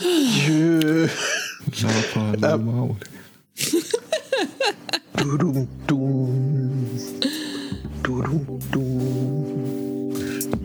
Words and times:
Jö. 0.00 1.08
Lapa, 1.82 2.34
Lama. 2.40 2.96
Dudum, 5.16 5.66
dum. 5.86 6.86
Dudum, 8.02 8.46
dum. 8.72 10.14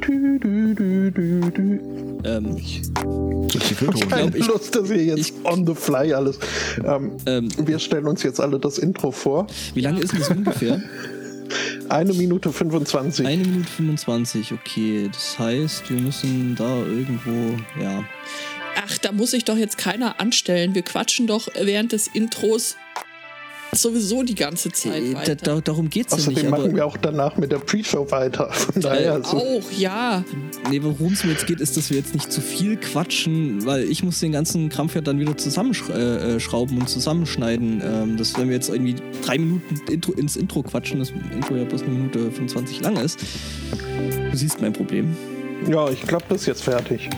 Dü, 0.01 0.39
dü, 0.39 0.75
dü, 0.77 1.11
dü, 1.15 1.41
dü. 1.55 1.81
Ähm, 2.25 2.55
Das 2.55 3.61
ist 3.61 3.69
die 3.71 3.75
Viertelrunde. 3.75 4.07
Keine 4.07 4.31
glaub, 4.31 4.36
ich- 4.36 4.47
Lust, 4.47 4.75
dass 4.75 4.89
wir 4.89 5.04
jetzt 5.04 5.34
on 5.43 5.65
the 5.65 5.73
fly 5.75 6.13
alles. 6.13 6.39
Ähm, 6.86 7.11
ähm, 7.25 7.50
wir 7.57 7.79
stellen 7.79 8.05
uns 8.07 8.23
jetzt 8.23 8.39
alle 8.39 8.59
das 8.59 8.77
Intro 8.77 9.11
vor. 9.11 9.47
wie 9.73 9.81
lange 9.81 10.02
ist 10.02 10.13
das 10.18 10.29
ungefähr? 10.29 10.81
Eine 11.89 12.13
Minute 12.13 12.52
25. 12.52 13.25
Eine 13.27 13.43
Minute 13.43 13.68
25, 13.70 14.54
okay. 14.54 15.09
Das 15.11 15.38
heißt, 15.38 15.89
wir 15.89 16.00
müssen 16.00 16.55
da 16.55 16.77
irgendwo, 16.79 17.57
ja. 17.81 18.04
Ach, 18.94 18.98
da 19.00 19.12
muss 19.12 19.32
sich 19.32 19.44
doch 19.46 19.57
jetzt 19.57 19.78
keiner 19.78 20.20
anstellen. 20.20 20.75
Wir 20.75 20.83
quatschen 20.83 21.25
doch 21.28 21.47
während 21.60 21.92
des 21.93 22.07
Intros 22.07 22.75
sowieso 23.75 24.21
die 24.21 24.36
ganze 24.36 24.71
Zeit 24.71 25.01
Äh, 25.01 25.14
Da, 25.14 25.18
weiter. 25.20 25.36
da, 25.36 25.61
darum 25.61 25.89
geht's 25.89 26.11
ja 26.11 26.18
Außerdem 26.20 26.34
nicht. 26.36 26.50
machen 26.51 26.64
Aber 26.65 26.75
wir 26.75 26.86
auch 26.86 26.96
danach 26.96 27.37
mit 27.37 27.51
der 27.51 27.57
Pre-Show 27.57 28.11
weiter. 28.11 28.51
Von 28.51 28.82
daher, 28.84 29.14
also, 29.14 29.37
Auch, 29.37 29.71
ja. 29.75 30.24
nee, 30.70 30.79
worum 30.84 31.14
es 31.14 31.24
mir 31.24 31.32
jetzt 31.32 31.48
geht, 31.48 31.60
ist, 31.60 31.75
dass 31.75 31.89
wir 31.89 31.98
jetzt 31.98 32.14
nicht 32.14 32.31
zu 32.31 32.39
viel 32.39 32.78
quatschen, 32.78 33.66
weil 33.66 33.86
ich 33.89 34.03
muss 34.03 34.20
den 34.20 34.31
ganzen 34.31 34.70
Krampf 34.70 34.94
ja 34.94 35.02
dann 35.02 35.20
wieder 35.20 35.36
zusammenschrauben 35.36 36.78
äh, 36.78 36.80
und 36.81 36.88
zusammenschneiden. 36.88 37.81
Ähm, 37.84 38.17
dass 38.17 38.38
wenn 38.38 38.48
wir 38.50 38.56
jetzt 38.56 38.70
irgendwie 38.70 38.95
drei 39.25 39.39
Minuten 39.39 39.81
Intro, 39.92 40.12
ins 40.12 40.36
Intro 40.36 40.62
quatschen, 40.62 41.00
das 41.00 41.09
Intro 41.34 41.56
ja 41.56 41.64
bloß 41.64 41.81
eine 41.81 41.94
Minute 41.94 42.20
25 42.31 42.80
lang 42.81 42.98
ist. 42.98 43.20
Du 44.31 44.38
siehst 44.38 44.62
mein 44.62 44.73
Problem. 44.73 45.16
Ja, 45.70 45.89
ich 45.89 46.02
glaube, 46.03 46.25
das 46.30 46.42
ist 46.42 46.48
jetzt 46.48 46.64
fertig. 46.64 47.09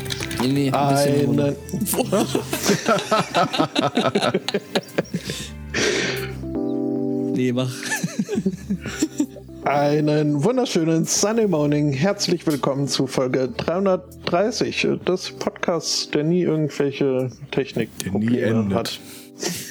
Nee, 0.41 0.47
nee, 0.47 0.71
ein 0.71 1.39
Eine, 1.39 1.55
Nee, 7.35 7.51
mach. 7.51 7.73
einen 9.65 10.43
wunderschönen 10.43 11.05
Sunday 11.05 11.47
Morning. 11.47 11.91
Herzlich 11.91 12.45
willkommen 12.47 12.87
zu 12.87 13.07
Folge 13.07 13.49
330 13.57 14.87
des 15.07 15.31
Podcasts, 15.31 16.09
der 16.11 16.23
nie 16.23 16.43
irgendwelche 16.43 17.29
Der 17.29 17.51
Technikprobleme 17.51 18.73
hat. 18.75 18.99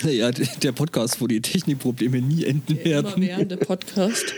Ja, 0.02 0.30
der 0.30 0.72
Podcast, 0.72 1.20
wo 1.22 1.26
die 1.26 1.40
Technikprobleme 1.40 2.20
nie 2.20 2.44
enden 2.44 2.76
Der 2.76 2.84
werden. 2.84 3.14
immerwährende 3.16 3.56
Podcast. 3.56 4.34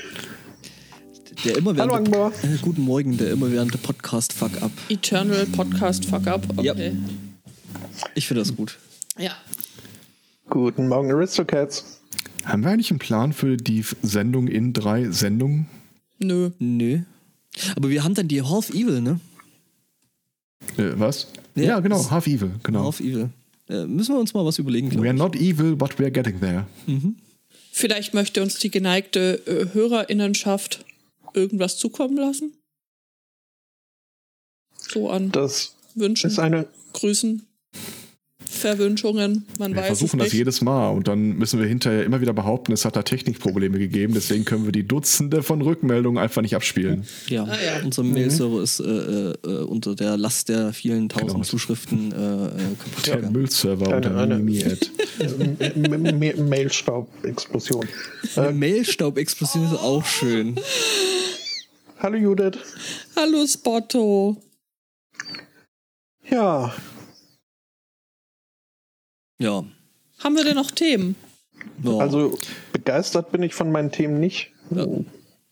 Der 1.44 1.56
immerwährende, 1.58 1.94
Hallo, 1.94 2.04
Angbor. 2.04 2.32
Äh, 2.42 2.56
guten 2.62 2.82
Morgen, 2.82 3.16
der 3.16 3.32
immerwährende 3.32 3.78
Podcast 3.78 4.32
Fuck 4.32 4.62
Up. 4.62 4.70
Eternal 4.88 5.46
Podcast 5.46 6.04
Fuck 6.06 6.26
Up. 6.26 6.46
Ja. 6.62 6.72
Okay. 6.72 6.92
Ich 8.14 8.26
finde 8.26 8.40
das 8.42 8.54
gut. 8.54 8.78
Ja. 9.18 9.32
Guten 10.48 10.88
Morgen, 10.88 11.10
Aristocats. 11.12 12.00
Haben 12.44 12.62
wir 12.64 12.70
eigentlich 12.70 12.90
einen 12.90 12.98
Plan 12.98 13.32
für 13.32 13.56
die 13.56 13.84
Sendung 14.02 14.48
in 14.48 14.72
drei 14.72 15.10
Sendungen? 15.10 15.66
Nö. 16.18 16.50
Nö. 16.58 17.00
Aber 17.76 17.90
wir 17.90 18.04
haben 18.04 18.14
dann 18.14 18.28
die 18.28 18.42
Half 18.42 18.70
Evil, 18.70 19.00
ne? 19.00 19.20
Äh, 20.76 20.92
was? 20.98 21.28
Ja, 21.54 21.62
Ja, 21.64 21.80
genau, 21.80 22.10
Half 22.10 22.26
Evil, 22.26 22.52
genau. 22.62 22.84
Half 22.84 23.00
Evil. 23.00 23.30
Äh, 23.68 23.84
müssen 23.86 24.14
wir 24.14 24.20
uns 24.20 24.32
mal 24.32 24.44
was 24.44 24.58
überlegen, 24.58 24.86
We 24.88 24.90
glaube 24.92 25.08
are 25.08 25.14
ich. 25.14 25.18
not 25.18 25.36
evil, 25.36 25.74
but 25.76 25.98
we 25.98 26.04
are 26.04 26.12
getting 26.12 26.40
there. 26.40 26.66
Vielleicht 27.72 28.14
möchte 28.14 28.40
uns 28.42 28.58
die 28.58 28.70
geneigte 28.70 29.42
äh, 29.46 29.74
Hörerinnenschaft 29.74 30.84
irgendwas 31.36 31.76
zukommen 31.78 32.16
lassen. 32.16 32.56
So 34.88 35.10
an 35.10 35.30
Das 35.32 35.76
Wünschen, 35.94 36.38
eine. 36.38 36.68
Grüßen, 36.92 37.45
Verwünschungen. 38.56 39.44
Man 39.58 39.72
Wir 39.74 39.80
weiß 39.82 39.86
versuchen 39.86 40.18
das 40.18 40.28
nicht. 40.28 40.34
jedes 40.38 40.60
Mal 40.60 40.90
und 40.90 41.08
dann 41.08 41.36
müssen 41.36 41.60
wir 41.60 41.66
hinterher 41.66 42.04
immer 42.04 42.20
wieder 42.20 42.32
behaupten, 42.32 42.72
es 42.72 42.84
hat 42.84 42.96
da 42.96 43.02
Technikprobleme 43.02 43.78
gegeben, 43.78 44.14
deswegen 44.14 44.44
können 44.44 44.64
wir 44.64 44.72
die 44.72 44.86
Dutzende 44.86 45.42
von 45.42 45.60
Rückmeldungen 45.62 46.22
einfach 46.22 46.42
nicht 46.42 46.54
abspielen. 46.56 47.04
Ja, 47.28 47.44
Ah, 47.44 47.56
ja. 47.64 47.84
unser 47.84 48.02
Mail-Server 48.02 48.62
ist 48.62 48.80
äh, 48.80 48.84
äh, 48.84 49.34
unter 49.64 49.94
der 49.94 50.16
Last 50.16 50.48
der 50.48 50.72
vielen 50.72 51.08
tausend 51.08 51.30
Genau. 51.32 51.44
Zuschriften 51.44 52.12
äh, 52.12 52.14
äh, 52.14 52.48
kaputt 52.78 53.06
Der 53.06 53.16
gegangen. 53.16 53.32
Müllserver 53.32 53.86
Eine- 53.86 53.96
unter 53.96 54.16
eine- 54.16 54.38
Mailstaub-Explosion. 56.42 57.86
Mailstaubexplosion 58.54 59.64
ist 59.66 59.72
auch 59.80 60.04
schön. 60.04 60.56
Hallo 61.98 62.16
Judith. 62.16 62.58
Hallo 63.16 63.46
Spotto. 63.46 64.36
Ja, 66.30 66.74
Ja. 69.38 69.64
Haben 70.18 70.36
wir 70.36 70.44
denn 70.44 70.56
noch 70.56 70.70
Themen? 70.70 71.16
ja. 71.82 71.96
also 71.98 72.38
begeistert 72.72 73.32
bin 73.32 73.42
ich 73.42 73.54
von 73.54 73.70
meinen 73.72 73.90
Themen 73.90 74.18
nicht. 74.20 74.50
Ja. 74.70 74.86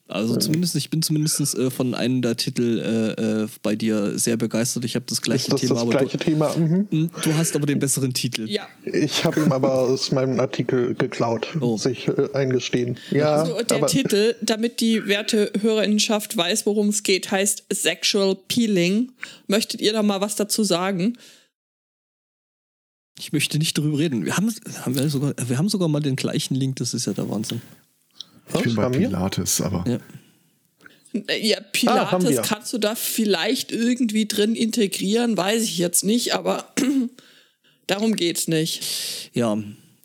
Also 0.07 0.37
zumindest, 0.37 0.77
ich 0.77 0.91
bin 0.91 1.01
zumindest 1.01 1.57
äh, 1.57 1.71
von 1.71 1.95
einem 1.95 2.21
der 2.21 2.37
Titel 2.37 2.79
äh, 2.79 3.43
äh, 3.45 3.49
bei 3.63 3.75
dir 3.75 4.19
sehr 4.19 4.37
begeistert. 4.37 4.85
Ich 4.85 4.97
habe 4.97 5.07
das 5.09 5.23
gleiche 5.23 5.45
Ist 5.47 5.53
das 5.55 5.61
Thema, 5.63 5.75
das 5.75 5.83
aber 5.83 5.91
gleiche 5.93 6.19
Thema? 6.19 6.55
Mhm. 6.55 6.89
du, 6.91 7.09
du 7.23 7.35
hast 7.35 7.57
aber 7.57 7.65
den 7.65 7.79
besseren 7.79 8.13
Titel. 8.13 8.47
Ja. 8.47 8.69
Ich 8.85 9.25
habe 9.25 9.41
ihm 9.41 9.51
aber 9.51 9.73
aus 9.73 10.13
meinem 10.13 10.39
Artikel 10.39 10.95
geklaut, 10.95 11.49
Oh. 11.61 11.69
muss 11.73 11.87
ich 11.87 12.07
äh, 12.07 12.29
eingestehen. 12.35 12.99
Ja, 13.13 13.37
Also 13.37 13.63
der 13.63 13.79
aber 13.79 13.87
Titel, 13.87 14.35
damit 14.43 14.81
die 14.81 15.07
werte 15.07 15.51
Hörerinnenschaft 15.59 16.37
weiß, 16.37 16.67
worum 16.67 16.91
es 16.91 17.03
geht, 17.03 17.31
heißt 17.31 17.65
Sexual 17.73 18.37
Peeling. 18.47 19.11
Möchtet 19.47 19.81
ihr 19.81 19.95
da 19.95 20.03
mal 20.03 20.21
was 20.21 20.37
dazu 20.37 20.65
sagen? 20.65 21.17
Ich 23.19 23.33
möchte 23.33 23.59
nicht 23.59 23.79
darüber 23.79 23.99
reden. 23.99 24.25
Wir 24.25 24.37
haben, 24.37 24.53
haben 24.83 24.95
wir, 24.97 25.09
sogar, 25.09 25.35
wir 25.47 25.57
haben 25.59 25.69
sogar 25.69 25.89
mal 25.89 26.01
den 26.01 26.17
gleichen 26.17 26.55
Link, 26.55 26.77
das 26.77 26.95
ist 26.95 27.07
ja 27.07 27.13
der 27.13 27.29
Wahnsinn. 27.31 27.61
Ich 28.49 28.63
bin 28.63 28.77
Was, 28.77 28.91
bei? 28.93 28.99
Pilates, 28.99 29.61
aber 29.61 29.85
Ja. 29.89 29.99
Ja, 31.41 31.59
Ah, 31.59 31.63
Pilates 31.71 32.29
wir. 32.29 32.43
kannst 32.43 32.73
du 32.73 32.79
da 32.79 32.97
vielleicht 32.97 33.71
irgendwie 33.71 34.27
drin 34.27 34.57
integrieren, 34.57 35.37
weiß 35.37 35.63
ich 35.63 35.79
jetzt 35.79 36.03
nicht, 36.03 36.35
aber 36.35 36.73
darum 37.87 38.17
geht's 38.17 38.49
nicht. 38.49 39.31
Ja, 39.33 39.57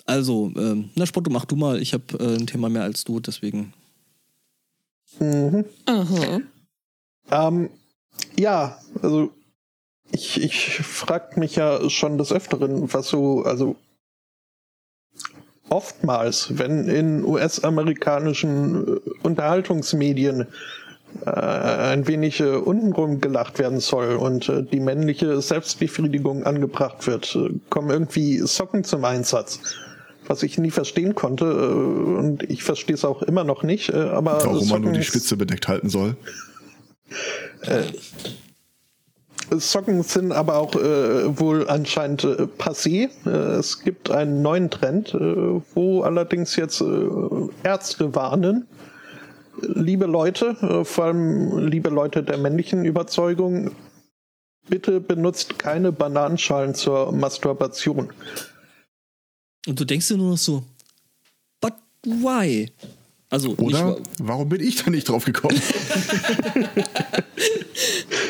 also, 0.06 0.52
ähm, 0.56 0.90
na 0.94 1.08
Spotto, 1.08 1.32
mach 1.32 1.46
du 1.46 1.56
mal. 1.56 1.82
Ich 1.82 1.94
habe 1.94 2.04
äh, 2.20 2.36
ein 2.36 2.46
Thema 2.46 2.70
mehr 2.70 2.84
als 2.84 3.06
du, 3.06 3.20
deswegen. 3.20 3.74
Mhm. 5.20 5.66
Aha. 5.86 6.42
Ähm, 7.32 7.70
ja, 8.38 8.80
also 9.02 9.32
ich, 10.12 10.42
ich 10.42 10.78
frag 10.78 11.38
mich 11.38 11.56
ja 11.56 11.90
schon 11.90 12.18
des 12.18 12.32
Öfteren, 12.32 12.92
was 12.94 13.08
so, 13.08 13.44
also 13.44 13.76
oftmals, 15.70 16.58
wenn 16.58 16.88
in 16.88 17.24
US-amerikanischen 17.24 18.88
äh, 18.88 19.00
Unterhaltungsmedien 19.24 20.48
äh, 21.26 21.30
ein 21.30 22.08
wenig 22.08 22.40
äh, 22.40 22.56
untenrum 22.56 23.22
gelacht 23.22 23.60
werden 23.60 23.80
soll 23.80 24.16
und 24.16 24.50
äh, 24.50 24.64
die 24.64 24.80
männliche 24.80 25.42
Selbstbefriedigung 25.42 26.44
angebracht 26.44 27.06
wird, 27.08 27.36
äh, 27.36 27.50
kommen 27.70 27.90
irgendwie 27.90 28.40
Socken 28.40 28.84
zum 28.84 29.06
Einsatz. 29.06 29.60
Was 30.28 30.44
ich 30.44 30.60
nie 30.60 30.70
verstehen 30.70 31.16
konnte 31.16 31.46
äh, 31.46 32.20
und 32.20 32.44
ich 32.44 32.64
verstehe 32.64 32.96
es 32.96 33.06
auch 33.06 33.22
immer 33.24 33.44
noch 33.44 33.64
nicht, 33.64 33.90
äh, 33.90 33.98
aber 33.98 34.44
warum 34.44 34.68
man 34.70 34.82
nur 34.82 34.92
die 34.94 35.00
Socken- 35.00 35.04
Spitze 35.04 35.38
bedeckt 35.38 35.68
halten 35.68 35.90
soll. 35.90 36.16
Socken 39.52 40.04
sind 40.04 40.32
aber 40.32 40.58
auch 40.58 40.76
äh, 40.76 41.40
wohl 41.40 41.68
anscheinend 41.68 42.24
äh, 42.24 42.48
passé. 42.58 43.10
Äh, 43.26 43.30
es 43.58 43.82
gibt 43.82 44.12
einen 44.12 44.42
neuen 44.42 44.70
Trend, 44.70 45.14
äh, 45.14 45.62
wo 45.74 46.02
allerdings 46.02 46.56
jetzt 46.56 46.82
äh, 46.82 47.08
Ärzte 47.64 48.14
warnen. 48.16 48.68
Liebe 49.62 50.06
Leute, 50.06 50.56
äh, 50.62 50.86
vor 50.86 51.06
allem 51.06 51.68
liebe 51.68 51.90
Leute 51.90 52.24
der 52.24 52.38
männlichen 52.38 52.86
Überzeugung, 52.86 53.72
bitte 54.70 55.00
benutzt 55.00 55.58
keine 55.58 55.92
Bananenschalen 55.92 56.76
zur 56.76 57.12
Masturbation. 57.12 58.10
Und 59.68 59.80
du 59.80 59.86
denkst 59.86 60.08
dir 60.10 60.18
nur 60.18 60.32
noch 60.32 60.38
so, 60.38 60.64
but 61.60 61.74
why? 62.04 62.72
Also, 63.32 63.56
Oder 63.58 63.92
nicht, 63.92 64.02
warum 64.20 64.50
bin 64.50 64.62
ich 64.62 64.84
da 64.84 64.90
nicht 64.90 65.10
drauf 65.10 65.26
gekommen? 65.26 65.60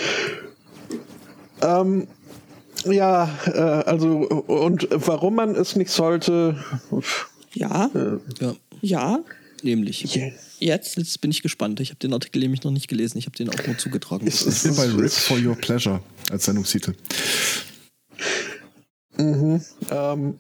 Ähm, 1.62 2.08
ja, 2.86 3.30
äh, 3.46 3.52
also 3.60 4.20
und 4.28 4.88
warum 4.92 5.36
man 5.36 5.56
es 5.56 5.76
nicht 5.76 5.92
sollte, 5.92 6.64
Ja, 7.54 7.90
ja, 8.40 8.56
ja, 8.82 9.20
nämlich. 9.64 10.04
jetzt. 10.16 10.58
Jetzt 10.96 11.22
bin 11.22 11.32
ich 11.32 11.42
gespannt. 11.42 11.80
Ich 11.80 11.90
habe 11.90 12.00
den 12.00 12.14
Artikel 12.14 12.40
nämlich 12.40 12.64
noch 12.64 12.72
nicht 12.72 12.88
gelesen. 12.90 13.18
Ich 13.18 13.26
habe 13.26 13.36
den 13.38 13.50
auch 13.50 13.66
nur 13.68 13.78
zugetragen. 13.78 14.28
ist, 14.28 14.46
Ich 14.46 14.64
bin 14.64 14.76
bei 14.76 14.88
Rip 15.04 15.12
for 15.12 15.38
Your 15.38 15.56
Pleasure 15.56 16.02
als 16.32 16.46
Sendungstitel. 16.46 16.94
Mhm, 19.18 19.62
ähm, 19.92 20.36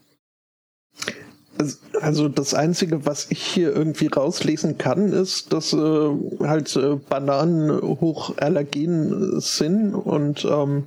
es- 1.57 1.79
also 2.01 2.29
das 2.29 2.53
Einzige, 2.53 3.05
was 3.05 3.27
ich 3.29 3.41
hier 3.41 3.73
irgendwie 3.75 4.07
rauslesen 4.07 4.77
kann, 4.77 5.11
ist, 5.11 5.51
dass 5.51 5.73
äh, 5.73 6.09
halt 6.41 6.73
äh, 6.77 6.95
Bananen 6.95 7.81
hoch 7.81 8.37
allergen 8.37 9.39
sind 9.41 9.93
und 9.93 10.45
ähm, 10.45 10.83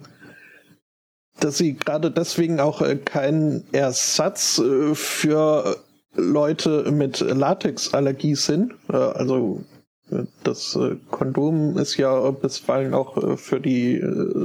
dass 1.42 1.58
sie 1.58 1.74
gerade 1.74 2.10
deswegen 2.10 2.58
auch 2.60 2.80
äh, 2.80 2.96
kein 2.96 3.64
Ersatz 3.72 4.58
äh, 4.58 4.94
für 4.94 5.76
Leute 6.14 6.90
mit 6.92 7.20
Latexallergie 7.20 8.34
sind. 8.34 8.72
Äh, 8.92 8.96
also 8.96 9.62
das 10.44 10.78
Kondom 11.10 11.78
ist 11.78 11.96
ja 11.96 12.30
bisweilen 12.32 12.92
auch 12.92 13.38
für 13.38 13.58
die 13.58 13.98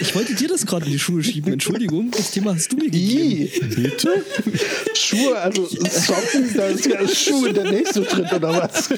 Ich 0.00 0.14
wollte 0.14 0.34
dir 0.34 0.46
das 0.46 0.64
gerade 0.64 0.86
in 0.86 0.92
die 0.92 0.98
Schuhe 0.98 1.24
schieben. 1.24 1.52
Entschuldigung, 1.52 2.10
das 2.12 2.30
Thema 2.30 2.54
hast 2.54 2.70
du 2.72 2.76
mir 2.76 2.84
gegeben. 2.84 3.50
I, 3.50 3.50
Bitte? 3.74 4.24
Schuhe, 4.94 5.36
also 5.38 5.66
Socken, 5.66 6.54
da 6.54 6.66
ist 6.66 6.86
ja 6.86 7.06
Schuhe 7.08 7.52
der 7.52 7.70
nächste 7.70 8.04
Schritt 8.08 8.32
oder 8.32 8.54
was? 8.54 8.88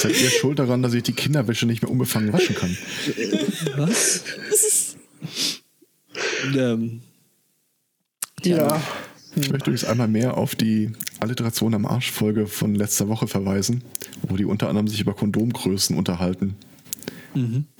Seid 0.00 0.18
ihr 0.20 0.30
schuld 0.30 0.58
daran, 0.58 0.82
dass 0.82 0.94
ich 0.94 1.02
die 1.02 1.12
Kinderwäsche 1.12 1.66
nicht 1.66 1.82
mehr 1.82 1.90
unbefangen 1.90 2.32
waschen 2.32 2.54
kann? 2.56 2.76
Was? 3.76 4.22
ähm, 6.56 7.02
Ja. 8.44 8.80
Ich 9.40 9.50
möchte 9.50 9.70
übrigens 9.70 9.84
einmal 9.84 10.08
mehr 10.08 10.36
auf 10.36 10.54
die 10.54 10.90
Alliteration 11.20 11.74
am 11.74 11.86
Arsch-Folge 11.86 12.46
von 12.46 12.74
letzter 12.74 13.08
Woche 13.08 13.28
verweisen, 13.28 13.82
wo 14.22 14.36
die 14.36 14.44
unter 14.44 14.68
anderem 14.68 14.88
sich 14.88 15.00
über 15.00 15.14
Kondomgrößen 15.14 15.96
unterhalten. 15.96 16.56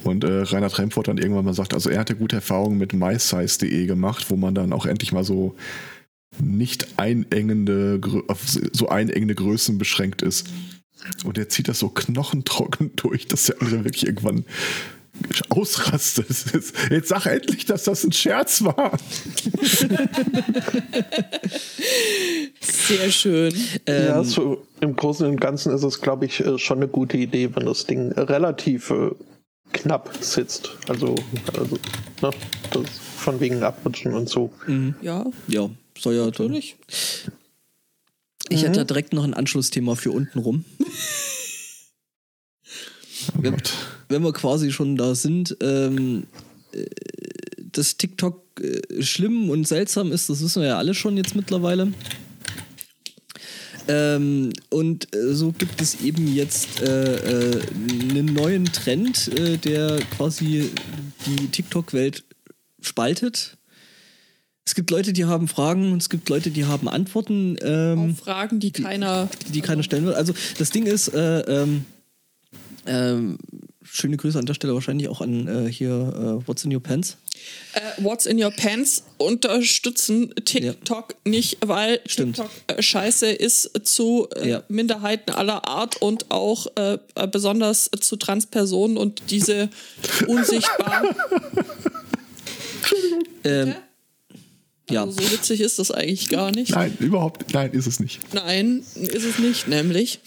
Und 0.05 0.25
äh, 0.25 0.43
Reinhard 0.43 0.78
Remford 0.78 1.08
dann 1.08 1.19
irgendwann 1.19 1.44
mal 1.44 1.55
sagt, 1.55 1.75
also 1.75 1.90
er 1.90 2.00
hatte 2.00 2.14
gute 2.14 2.37
Erfahrungen 2.37 2.78
mit 2.78 2.93
mysize.de 2.93 3.87
gemacht, 3.87 4.26
wo 4.31 4.37
man 4.37 4.55
dann 4.55 4.72
auch 4.72 4.87
endlich 4.87 5.12
mal 5.12 5.25
so 5.25 5.56
nicht 6.40 6.99
einengende, 6.99 8.00
auf 8.28 8.40
so 8.46 8.88
einengende 8.88 9.34
Größen 9.34 9.78
beschränkt 9.78 10.22
ist. 10.22 10.49
Und 11.25 11.38
er 11.38 11.49
zieht 11.49 11.69
das 11.69 11.78
so 11.78 11.88
knochentrocken 11.88 12.93
durch, 12.96 13.26
dass 13.26 13.46
der 13.46 13.61
andere 13.61 13.84
wirklich 13.84 14.06
irgendwann 14.06 14.44
ausrastet. 15.50 16.26
Jetzt 16.90 17.08
sag 17.08 17.26
endlich, 17.26 17.64
dass 17.64 17.84
das 17.84 18.04
ein 18.04 18.12
Scherz 18.12 18.62
war. 18.62 18.98
Sehr 22.60 23.10
schön. 23.10 23.54
ja, 23.86 24.22
so 24.24 24.64
im 24.80 24.96
Großen 24.96 25.26
und 25.26 25.40
Ganzen 25.40 25.72
ist 25.74 25.82
es, 25.82 26.00
glaube 26.00 26.26
ich, 26.26 26.40
äh, 26.40 26.58
schon 26.58 26.78
eine 26.78 26.88
gute 26.88 27.16
Idee, 27.16 27.54
wenn 27.54 27.66
das 27.66 27.84
Ding 27.86 28.12
relativ 28.12 28.90
äh, 28.90 29.10
knapp 29.72 30.10
sitzt. 30.20 30.70
Also, 30.88 31.14
also 31.56 31.76
ne, 32.22 32.30
das 32.70 32.84
von 33.16 33.40
wegen 33.40 33.62
Abrutschen 33.62 34.14
und 34.14 34.28
so. 34.28 34.52
Ja, 35.02 35.26
ja, 35.48 35.68
soll 35.98 36.14
ja 36.14 36.20
dann. 36.20 36.30
natürlich. 36.30 36.76
Ich 38.48 38.62
hätte 38.62 38.78
da 38.78 38.84
direkt 38.84 39.12
noch 39.12 39.24
ein 39.24 39.34
Anschlussthema 39.34 39.94
für 39.94 40.10
unten 40.10 40.38
rum. 40.38 40.64
Oh 43.36 43.42
Wenn, 44.08 44.22
wir 44.22 44.32
quasi 44.32 44.72
schon 44.72 44.96
da 44.96 45.14
sind, 45.14 45.56
ähm, 45.60 46.25
äh, 46.72 46.84
dass 47.72 47.96
TikTok 47.96 48.43
äh, 48.60 49.02
schlimm 49.02 49.50
und 49.50 49.66
seltsam 49.66 50.12
ist, 50.12 50.28
das 50.28 50.43
wissen 50.43 50.62
wir 50.62 50.69
ja 50.69 50.78
alle 50.78 50.94
schon 50.94 51.16
jetzt 51.16 51.37
mittlerweile. 51.37 51.93
Ähm, 53.88 54.52
und 54.69 55.14
äh, 55.16 55.32
so 55.32 55.52
gibt 55.52 55.81
es 55.81 56.02
eben 56.02 56.32
jetzt 56.32 56.82
äh, 56.82 57.55
äh, 57.56 57.62
einen 57.72 58.34
neuen 58.34 58.66
Trend, 58.66 59.28
äh, 59.28 59.56
der 59.56 59.99
quasi 60.16 60.70
die 61.26 61.49
TikTok-Welt 61.49 62.22
spaltet. 62.82 63.56
Es 64.66 64.75
gibt 64.75 64.90
Leute, 64.90 65.14
die 65.14 65.25
haben 65.25 65.49
Fragen 65.49 65.93
und 65.93 66.02
es 66.02 66.11
gibt 66.11 66.28
Leute, 66.28 66.50
die 66.50 66.66
haben 66.66 66.88
Antworten. 66.88 67.56
Ähm, 67.62 68.14
Fragen, 68.14 68.61
die 68.61 68.70
keiner. 68.70 69.31
die 69.54 69.62
keiner 69.62 69.82
stellen 69.82 70.04
will. 70.04 70.12
Also 70.12 70.34
das 70.58 70.69
Ding 70.69 70.84
ist, 70.84 71.08
äh, 71.08 71.40
ähm, 71.40 71.87
ähm, 72.84 73.38
schöne 73.98 74.16
Grüße 74.16 74.38
an 74.38 74.46
der 74.46 74.54
Stelle 74.54 74.74
wahrscheinlich 74.74 75.08
auch 75.08 75.20
an 75.20 75.66
äh, 75.66 75.70
hier 75.73 75.88
äh, 75.90 76.46
What's 76.49 76.64
in 76.64 76.73
Your 76.75 76.82
Pants. 76.82 77.16
Äh, 77.75 78.02
What's 78.02 78.26
in 78.26 78.42
Your 78.42 78.50
Pants 78.50 79.04
unterstützen 79.18 80.32
TikTok 80.44 81.14
nicht, 81.25 81.58
weil 81.66 82.00
Stimmt. 82.06 82.37
TikTok 82.37 82.50
äh, 82.78 82.82
scheiße 82.82 83.26
ist 83.30 83.70
zu 83.84 84.28
äh, 84.37 84.49
Ja. 84.49 84.62
Minderheiten 84.68 85.32
aller 85.32 85.66
Art 85.68 86.00
und 86.00 86.30
auch 86.30 86.66
äh, 86.76 86.99
besonders 87.30 87.90
zu 88.00 88.16
Transpersonen 88.16 88.96
und 88.96 89.23
diese 89.30 89.68
unsichtbar. 90.28 91.02
Ähm, 93.44 93.75
ja, 94.90 95.02
Also 95.04 95.20
so 95.23 95.30
witzig 95.32 95.61
ist 95.61 95.78
das 95.78 95.90
eigentlich 95.90 96.28
gar 96.28 96.50
nicht. 96.50 96.70
Nein, 96.70 96.96
überhaupt, 97.00 97.52
nein, 97.52 97.73
ist 97.73 97.87
es 97.87 98.00
nicht. 98.00 98.20
Nein, 98.32 98.82
ist 98.94 99.25
es 99.25 99.38
nicht, 99.38 99.68
nämlich. 99.68 100.20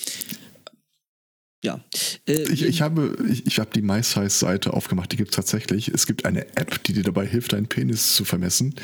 Ja. 1.64 1.84
Äh, 2.28 2.42
Ich, 2.52 2.64
ich 2.64 2.82
habe, 2.82 3.16
ich, 3.30 3.46
ich 3.46 3.60
habe 3.60 3.70
die 3.74 3.82
MySize-Seite 3.82 4.74
aufgemacht, 4.74 5.12
die 5.12 5.18
gibt 5.18 5.32
es 5.32 5.36
tatsächlich. 5.36 5.90
Es 5.90 6.06
gibt 6.08 6.26
eine 6.26 6.46
App, 6.56 6.84
die 6.84 6.94
dir 6.94 7.04
dabei 7.04 7.26
hilft, 7.28 7.54
deinen 7.54 7.68
Penis 7.68 8.16
zu 8.16 8.26
vermessen. 8.26 8.76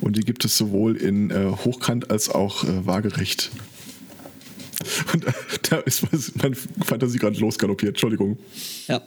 Und 0.00 0.16
die 0.16 0.22
gibt 0.22 0.44
es 0.44 0.56
sowohl 0.56 0.96
in 0.96 1.30
äh, 1.30 1.50
hochkant 1.64 2.10
als 2.10 2.28
auch 2.28 2.64
äh, 2.64 2.86
waagerecht. 2.86 3.50
Und 5.12 5.24
da 5.70 5.78
ist 5.78 6.02
meine 6.42 6.56
Fantasie 6.56 7.18
gerade 7.18 7.38
losgaloppiert, 7.38 7.90
Entschuldigung. 7.90 8.38
ja. 8.88 9.02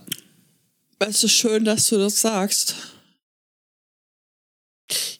Es 0.99 1.23
ist 1.23 1.33
schön, 1.33 1.63
dass 1.63 1.89
du 1.89 1.97
das 1.99 2.19
sagst. 2.21 2.96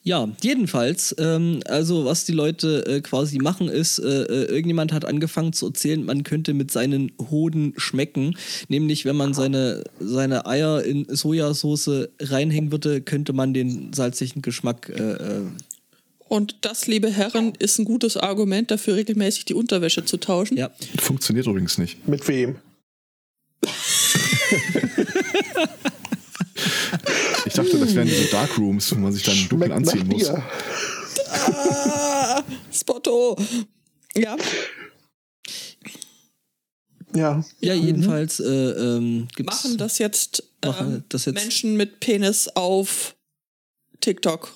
Ja, 0.08 0.26
jedenfalls, 0.40 1.14
ähm, 1.18 1.60
also 1.66 2.06
was 2.06 2.24
die 2.24 2.32
Leute 2.32 2.86
äh, 2.86 3.00
quasi 3.02 3.36
machen 3.36 3.68
ist, 3.68 3.98
äh, 3.98 4.22
äh, 4.22 4.44
irgendjemand 4.46 4.90
hat 4.90 5.04
angefangen 5.04 5.52
zu 5.52 5.66
erzählen, 5.66 6.02
man 6.02 6.22
könnte 6.22 6.54
mit 6.54 6.70
seinen 6.70 7.12
Hoden 7.30 7.74
schmecken. 7.76 8.34
Nämlich, 8.68 9.04
wenn 9.04 9.16
man 9.16 9.34
seine, 9.34 9.84
seine 10.00 10.46
Eier 10.46 10.82
in 10.82 11.04
Sojasauce 11.14 12.08
reinhängen 12.20 12.72
würde, 12.72 13.02
könnte 13.02 13.34
man 13.34 13.52
den 13.52 13.92
salzigen 13.92 14.40
Geschmack 14.40 14.88
äh, 14.88 15.02
äh, 15.02 15.42
Und 16.26 16.56
das, 16.62 16.86
liebe 16.86 17.10
Herren, 17.10 17.52
ist 17.58 17.78
ein 17.78 17.84
gutes 17.84 18.16
Argument 18.16 18.70
dafür, 18.70 18.94
regelmäßig 18.94 19.44
die 19.44 19.54
Unterwäsche 19.54 20.06
zu 20.06 20.16
tauschen. 20.16 20.56
ja. 20.56 20.70
Funktioniert 20.98 21.46
übrigens 21.46 21.76
nicht. 21.76 22.08
Mit 22.08 22.26
wem? 22.28 22.56
Ich 27.62 27.70
dachte, 27.70 27.78
das 27.84 27.94
wären 27.94 28.06
diese 28.08 28.26
Darkrooms, 28.30 28.94
wo 28.94 29.00
man 29.00 29.12
sich 29.12 29.22
dann 29.24 29.36
dunkel 29.48 29.72
anziehen 29.72 30.06
nach 30.06 30.14
muss. 30.14 30.30
Ah, 31.30 32.42
Spotto. 32.72 33.36
Ja, 34.16 34.36
Ja. 37.14 37.42
Ja, 37.60 37.74
jedenfalls 37.74 38.38
äh, 38.40 38.44
ähm, 38.46 39.28
gibt's 39.34 39.64
Machen 39.64 39.78
das 39.78 39.98
jetzt, 39.98 40.42
Machen 40.64 40.94
ähm, 40.96 41.04
das 41.08 41.24
jetzt- 41.24 41.34
Menschen 41.34 41.76
mit 41.76 42.00
Penis 42.00 42.48
auf 42.48 43.16
TikTok. 44.00 44.54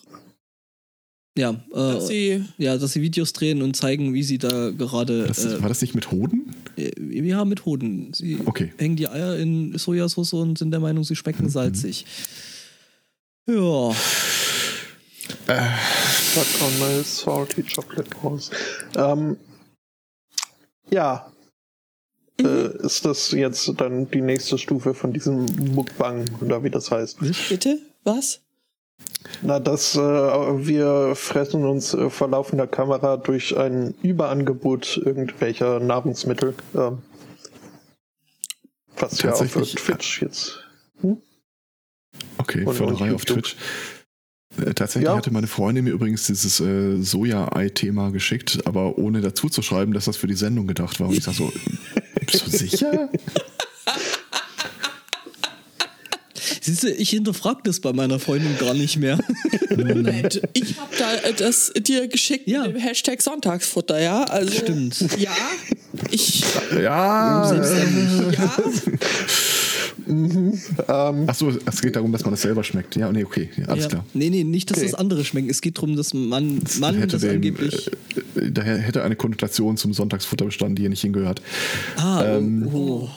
ja, 1.37 1.52
Dass 1.73 2.04
äh, 2.04 2.06
sie 2.06 2.44
ja, 2.59 2.76
dass 2.76 2.92
sie 2.92 3.00
Videos 3.02 3.32
drehen 3.32 3.62
und 3.62 3.75
zeigen, 3.75 4.12
wie 4.14 4.23
sie 4.23 4.38
da 4.38 4.71
gerade 4.71 5.26
Das, 5.26 5.44
äh, 5.44 5.61
war 5.62 5.68
das 5.71 5.80
nicht 5.80 5.94
mit 5.94 6.11
Hoden? 6.11 6.54
äh, 6.76 6.90
ja 7.26 7.44
mit 7.47 7.64
Hoden. 7.64 8.12
Sie 8.12 8.38
Okay. 8.44 8.73
hängen 8.78 8.97
die 8.97 9.09
Eier 9.09 9.37
in 9.38 9.76
Sojasauce 9.78 10.35
und 10.35 10.59
sind 10.59 10.71
der 10.73 10.80
Meinung, 10.80 11.04
sie 11.04 11.16
schmecken 11.16 11.49
salzig. 11.49 12.04
Ja, 13.46 13.92
Suck 16.34 16.62
on 16.62 16.78
my 16.78 17.02
salty 17.02 17.62
chocolate 17.62 18.08
balls. 18.22 18.50
Ähm, 18.96 19.37
ja. 20.90 21.30
Äh, 22.40 22.76
ist 22.87 23.04
das 23.04 23.32
jetzt 23.32 23.72
dann 23.78 24.11
die 24.11 24.20
nächste 24.20 24.56
Stufe 24.58 24.94
von 24.94 25.12
diesem 25.12 25.44
Mukbang 25.75 26.25
oder 26.40 26.62
wie 26.64 26.70
das 26.70 26.90
heißt? 26.90 27.18
bitte 27.49 27.78
was? 28.04 28.40
Na, 29.42 29.58
dass 29.61 29.96
äh, 29.96 29.99
wir 30.00 31.14
fressen 31.16 31.64
uns 31.64 31.92
äh, 31.94 32.08
vor 32.11 32.28
laufender 32.28 32.66
Kamera 32.66 33.16
durch 33.16 33.56
ein 33.56 33.94
Überangebot 34.02 34.96
irgendwelcher 34.96 35.80
Nahrungsmittel. 35.80 36.54
Ähm, 36.75 36.99
was 38.96 39.20
ja 39.22 39.32
auf 39.32 39.38
Tatsächlich- 39.40 39.75
Twitch 39.75 40.22
jetzt. 40.22 40.58
Okay, 42.38 42.64
Und- 42.64 42.74
Förderei 42.74 43.08
und 43.10 43.14
auf. 43.16 43.24
Twitch. 43.24 43.56
Äh, 44.60 44.74
Tatsächlich 44.74 45.08
Ja. 45.08 45.16
hatte 45.16 45.30
meine 45.32 45.46
Freundin 45.46 45.84
mir 45.84 45.92
übrigens 45.92 46.26
dieses 46.26 46.60
äh, 46.60 46.96
Soja-Ei-Thema 47.00 48.10
geschickt, 48.10 48.58
aber 48.66 48.98
ohne 48.98 49.20
dazu 49.22 49.48
zu 49.48 49.62
schreiben, 49.62 49.92
dass 49.94 50.04
das 50.04 50.16
für 50.18 50.26
die 50.26 50.34
Sendung 50.34 50.66
gedacht 50.66 51.00
war. 51.00 51.08
Und 51.08 51.16
ich 51.16 51.24
sag 51.24 51.34
so, 51.34 51.50
bist 52.30 52.46
du 52.46 52.50
sicher? 52.50 53.08
siehst 56.60 56.82
du, 56.82 56.90
ich 56.92 57.10
hinterfrage 57.10 57.60
das 57.64 57.80
bei 57.80 57.92
meiner 57.92 58.18
Freundin 58.18 58.56
gar 58.58 58.74
nicht 58.74 58.96
mehr. 58.98 59.18
Moment, 59.70 60.42
ich 60.52 60.78
habe 60.78 60.94
da 60.98 61.14
äh, 61.28 61.32
das 61.34 61.72
dir 61.76 62.08
geschickt 62.08 62.46
Ja. 62.48 62.62
mit 62.66 62.76
dem 62.76 62.80
Hashtag 62.80 63.22
Sonntagsfutter, 63.22 64.00
ja? 64.00 64.24
Also, 64.24 64.52
Stimmt. 64.58 65.00
Ja, 65.18 65.30
ich, 66.10 66.44
Ja. 66.78 67.46
Selbstständig. 67.48 68.38
ja, 68.38 68.56
Achso, 70.87 71.52
es 71.64 71.80
geht 71.82 71.96
darum, 71.96 72.12
dass 72.12 72.22
man 72.25 72.32
das 72.32 72.42
selber 72.42 72.64
schmeckt. 72.64 72.96
Ja, 72.96 73.11
nee, 73.12 73.25
okay, 73.25 73.50
ja, 73.56 73.66
alles 73.66 73.84
ja. 73.84 73.90
klar. 73.90 74.04
Nee, 74.14 74.30
nee, 74.30 74.44
nicht, 74.44 74.70
dass 74.70 74.78
Okay. 74.78 74.87
das 74.90 74.94
andere 74.99 75.25
schmecken. 75.25 75.50
Es 75.50 75.61
geht 75.61 75.76
darum, 75.78 75.96
dass 75.96 76.14
man, 76.14 76.61
man 76.80 76.94
hätte 76.96 77.12
das 77.12 77.20
dem, 77.22 77.32
angeblich. 77.37 77.90
äh, 78.37 78.50
daher 78.50 78.78
hätte 78.78 79.02
eine 79.02 79.16
Konnotation 79.16 79.76
zum 79.76 79.92
Sonntagsfutter 79.92 80.44
bestanden, 80.44 80.76
die 80.76 80.82
hier 80.82 80.90
nicht 80.90 81.02
hingehört. 81.02 81.42
ah, 81.96 82.25
ähm, 82.25 82.68
oh, 82.72 83.08
oh. 83.08 83.11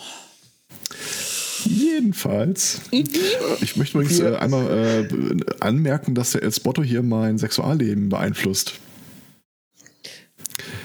Jedenfalls. 1.67 2.81
Ich 2.91 3.75
möchte 3.75 3.97
übrigens 3.97 4.19
äh, 4.19 4.35
einmal 4.35 5.07
äh, 5.09 5.37
anmerken, 5.59 6.13
dass 6.13 6.33
der 6.33 6.43
El 6.43 6.51
Spotto 6.53 6.83
hier 6.83 7.01
mein 7.01 7.37
Sexualleben 7.39 8.09
beeinflusst. 8.09 8.73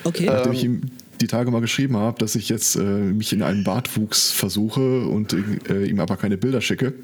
Okay. 0.04 0.26
Nachdem 0.26 0.52
ich 0.52 0.64
ihm 0.64 0.82
die 1.20 1.26
Tage 1.26 1.50
mal 1.50 1.60
geschrieben 1.60 1.96
habe, 1.96 2.18
dass 2.18 2.34
ich 2.34 2.48
jetzt 2.48 2.76
äh, 2.76 2.82
mich 2.82 3.32
in 3.32 3.42
einen 3.42 3.64
Bartwuchs 3.64 4.32
versuche 4.32 5.06
und 5.06 5.32
äh, 5.68 5.84
ihm 5.84 6.00
aber 6.00 6.16
keine 6.16 6.36
Bilder 6.36 6.60
schicke, 6.60 6.94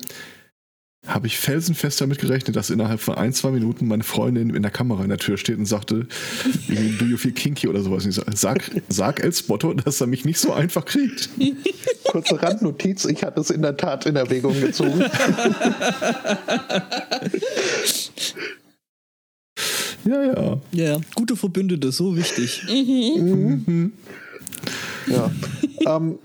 habe 1.07 1.27
ich 1.27 1.39
felsenfest 1.39 2.01
damit 2.01 2.19
gerechnet, 2.19 2.57
dass 2.57 2.71
innerhalb 2.71 3.01
von 3.01 3.15
ein, 3.15 3.33
zwei 3.33 3.51
Minuten 3.51 3.87
meine 3.87 4.03
Freundin 4.03 4.51
in 4.51 4.63
der 4.63 4.73
Kamera 4.73 5.03
in 5.03 5.09
der 5.09 5.19
Tür 5.19 5.37
steht 5.37 5.59
und 5.59 5.67
sagte, 5.67 6.09
do 6.99 7.05
you 7.05 7.17
feel 7.17 7.33
kinky 7.33 7.69
oder 7.69 7.83
sowas. 7.83 8.05
Ich 8.07 8.17
sag, 8.17 8.35
sag, 8.35 8.71
sag 8.89 9.23
El 9.23 9.33
Spotto, 9.33 9.73
dass 9.75 10.01
er 10.01 10.09
mich 10.09 10.25
nicht 10.25 10.41
so 10.41 10.53
einfach 10.53 10.85
kriegt. 10.85 11.29
Kurze 12.05 12.43
Randnotiz, 12.43 13.05
ich 13.05 13.23
hatte 13.23 13.41
es 13.41 13.51
in 13.51 13.63
der 13.63 13.77
Tat 13.77 14.07
in 14.07 14.17
Erwägung 14.17 14.61
gezogen. 14.61 15.05
Ja, 20.07 20.23
ja. 20.25 20.61
ja. 20.73 21.01
Gute 21.15 21.37
Verbündete, 21.37 21.91
so 21.91 22.17
wichtig. 22.17 22.63
Ja. 25.09 25.31
ähm, 25.97 26.19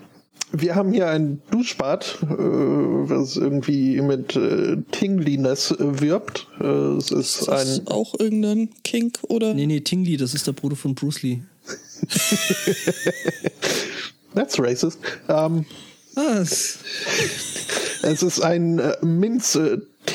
wir 0.52 0.76
haben 0.76 0.92
hier 0.92 1.08
ein 1.08 1.42
Duschbad, 1.50 2.18
äh, 2.24 2.28
was 2.28 3.38
irgendwie 3.38 4.02
mit 4.02 4.36
äh, 4.36 4.78
Tingliness 4.92 5.72
äh, 5.72 6.02
wirbt. 6.02 6.48
Äh, 6.60 6.66
es 6.66 7.10
ist 7.12 7.42
ist 7.42 7.50
ein 7.50 7.68
das 7.68 7.88
auch 7.88 8.20
irgendein 8.20 8.70
Kink 8.84 9.20
oder? 9.24 9.54
Nee, 9.54 9.66
nee, 9.66 9.80
Tingli, 9.80 10.18
das 10.18 10.34
ist 10.34 10.48
der 10.48 10.52
Bruder 10.54 10.76
von 10.76 10.94
Bruce 10.94 11.24
Lee. 11.24 11.40
That's 14.36 14.60
racist. 14.60 15.00
Ähm, 15.30 15.66
Was? 16.16 16.80
es 18.04 18.24
ist 18.24 18.42
ein 18.42 18.80
äh, 18.80 18.96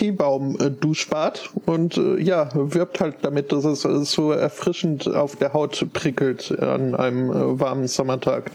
Minz-Teebaum-Duschbad 0.00 1.50
und 1.66 1.96
äh, 1.96 2.20
ja, 2.20 2.48
wirbt 2.54 3.00
halt 3.00 3.16
damit, 3.22 3.52
dass 3.52 3.64
es 3.64 3.84
äh, 3.84 4.04
so 4.04 4.32
erfrischend 4.32 5.08
auf 5.08 5.36
der 5.36 5.52
Haut 5.52 5.86
prickelt 5.92 6.52
an 6.58 6.94
einem 6.94 7.30
äh, 7.30 7.60
warmen 7.60 7.88
Sommertag. 7.88 8.50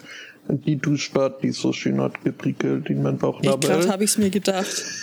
Die 0.48 0.76
Duschbad, 0.76 1.44
die 1.44 1.52
so 1.52 1.72
schön 1.72 2.02
hat 2.02 2.24
geprickelt 2.24 2.90
in 2.90 3.04
mein 3.04 3.16
Ich 3.16 3.22
gerade 3.22 3.42
Bauchnabel. 3.42 3.90
habe 3.90 4.04
ich 4.04 4.12
es 4.12 4.18
mir 4.18 4.30
gedacht. 4.30 4.84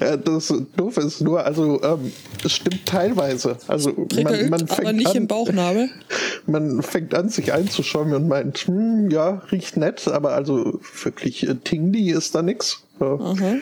Äh, 0.00 0.16
das 0.16 0.50
Doofe 0.78 1.02
ist 1.02 1.20
nur, 1.20 1.44
also 1.44 1.82
ähm, 1.82 2.10
es 2.42 2.52
stimmt 2.52 2.86
teilweise. 2.86 3.58
Also 3.66 3.90
man, 3.90 4.08
Prickelt, 4.08 4.48
man 4.48 4.62
aber 4.62 4.74
fängt 4.74 4.96
nicht 4.96 5.08
an, 5.08 5.16
im 5.16 5.26
Bauchnabel. 5.26 5.90
man 6.46 6.80
fängt 6.82 7.14
an, 7.14 7.28
sich 7.28 7.52
einzuschäumen 7.52 8.14
und 8.14 8.28
meint, 8.28 8.56
hm, 8.60 9.10
ja, 9.10 9.42
riecht 9.52 9.76
nett, 9.76 10.08
aber 10.08 10.32
also 10.32 10.80
wirklich 11.02 11.46
äh, 11.46 11.54
Tingli 11.56 12.12
ist 12.12 12.34
da 12.34 12.40
nix. 12.40 12.82
Aha. 13.00 13.56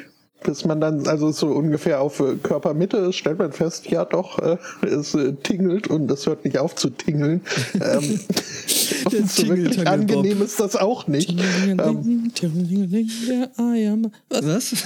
Bis 0.47 0.65
man 0.65 0.81
dann 0.81 1.09
also 1.09 1.33
so 1.33 1.49
ungefähr 1.49 2.01
auf 2.01 2.21
äh, 2.21 2.37
Körpermitte 2.41 3.13
stellt 3.13 3.41
man 3.41 3.51
fest, 3.51 3.91
ja 3.91 4.05
doch, 4.05 4.39
äh, 4.39 4.57
es 4.87 5.13
äh, 5.15 5.33
tingelt 5.33 5.89
und 5.89 6.09
es 6.09 6.25
hört 6.25 6.45
nicht 6.45 6.59
auf 6.59 6.77
zu 6.77 6.89
tingeln. 6.91 7.41
ähm, 7.75 8.21
und 9.07 9.29
so 9.29 9.49
wirklich 9.49 9.71
Tingeltangel-Bob. 9.71 9.89
angenehm 9.89 10.43
ist 10.43 10.61
das 10.61 10.77
auch 10.77 11.09
nicht. 11.09 11.31
Ähm. 11.67 12.31
Was? 14.29 14.47
Was? 14.47 14.75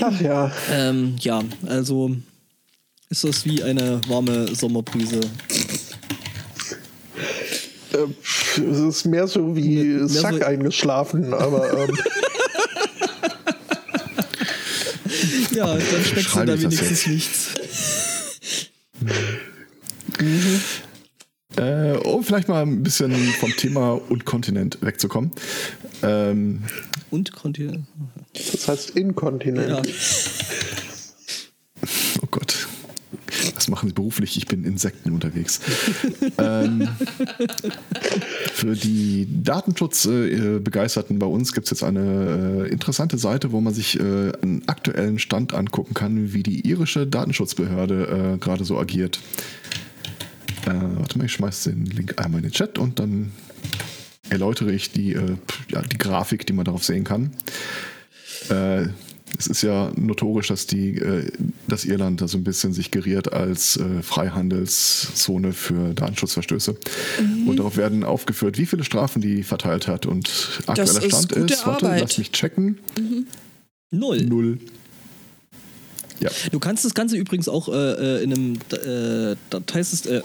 ach 0.00 0.20
ja, 0.20 0.52
ähm, 0.70 1.16
ja, 1.18 1.42
also 1.66 2.14
ist 3.08 3.24
das 3.24 3.44
wie 3.44 3.60
eine 3.62 4.00
warme 4.06 4.54
Sommerbrise. 4.54 5.20
Äh, 7.94 8.60
es 8.60 8.78
ist 8.80 9.04
mehr 9.06 9.26
so 9.26 9.54
wie 9.56 9.84
Mehr 9.84 10.08
Sack 10.08 10.34
so- 10.34 10.44
eingeschlafen, 10.44 11.32
aber 11.34 11.88
ähm, 11.88 11.98
Ja, 15.54 15.66
dann 15.66 15.80
schmeckt 16.04 16.28
Schreibe 16.28 16.46
da 16.56 16.60
wenigstens 16.62 17.06
nichts. 17.06 17.54
Äh, 21.56 21.92
um 21.98 22.24
vielleicht 22.24 22.48
mal 22.48 22.62
ein 22.62 22.82
bisschen 22.82 23.12
vom 23.38 23.54
Thema 23.56 24.00
und 24.08 24.24
Kontinent 24.24 24.78
wegzukommen. 24.80 25.30
Ähm, 26.02 26.62
Und 27.10 27.32
Kontinent. 27.32 27.86
das 28.32 28.66
heißt 28.68 28.90
Inkontinent. 28.90 29.68
Ja. 29.68 29.82
oh 32.22 32.26
Gott. 32.30 32.66
Was 33.54 33.68
machen 33.68 33.88
Sie 33.88 33.94
beruflich? 33.94 34.36
Ich 34.36 34.46
bin 34.46 34.64
Insekten 34.64 35.12
unterwegs. 35.12 35.60
ähm, 36.38 36.88
für 38.54 38.74
die 38.74 39.26
Datenschutzbegeisterten 39.42 41.18
bei 41.18 41.26
uns 41.26 41.52
gibt 41.52 41.66
es 41.66 41.70
jetzt 41.70 41.82
eine 41.82 42.64
äh, 42.66 42.68
interessante 42.68 43.18
Seite, 43.18 43.52
wo 43.52 43.60
man 43.60 43.74
sich 43.74 43.98
äh, 43.98 44.32
einen 44.42 44.62
aktuellen 44.66 45.18
Stand 45.18 45.54
angucken 45.54 45.94
kann, 45.94 46.32
wie 46.32 46.42
die 46.42 46.66
irische 46.66 47.06
Datenschutzbehörde 47.06 48.34
äh, 48.34 48.38
gerade 48.38 48.64
so 48.64 48.78
agiert. 48.78 49.18
Äh, 50.66 50.72
warte 50.96 51.18
mal, 51.18 51.24
ich 51.24 51.32
schmeiß 51.32 51.64
den 51.64 51.86
Link 51.86 52.20
einmal 52.22 52.38
in 52.38 52.44
den 52.44 52.52
Chat 52.52 52.78
und 52.78 52.98
dann 52.98 53.32
erläutere 54.30 54.72
ich 54.72 54.92
die, 54.92 55.16
ja, 55.68 55.82
die 55.82 55.98
Grafik, 55.98 56.46
die 56.46 56.54
man 56.54 56.64
darauf 56.64 56.84
sehen 56.84 57.04
kann. 57.04 57.32
Äh, 58.48 58.88
es 59.38 59.46
ist 59.46 59.62
ja 59.62 59.92
notorisch, 59.96 60.48
dass 60.48 60.66
die, 60.66 60.98
äh, 60.98 61.30
dass 61.68 61.84
Irland 61.84 62.20
da 62.20 62.28
so 62.28 62.38
ein 62.38 62.44
bisschen 62.44 62.72
sich 62.72 62.90
geriert 62.90 63.32
als 63.32 63.76
äh, 63.76 64.02
Freihandelszone 64.02 65.52
für 65.52 65.94
Datenschutzverstöße. 65.94 66.76
Und 67.46 67.56
darauf 67.58 67.76
werden 67.76 68.04
aufgeführt, 68.04 68.58
wie 68.58 68.66
viele 68.66 68.84
Strafen 68.84 69.22
die 69.22 69.42
verteilt 69.42 69.88
hat. 69.88 70.06
Und 70.06 70.62
aktueller 70.66 71.02
ist 71.02 71.16
Stand 71.16 71.34
gute 71.34 71.54
ist, 71.54 71.66
warte, 71.66 71.86
lass 71.86 72.18
mich 72.18 72.32
checken. 72.32 72.78
Null. 73.90 74.22
Null. 74.22 74.58
Ja. 76.20 76.30
Du 76.52 76.60
kannst 76.60 76.84
das 76.84 76.94
Ganze 76.94 77.16
übrigens 77.16 77.48
auch 77.48 77.68
äh, 77.68 77.72
äh, 77.72 78.22
in 78.22 78.32
einem 78.32 78.54
äh, 78.70 79.36
Dateisys- 79.50 80.06
äh, 80.06 80.22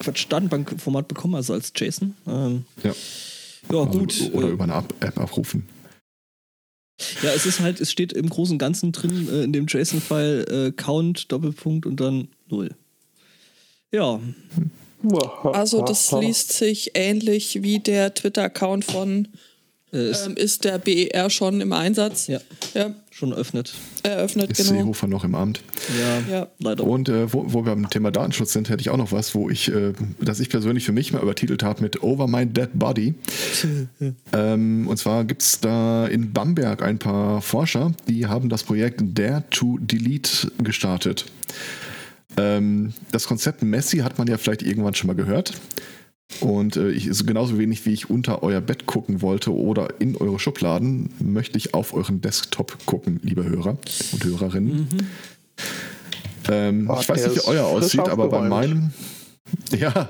Quatsch, 0.00 0.26
Datenbankformat 0.28 1.06
bekommen, 1.06 1.36
also 1.36 1.52
als 1.52 1.72
JSON. 1.74 2.14
Ähm, 2.26 2.64
ja. 2.82 2.92
ja, 3.72 3.84
gut. 3.84 4.30
Oder 4.32 4.48
äh, 4.48 4.50
über 4.50 4.64
eine 4.64 4.74
App 4.74 4.94
App 5.00 5.18
abrufen. 5.18 5.68
Ja, 7.22 7.30
es 7.30 7.44
ist 7.44 7.60
halt, 7.60 7.80
es 7.80 7.92
steht 7.92 8.12
im 8.12 8.28
Großen 8.28 8.54
und 8.54 8.58
Ganzen 8.58 8.92
drin 8.92 9.28
äh, 9.30 9.44
in 9.44 9.52
dem 9.52 9.66
JSON-File 9.66 10.68
äh, 10.68 10.72
Count, 10.72 11.30
Doppelpunkt 11.30 11.84
und 11.86 12.00
dann 12.00 12.28
null. 12.48 12.70
Ja. 13.92 14.20
Also 15.44 15.82
das 15.82 16.10
liest 16.12 16.52
sich 16.52 16.92
ähnlich 16.94 17.62
wie 17.62 17.78
der 17.78 18.14
Twitter-Account 18.14 18.84
von 18.84 19.28
ist, 19.92 20.26
ähm, 20.26 20.36
ist 20.36 20.64
der 20.64 20.78
BER 20.78 21.30
schon 21.30 21.60
im 21.60 21.72
Einsatz. 21.72 22.26
ja, 22.26 22.40
Ja, 22.74 22.92
schon 23.10 23.32
eröffnet. 23.32 23.72
eröffnet, 24.02 24.50
Ist 24.50 24.58
genau. 24.68 24.80
Seehofer 24.80 25.06
noch 25.06 25.24
im 25.24 25.34
Amt? 25.34 25.62
Ja, 26.28 26.34
Ja. 26.38 26.48
leider. 26.58 26.84
Und 26.84 27.08
äh, 27.08 27.32
wo, 27.32 27.44
wo 27.52 27.64
wir 27.64 27.74
beim 27.74 27.88
Thema 27.88 28.10
Datenschutz 28.10 28.52
sind, 28.52 28.68
hätte 28.68 28.80
ich 28.80 28.90
auch 28.90 28.96
noch 28.96 29.12
was, 29.12 29.34
wo 29.34 29.48
ich, 29.48 29.72
äh, 29.72 29.92
das 30.20 30.40
ich 30.40 30.50
persönlich 30.50 30.84
für 30.84 30.92
mich 30.92 31.12
mal 31.12 31.22
übertitelt 31.22 31.62
habe 31.62 31.82
mit 31.82 32.02
Over 32.02 32.26
My 32.26 32.44
Dead 32.46 32.68
Body. 32.74 33.14
ähm, 34.32 34.86
und 34.88 34.96
zwar 34.98 35.24
gibt 35.24 35.42
es 35.42 35.60
da 35.60 36.06
in 36.06 36.32
Bamberg 36.32 36.82
ein 36.82 36.98
paar 36.98 37.40
Forscher, 37.40 37.92
die 38.08 38.26
haben 38.26 38.48
das 38.48 38.64
Projekt 38.64 39.00
Dare 39.16 39.44
to 39.50 39.78
Delete 39.80 40.50
gestartet. 40.62 41.26
Ähm, 42.36 42.92
das 43.12 43.26
Konzept 43.26 43.62
Messi 43.62 43.98
hat 43.98 44.18
man 44.18 44.26
ja 44.28 44.36
vielleicht 44.36 44.62
irgendwann 44.62 44.94
schon 44.94 45.06
mal 45.06 45.16
gehört. 45.16 45.52
Und 46.40 46.76
äh, 46.76 46.90
ich, 46.90 47.06
ist 47.06 47.26
genauso 47.26 47.58
wenig 47.58 47.86
wie 47.86 47.92
ich 47.92 48.10
unter 48.10 48.42
euer 48.42 48.60
Bett 48.60 48.86
gucken 48.86 49.22
wollte 49.22 49.54
oder 49.54 50.00
in 50.00 50.16
eure 50.16 50.38
Schubladen, 50.38 51.10
möchte 51.20 51.56
ich 51.56 51.72
auf 51.72 51.94
euren 51.94 52.20
Desktop 52.20 52.84
gucken, 52.84 53.20
liebe 53.22 53.44
Hörer 53.44 53.78
und 54.12 54.24
Hörerinnen. 54.24 54.88
Ähm, 56.48 56.90
Oh, 56.90 56.98
ich 57.00 57.08
weiß 57.08 57.28
nicht, 57.28 57.36
wie 57.36 57.48
euer 57.48 57.66
aussieht, 57.66 58.08
aber 58.08 58.28
bei 58.28 58.48
meinem. 58.48 58.90
Ja, 59.70 60.08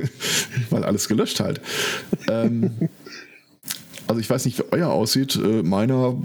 weil 0.70 0.82
alles 0.82 1.06
gelöscht 1.06 1.40
halt. 1.40 1.60
ähm, 2.26 2.70
also 4.06 4.18
ich 4.18 4.30
weiß 4.30 4.46
nicht, 4.46 4.58
wie 4.58 4.64
euer 4.70 4.88
aussieht. 4.88 5.36
Äh, 5.36 5.62
meiner 5.62 6.16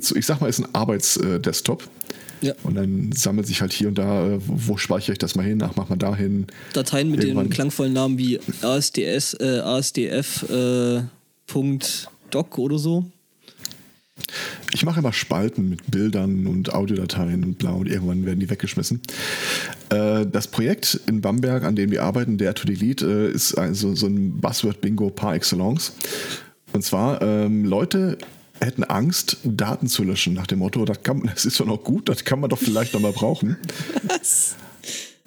so, 0.00 0.16
ich 0.16 0.24
sag 0.24 0.40
mal, 0.40 0.48
ist 0.48 0.60
ein 0.60 0.74
Arbeitsdesktop. 0.74 1.86
Ja. 2.44 2.52
Und 2.62 2.74
dann 2.74 3.12
sammelt 3.12 3.46
sich 3.46 3.60
halt 3.60 3.72
hier 3.72 3.88
und 3.88 3.96
da, 3.96 4.32
äh, 4.32 4.38
wo 4.44 4.76
speichere 4.76 5.12
ich 5.12 5.18
das 5.18 5.34
mal 5.34 5.44
hin? 5.44 5.62
Ach, 5.62 5.72
mach 5.76 5.88
mal 5.88 5.96
dahin. 5.96 6.46
Dateien 6.72 7.10
mit 7.10 7.22
Irgendwann. 7.22 7.46
den 7.46 7.52
klangvollen 7.52 7.92
Namen 7.92 8.18
wie 8.18 8.38
ASDS, 8.60 9.34
äh, 9.40 9.60
ASDF, 9.60 10.48
äh, 10.50 11.02
Punkt 11.46 12.08
Doc 12.30 12.58
oder 12.58 12.78
so. 12.78 13.06
Ich 14.72 14.84
mache 14.84 15.00
immer 15.00 15.12
Spalten 15.12 15.70
mit 15.70 15.90
Bildern 15.90 16.46
und 16.46 16.72
Audiodateien 16.72 17.44
und 17.44 17.58
bla 17.58 17.70
und 17.70 17.88
irgendwann 17.88 18.26
werden 18.26 18.40
die 18.40 18.50
weggeschmissen. 18.50 19.00
Äh, 19.88 20.26
das 20.26 20.48
Projekt 20.48 21.00
in 21.06 21.20
Bamberg, 21.20 21.64
an 21.64 21.76
dem 21.76 21.90
wir 21.90 22.02
arbeiten, 22.02 22.38
Dare 22.38 22.54
to 22.54 22.66
Delete, 22.66 23.06
äh, 23.06 23.34
ist 23.34 23.54
also 23.54 23.94
so 23.94 24.06
ein 24.06 24.40
Buzzword-Bingo 24.40 25.10
par 25.10 25.34
excellence. 25.34 25.92
Und 26.72 26.82
zwar, 26.84 27.22
ähm, 27.22 27.64
Leute 27.64 28.18
hätten 28.60 28.84
Angst, 28.84 29.38
Daten 29.44 29.88
zu 29.88 30.04
löschen, 30.04 30.34
nach 30.34 30.46
dem 30.46 30.60
Motto, 30.60 30.84
das, 30.84 31.02
kann, 31.02 31.22
das 31.22 31.44
ist 31.44 31.60
doch 31.60 31.66
noch 31.66 31.82
gut, 31.82 32.08
das 32.08 32.24
kann 32.24 32.40
man 32.40 32.50
doch 32.50 32.58
vielleicht 32.58 32.94
noch 32.94 33.00
mal 33.00 33.12
brauchen. 33.12 33.56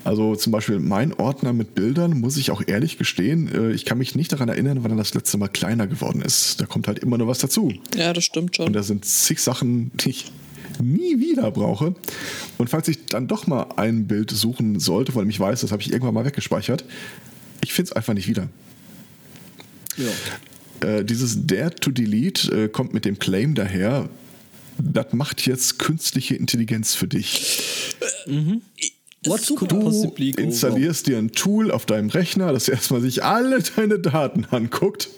Also 0.03 0.37
zum 0.37 0.53
Beispiel 0.53 0.79
mein 0.79 1.11
Ordner 1.13 1.51
mit 1.51 1.75
Bildern, 1.75 2.21
muss 2.21 2.37
ich 2.37 2.49
auch 2.51 2.61
ehrlich 2.65 2.97
gestehen, 2.97 3.53
äh, 3.53 3.71
ich 3.71 3.83
kann 3.83 3.97
mich 3.97 4.15
nicht 4.15 4.31
daran 4.31 4.47
erinnern, 4.47 4.79
wann 4.81 4.91
er 4.91 4.97
das 4.97 5.13
letzte 5.13 5.37
Mal 5.37 5.49
kleiner 5.49 5.85
geworden 5.85 6.21
ist. 6.21 6.61
Da 6.61 6.65
kommt 6.65 6.87
halt 6.87 6.99
immer 6.99 7.17
nur 7.17 7.27
was 7.27 7.39
dazu. 7.39 7.73
Ja, 7.93 8.13
das 8.13 8.23
stimmt 8.23 8.55
schon. 8.55 8.67
Und 8.67 8.73
da 8.73 8.83
sind 8.83 9.03
zig 9.03 9.41
Sachen, 9.41 9.91
die 9.95 10.11
ich 10.11 10.31
nie 10.81 11.19
wieder 11.19 11.51
brauche. 11.51 11.93
Und 12.57 12.69
falls 12.69 12.87
ich 12.87 13.05
dann 13.07 13.27
doch 13.27 13.47
mal 13.47 13.65
ein 13.75 14.07
Bild 14.07 14.31
suchen 14.31 14.79
sollte, 14.79 15.13
weil 15.15 15.29
ich 15.29 15.39
weiß, 15.39 15.61
das 15.61 15.73
habe 15.73 15.81
ich 15.81 15.91
irgendwann 15.91 16.13
mal 16.13 16.23
weggespeichert, 16.23 16.85
ich 17.61 17.73
finde 17.73 17.89
es 17.89 17.95
einfach 17.95 18.13
nicht 18.13 18.29
wieder. 18.29 18.47
Ja. 19.97 20.05
Äh, 20.81 21.03
dieses 21.03 21.47
Dare 21.47 21.73
to 21.75 21.91
Delete 21.91 22.65
äh, 22.65 22.67
kommt 22.67 22.93
mit 22.93 23.05
dem 23.05 23.19
Claim 23.19 23.55
daher, 23.55 24.09
das 24.77 25.13
macht 25.13 25.45
jetzt 25.45 25.79
künstliche 25.79 26.35
Intelligenz 26.35 26.93
für 26.93 27.07
dich. 27.07 27.63
What 29.25 29.45
could 29.55 29.69
possibly 29.69 30.31
Du 30.31 30.37
go 30.37 30.43
installierst 30.43 31.07
dir 31.07 31.17
ein 31.17 31.31
Tool 31.31 31.71
auf 31.71 31.85
deinem 31.85 32.09
Rechner, 32.09 32.53
das 32.53 32.69
erstmal 32.69 33.01
sich 33.01 33.23
alle 33.23 33.61
deine 33.75 33.99
Daten 33.99 34.45
anguckt. 34.51 35.09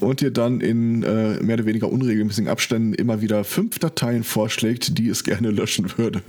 Und 0.00 0.20
dir 0.20 0.32
dann 0.32 0.60
in 0.60 1.04
äh, 1.04 1.40
mehr 1.42 1.54
oder 1.54 1.66
weniger 1.66 1.92
unregelmäßigen 1.92 2.48
Abständen 2.48 2.92
immer 2.92 3.20
wieder 3.20 3.44
fünf 3.44 3.78
Dateien 3.78 4.24
vorschlägt, 4.24 4.98
die 4.98 5.08
es 5.08 5.22
gerne 5.22 5.50
löschen 5.50 5.96
würde. 5.96 6.22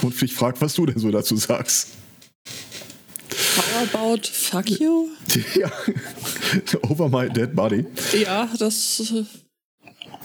Und 0.00 0.18
dich 0.18 0.32
fragt, 0.32 0.62
was 0.62 0.74
du 0.74 0.86
denn 0.86 0.98
so 0.98 1.10
dazu 1.10 1.36
sagst. 1.36 1.88
How 3.56 3.82
about 3.94 4.26
fuck 4.26 4.68
you? 4.70 5.08
Ja, 5.54 5.70
over 6.88 7.08
my 7.08 7.28
dead 7.28 7.54
body. 7.54 7.84
Ja, 8.18 8.48
das. 8.58 9.12
äh, 9.12 9.24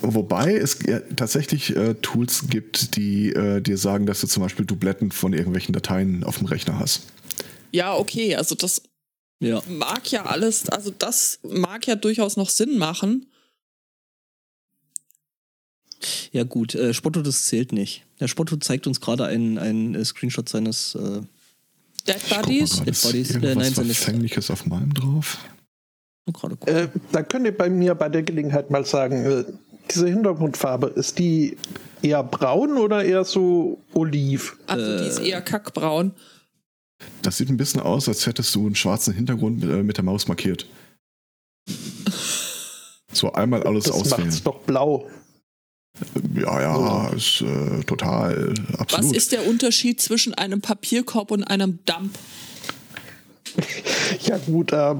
Wobei 0.01 0.55
es 0.55 0.79
ja 0.85 0.99
tatsächlich 1.15 1.75
äh, 1.75 1.95
Tools 1.95 2.45
gibt, 2.49 2.95
die 2.95 3.29
äh, 3.33 3.61
dir 3.61 3.77
sagen, 3.77 4.05
dass 4.05 4.21
du 4.21 4.27
zum 4.27 4.43
Beispiel 4.43 4.65
Dubletten 4.65 5.11
von 5.11 5.33
irgendwelchen 5.33 5.73
Dateien 5.73 6.23
auf 6.23 6.37
dem 6.37 6.47
Rechner 6.47 6.77
hast. 6.79 7.03
Ja, 7.71 7.95
okay, 7.95 8.35
also 8.35 8.55
das 8.55 8.83
Ja. 9.39 9.61
mag 9.67 10.09
ja 10.11 10.25
alles, 10.25 10.69
also 10.69 10.91
das 10.91 11.39
mag 11.43 11.87
ja 11.87 11.95
durchaus 11.95 12.37
noch 12.37 12.49
Sinn 12.49 12.77
machen. 12.77 13.25
Ja, 16.31 16.43
gut, 16.43 16.75
äh, 16.75 16.93
Spotto, 16.93 17.21
das 17.21 17.45
zählt 17.45 17.71
nicht. 17.71 18.05
Der 18.19 18.27
Spotto 18.27 18.55
zeigt 18.57 18.85
uns 18.87 19.01
gerade 19.01 19.25
einen, 19.25 19.57
einen 19.57 19.95
äh, 19.95 20.05
Screenshot 20.05 20.47
seines. 20.47 20.95
Äh, 20.95 21.21
Dead 22.07 22.29
Buddies. 22.29 22.77
Dead 22.79 22.87
ist 22.89 23.03
Bodies, 23.03 23.29
äh, 23.31 23.33
irgendwas 23.35 23.55
nein, 23.55 23.73
seines- 23.73 23.97
Verfängliches 23.97 24.51
auf 24.51 24.65
meinem 24.65 24.93
drauf? 24.93 25.37
gerade 26.33 26.55
gucken. 26.57 26.75
Äh, 26.75 26.89
da 27.11 27.23
könnt 27.23 27.45
ihr 27.45 27.55
bei 27.57 27.69
mir 27.69 27.95
bei 27.95 28.09
der 28.09 28.21
Gelegenheit 28.23 28.69
mal 28.69 28.85
sagen, 28.85 29.25
äh, 29.25 29.45
diese 29.89 30.07
Hintergrundfarbe, 30.07 30.87
ist 30.87 31.17
die 31.19 31.55
eher 32.01 32.21
braun 32.23 32.77
oder 32.77 33.03
eher 33.05 33.23
so 33.23 33.81
oliv? 33.93 34.57
Also 34.67 34.97
die 34.97 35.07
ist 35.07 35.19
eher 35.19 35.41
kackbraun. 35.41 36.11
Das 37.21 37.37
sieht 37.37 37.49
ein 37.49 37.55
bisschen 37.57 37.79
aus, 37.79 38.07
als 38.09 38.25
hättest 38.25 38.53
du 38.55 38.65
einen 38.65 38.75
schwarzen 38.75 39.13
Hintergrund 39.13 39.61
mit, 39.61 39.69
äh, 39.69 39.83
mit 39.83 39.95
der 39.97 40.03
Maus 40.03 40.27
markiert. 40.27 40.67
So 43.13 43.31
einmal 43.33 43.63
alles 43.63 43.85
Das 43.85 43.95
auswählen. 43.95 44.27
macht's 44.27 44.43
doch 44.43 44.59
blau. 44.59 45.09
Ja, 46.35 46.61
ja, 46.61 47.09
ist 47.09 47.41
äh, 47.41 47.83
total, 47.85 48.53
Was 48.71 48.79
absolut. 48.79 49.15
ist 49.15 49.31
der 49.31 49.47
Unterschied 49.47 49.99
zwischen 50.01 50.33
einem 50.33 50.61
Papierkorb 50.61 51.31
und 51.31 51.43
einem 51.43 51.79
Dump? 51.85 52.17
Ja 54.21 54.37
gut, 54.37 54.71
äh, 54.73 54.95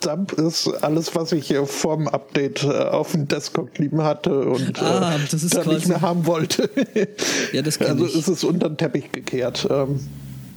Dump 0.00 0.32
ist 0.34 0.68
alles, 0.82 1.14
was 1.16 1.32
ich 1.32 1.50
äh, 1.50 1.66
vorm 1.66 2.06
Update 2.06 2.62
äh, 2.62 2.68
auf 2.68 3.12
dem 3.12 3.26
Desktop 3.26 3.76
lieben 3.78 4.02
hatte 4.02 4.40
und 4.48 4.80
Ah, 4.80 5.16
äh, 5.16 5.18
das 5.30 5.42
ist 5.42 5.56
dann 5.56 5.66
nicht 5.68 5.88
mehr 5.88 6.00
haben 6.00 6.26
wollte. 6.26 6.70
Ja, 7.52 7.62
das 7.62 7.80
Also 7.80 8.06
ich. 8.06 8.14
ist 8.14 8.28
es 8.28 8.44
unter 8.44 8.68
den 8.68 8.76
Teppich 8.76 9.10
gekehrt. 9.10 9.66
Ähm, 9.70 9.98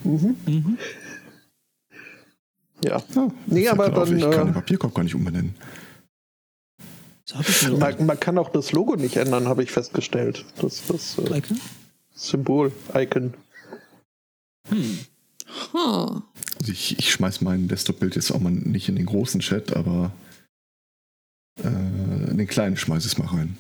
mhm. 0.04 0.78
Ja. 2.84 3.02
Ja, 3.16 3.32
Nee, 3.48 3.68
aber 3.68 3.90
dann, 3.90 4.16
ich 4.18 4.24
kann 4.24 4.34
äh, 4.34 4.46
den 4.46 4.54
Papierkorb 4.54 4.94
gar 4.94 5.04
nicht 5.04 5.16
umbenennen. 5.16 5.56
So 6.78 6.80
hab 6.80 6.90
ich 7.10 7.21
mir 7.21 7.21
Man, 7.78 8.06
man 8.06 8.20
kann 8.20 8.38
auch 8.38 8.50
das 8.50 8.72
Logo 8.72 8.96
nicht 8.96 9.18
ändern, 9.18 9.48
habe 9.48 9.64
ich 9.64 9.72
festgestellt. 9.72 10.46
Das, 10.62 10.84
das 10.88 11.18
äh, 11.18 11.38
Icon? 11.38 11.60
Symbol, 12.14 12.72
Icon. 12.94 13.34
Hm. 14.70 15.00
Huh. 15.74 16.22
Ich, 16.68 16.98
ich 17.00 17.12
schmeiß 17.12 17.42
mein 17.42 17.68
Desktop-Bild 17.68 18.16
jetzt 18.16 18.32
auch 18.32 18.40
mal 18.40 18.52
nicht 18.52 18.90
in 18.90 18.96
den 18.96 19.06
großen 19.06 19.42
Chat, 19.42 19.76
aber 19.76 20.12
äh, 21.62 21.68
in 21.68 22.38
den 22.38 22.48
kleinen 22.48 22.78
schmeiß 22.78 23.06
ich 23.06 23.14
es 23.14 23.18
mal 23.18 23.28
rein. 23.28 23.58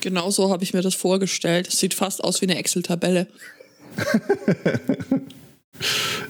Genau 0.00 0.30
so 0.30 0.50
habe 0.50 0.64
ich 0.64 0.74
mir 0.74 0.82
das 0.82 0.94
vorgestellt. 0.94 1.68
Es 1.68 1.78
sieht 1.78 1.94
fast 1.94 2.24
aus 2.24 2.40
wie 2.40 2.46
eine 2.46 2.56
Excel-Tabelle. 2.58 3.28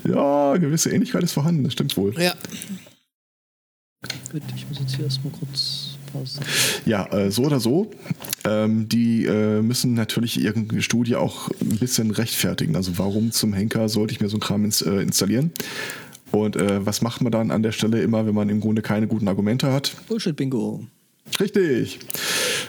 Ja, 0.05 0.57
gewisse 0.57 0.91
Ähnlichkeit 0.91 1.23
ist 1.23 1.33
vorhanden, 1.33 1.65
das 1.65 1.73
stimmt 1.73 1.97
wohl. 1.97 2.15
Ja. 2.21 2.35
Gut, 4.33 4.43
ich 4.57 4.67
muss 4.67 4.79
jetzt 4.79 4.97
hier 4.97 5.05
erstmal 5.05 5.33
kurz 5.33 5.99
Pause. 6.11 6.41
Ja, 6.87 7.07
äh, 7.13 7.31
so 7.31 7.45
oder 7.45 7.61
so. 7.61 7.91
Ähm, 8.45 8.89
die 8.89 9.27
äh, 9.27 9.61
müssen 9.61 9.93
natürlich 9.93 10.41
ihre 10.41 10.65
Studie 10.81 11.17
auch 11.17 11.51
ein 11.61 11.77
bisschen 11.79 12.11
rechtfertigen. 12.11 12.75
Also 12.77 12.99
warum 12.99 13.31
zum 13.33 13.53
Henker 13.53 13.91
sollte 13.91 14.15
ich 14.15 14.21
mir 14.21 14.29
so 14.29 14.39
ein 14.39 14.41
Kram 14.41 14.65
ins, 14.65 14.81
äh, 14.81 15.03
installieren? 15.03 15.53
Und 16.31 16.57
äh, 16.57 16.85
was 16.85 17.03
macht 17.03 17.21
man 17.21 17.31
dann 17.31 17.51
an 17.51 17.63
der 17.63 17.73
Stelle 17.73 18.01
immer, 18.03 18.27
wenn 18.27 18.35
man 18.35 18.49
im 18.49 18.61
Grunde 18.61 18.81
keine 18.81 19.07
guten 19.07 19.29
Argumente 19.29 19.71
hat? 19.71 19.95
Bullshit-Bingo. 20.09 20.85
Richtig. 21.39 21.99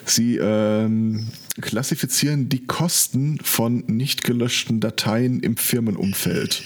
Sie 0.06 0.38
ähm, 0.38 1.28
klassifizieren 1.62 2.50
die 2.50 2.66
Kosten 2.66 3.40
von 3.42 3.86
nicht 3.88 4.26
gelöschten 4.26 4.82
Dateien 4.82 5.40
im 5.40 5.56
Firmenumfeld 5.56 6.64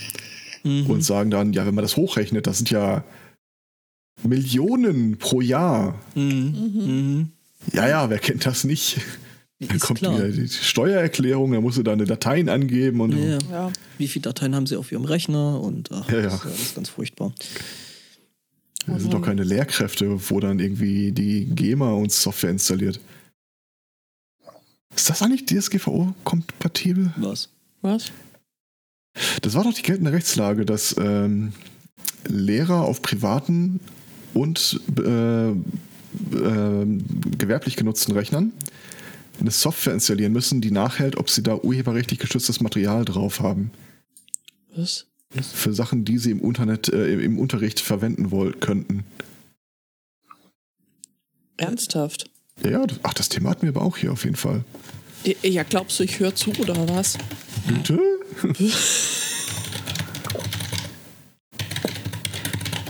und 0.63 1.01
sagen 1.01 1.29
dann, 1.29 1.53
ja, 1.53 1.65
wenn 1.65 1.75
man 1.75 1.83
das 1.83 1.95
hochrechnet, 1.95 2.45
das 2.45 2.57
sind 2.57 2.69
ja 2.69 3.05
Millionen 4.23 5.17
pro 5.17 5.41
Jahr. 5.41 5.95
Mhm. 6.15 6.71
Mhm. 6.73 7.29
Ja, 7.73 7.87
ja, 7.87 8.09
wer 8.09 8.19
kennt 8.19 8.45
das 8.45 8.63
nicht? 8.63 8.99
Dann 9.59 9.75
Ist 9.77 9.83
kommt 9.85 9.99
klar. 9.99 10.13
wieder 10.17 10.29
die 10.29 10.47
Steuererklärung, 10.47 11.51
da 11.51 11.61
musst 11.61 11.77
du 11.79 11.83
deine 11.83 12.05
Dateien 12.05 12.47
angeben 12.47 13.01
und 13.01 13.13
Ja, 13.17 13.25
ja. 13.25 13.37
Ja. 13.49 13.71
Wie 13.97 14.07
viele 14.07 14.23
Dateien 14.23 14.53
haben 14.55 14.67
sie 14.67 14.75
auf 14.75 14.91
ihrem 14.91 15.05
Rechner? 15.05 15.59
Und 15.59 15.91
ach, 15.91 16.07
Ja, 16.09 16.17
ja. 16.17 16.23
das 16.25 16.35
ist 16.35 16.45
alles 16.45 16.75
ganz 16.75 16.89
furchtbar. 16.89 17.33
das 18.85 19.01
sind 19.01 19.13
doch 19.13 19.21
keine 19.21 19.43
Lehrkräfte, 19.43 20.29
wo 20.29 20.39
dann 20.39 20.59
irgendwie 20.59 21.11
die 21.11 21.45
GEMA 21.45 21.91
uns 21.93 22.21
Software 22.21 22.51
installiert. 22.51 22.99
Ist 24.95 25.09
das 25.09 25.21
eigentlich 25.23 25.45
DSGVO-kompatibel? 25.47 27.13
Was? 27.17 27.49
Was? 27.81 28.11
Das 29.41 29.55
war 29.55 29.63
doch 29.63 29.73
die 29.73 29.81
geltende 29.81 30.11
Rechtslage, 30.11 30.65
dass 30.65 30.95
ähm, 30.99 31.51
Lehrer 32.27 32.81
auf 32.83 33.01
privaten 33.01 33.79
und 34.37 34.79
äh, 34.99 35.49
äh, 35.49 35.55
gewerblich 37.37 37.75
genutzten 37.75 38.13
Rechnern 38.13 38.53
eine 39.39 39.51
Software 39.51 39.93
installieren 39.93 40.33
müssen, 40.33 40.61
die 40.61 40.71
nachhält, 40.71 41.17
ob 41.17 41.29
sie 41.29 41.43
da 41.43 41.55
urheberrechtlich 41.55 42.19
geschütztes 42.19 42.59
Material 42.61 43.05
drauf 43.05 43.39
haben. 43.39 43.71
Was? 44.75 45.05
Für 45.53 45.73
Sachen, 45.73 46.05
die 46.05 46.17
sie 46.17 46.31
im 46.31 46.39
Internet, 46.41 46.89
äh, 46.89 47.19
im 47.19 47.37
Unterricht 47.37 47.79
verwenden 47.79 48.31
wollen 48.31 48.59
könnten. 48.59 49.03
Ernsthaft? 51.57 52.29
Ja, 52.63 52.85
ach, 53.03 53.13
das 53.13 53.29
Thema 53.29 53.51
hatten 53.51 53.63
wir 53.63 53.69
aber 53.69 53.81
auch 53.81 53.97
hier 53.97 54.11
auf 54.11 54.23
jeden 54.23 54.35
Fall. 54.35 54.63
Ja, 55.43 55.63
glaubst 55.63 55.99
du, 55.99 56.03
ich 56.03 56.19
höre 56.19 56.33
zu 56.35 56.51
oder 56.51 56.87
was? 56.87 57.17
Bitte? 57.67 57.99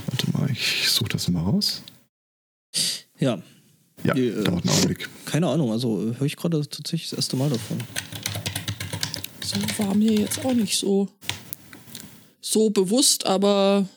Warte 0.06 0.32
mal, 0.34 0.50
ich 0.52 0.87
suche 0.98 1.10
das 1.10 1.28
mal 1.30 1.44
raus. 1.44 1.82
Ja, 3.20 3.42
Ja, 4.04 4.14
Die, 4.14 4.28
äh, 4.28 4.44
dauert 4.44 4.64
einen 4.66 4.70
Augenblick. 4.76 5.10
keine 5.26 5.48
Ahnung. 5.48 5.72
Also 5.72 6.02
äh, 6.12 6.16
höre 6.18 6.26
ich 6.28 6.36
gerade 6.36 6.60
tatsächlich 6.68 7.10
das 7.10 7.18
erste 7.18 7.36
Mal 7.36 7.50
davon. 7.50 7.78
So 9.44 9.56
war 9.84 9.96
mir 9.96 10.14
jetzt 10.14 10.44
auch 10.44 10.54
nicht 10.54 10.78
so, 10.78 11.08
so 12.42 12.70
bewusst, 12.70 13.26
aber 13.26 13.88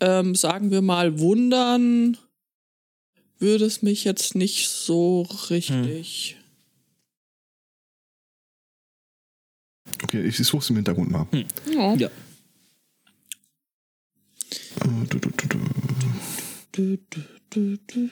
ähm, 0.00 0.34
sagen 0.34 0.70
wir 0.70 0.82
mal, 0.82 1.18
wundern 1.18 2.16
würde 3.38 3.64
es 3.66 3.82
mich 3.82 4.04
jetzt 4.04 4.34
nicht 4.34 4.68
so 4.68 5.22
richtig. 5.50 6.36
Okay, 10.02 10.22
ich 10.26 10.36
suche 10.38 10.58
es 10.62 10.70
im 10.70 10.76
Hintergrund 10.76 11.10
mal. 11.10 11.26
Ja. 11.70 11.94
Ja. 11.94 12.08
Äh, 14.80 15.06
du, 15.08 15.18
du, 15.18 15.30
du, 15.30 15.58
du, 16.76 16.98
du, 17.50 17.76
du. 17.86 18.08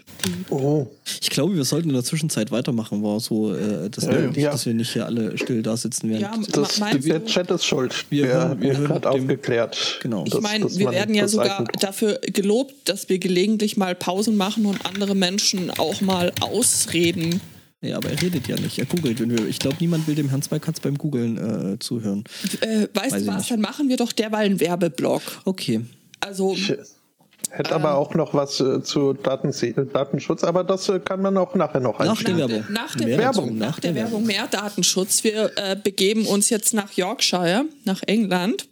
Oh, 0.51 0.87
Ich 1.21 1.31
glaube, 1.31 1.55
wir 1.57 1.65
sollten 1.65 1.89
in 1.89 1.95
der 1.95 2.05
Zwischenzeit 2.05 2.51
weitermachen, 2.53 3.03
war 3.03 3.19
so, 3.21 3.55
äh, 3.55 3.91
dass, 3.91 4.05
Ja, 4.05 4.35
wir, 4.35 4.43
ja. 4.43 4.51
dass 4.53 4.67
wir 4.67 4.75
nicht 4.75 4.93
hier 4.93 5.07
alle 5.07 5.37
still 5.39 5.63
da 5.63 5.77
sitzen 5.77 6.09
während. 6.11 6.23
Ja, 6.23 6.63
das, 6.63 6.81
der 7.05 7.25
Chat 7.25 7.51
ist 7.51 7.65
schuld. 7.65 8.07
Wir 8.11 8.25
Wir, 8.25 8.33
hören- 8.35 8.61
wir 8.61 8.77
hören 8.79 9.05
aufgeklärt. 9.05 9.99
Genau. 10.03 10.25
Ich 10.27 10.41
meine, 10.41 10.71
wir 10.77 10.91
werden 10.93 11.15
ja 11.15 11.23
das 11.23 11.33
sogar 11.33 11.65
dafür 11.81 12.21
gelobt, 12.23 12.75
dass 12.89 13.09
wir 13.09 13.19
gelegentlich 13.19 13.77
mal 13.77 13.95
Pausen 13.95 14.37
machen 14.37 14.67
und 14.67 14.85
andere 14.87 15.15
Menschen 15.15 15.71
auch 15.73 16.01
mal 16.01 16.33
ausreden. 16.41 17.41
Ja, 17.85 17.97
aber 17.97 18.11
er 18.11 18.23
redet 18.23 18.47
ja 18.47 18.55
nicht. 18.55 18.79
Er 18.79 18.87
googelt. 18.87 19.19
Wenn 19.19 19.31
wir, 19.37 19.45
ich 19.49 19.59
glaube, 19.59 19.77
niemand 19.81 20.07
will 20.07 20.15
dem 20.15 20.29
Herrn 20.29 20.41
Zweikatz 20.43 20.79
beim 20.79 20.97
Googeln 20.97 21.73
äh, 21.75 21.79
zuhören. 21.81 22.23
Äh, 22.61 22.87
weißt 22.95 23.13
Weiß 23.13 23.23
du 23.25 23.27
was? 23.27 23.39
nicht. 23.39 23.51
Dann 23.51 23.61
machen 23.61 23.89
wir 23.89 23.97
doch 23.97 24.13
derweil 24.13 24.47
einen 24.47 24.61
Werbeblock. 24.61 25.23
Okay. 25.45 25.81
Also, 26.21 26.53
Ich 26.53 26.73
hätte 27.53 27.75
aber 27.75 27.97
auch 27.97 28.15
noch 28.15 28.35
was 28.35 28.61
äh, 28.61 28.83
zu 28.83 29.13
Datense 29.13 29.73
Datenschutz, 29.73 30.43
aber 30.43 30.65
das 30.65 30.89
äh, 30.89 31.01
kann 31.01 31.21
man 31.21 31.37
auch 31.37 31.55
nachher 31.55 31.81
noch 31.81 31.99
Nach 31.99 32.23
der 32.23 32.35
einstellen. 32.35 32.39
Werbung. 32.39 32.73
Nach 32.73 32.97
der 32.97 33.07
Werbung. 33.19 33.47
dazu, 33.47 33.59
nach 33.59 33.81
der 33.81 33.95
Werbung 33.95 34.27
mehr 34.27 34.47
Datenschutz. 34.47 35.25
Wir 35.25 35.51
äh, 35.57 35.77
begeben 35.77 36.27
uns 36.27 36.51
jetzt 36.51 36.73
nach 36.73 36.93
Yorkshire, 36.93 37.67
nach 37.85 38.03
England. 38.07 38.67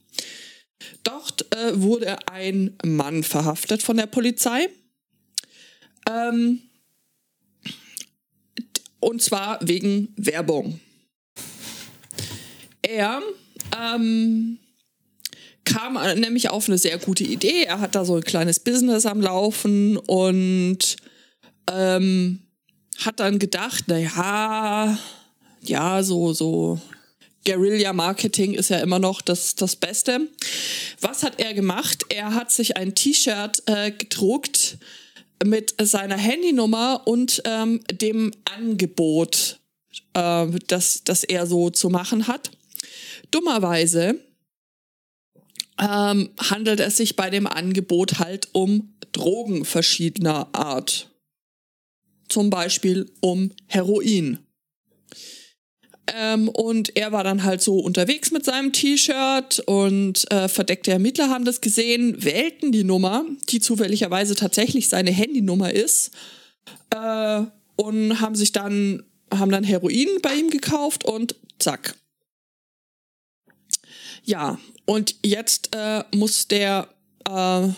Dort 1.04 1.46
äh, 1.54 1.80
wurde 1.80 2.16
ein 2.30 2.76
Mann 2.84 3.22
verhaftet 3.22 3.82
von 3.82 3.96
der 3.96 4.06
Polizei. 4.06 4.68
Ähm, 6.08 6.60
und 9.00 9.22
zwar 9.22 9.58
wegen 9.60 10.14
Werbung. 10.16 10.80
Er 12.82 13.20
ähm, 13.78 14.58
kam 15.64 15.96
äh, 15.96 16.14
nämlich 16.14 16.50
auf 16.50 16.68
eine 16.68 16.78
sehr 16.78 16.98
gute 16.98 17.24
Idee. 17.24 17.64
Er 17.64 17.80
hat 17.80 17.94
da 17.94 18.04
so 18.04 18.16
ein 18.16 18.24
kleines 18.24 18.60
Business 18.60 19.06
am 19.06 19.20
Laufen 19.20 19.96
und 19.96 20.96
ähm, 21.70 22.40
hat 22.98 23.20
dann 23.20 23.38
gedacht, 23.38 23.88
naja, 23.88 24.98
ja, 25.62 26.02
so, 26.02 26.32
so 26.32 26.80
Guerilla-Marketing 27.44 28.54
ist 28.54 28.70
ja 28.70 28.78
immer 28.78 28.98
noch 28.98 29.22
das, 29.22 29.54
das 29.54 29.76
Beste. 29.76 30.28
Was 31.00 31.22
hat 31.22 31.40
er 31.40 31.54
gemacht? 31.54 32.04
Er 32.08 32.34
hat 32.34 32.50
sich 32.50 32.76
ein 32.76 32.94
T-Shirt 32.94 33.62
äh, 33.66 33.90
gedruckt 33.92 34.78
mit 35.42 35.74
seiner 35.80 36.18
Handynummer 36.18 37.02
und 37.06 37.42
ähm, 37.46 37.80
dem 37.90 38.32
Angebot, 38.56 39.58
äh, 40.14 40.46
das, 40.66 41.02
das 41.04 41.24
er 41.24 41.46
so 41.46 41.70
zu 41.70 41.88
machen 41.88 42.26
hat. 42.26 42.50
Dummerweise 43.30 44.20
ähm, 45.80 46.30
handelt 46.38 46.80
es 46.80 46.96
sich 46.96 47.16
bei 47.16 47.30
dem 47.30 47.46
Angebot 47.46 48.18
halt 48.18 48.48
um 48.52 48.94
Drogen 49.12 49.64
verschiedener 49.64 50.48
Art 50.52 51.10
zum 52.28 52.50
Beispiel 52.50 53.10
um 53.20 53.50
Heroin. 53.66 54.38
Ähm, 56.06 56.48
und 56.48 56.96
er 56.96 57.12
war 57.12 57.24
dann 57.24 57.44
halt 57.44 57.60
so 57.60 57.78
unterwegs 57.78 58.30
mit 58.30 58.44
seinem 58.44 58.72
T-Shirt 58.72 59.60
und 59.66 60.30
äh, 60.32 60.48
verdeckte 60.48 60.90
Ermittler 60.90 61.28
haben 61.28 61.44
das 61.44 61.60
gesehen, 61.60 62.22
wählten 62.24 62.72
die 62.72 62.84
Nummer, 62.84 63.24
die 63.48 63.60
zufälligerweise 63.60 64.34
tatsächlich 64.34 64.88
seine 64.88 65.10
Handynummer 65.10 65.72
ist, 65.72 66.10
äh, 66.90 67.42
und 67.76 68.20
haben 68.20 68.34
sich 68.34 68.52
dann, 68.52 69.04
haben 69.32 69.50
dann 69.50 69.64
Heroin 69.64 70.08
bei 70.22 70.34
ihm 70.34 70.50
gekauft 70.50 71.04
und 71.04 71.36
zack. 71.58 71.94
Ja, 74.24 74.58
und 74.86 75.14
jetzt 75.24 75.74
äh, 75.74 76.04
muss 76.14 76.46
der 76.48 76.88
äh, 77.28 77.68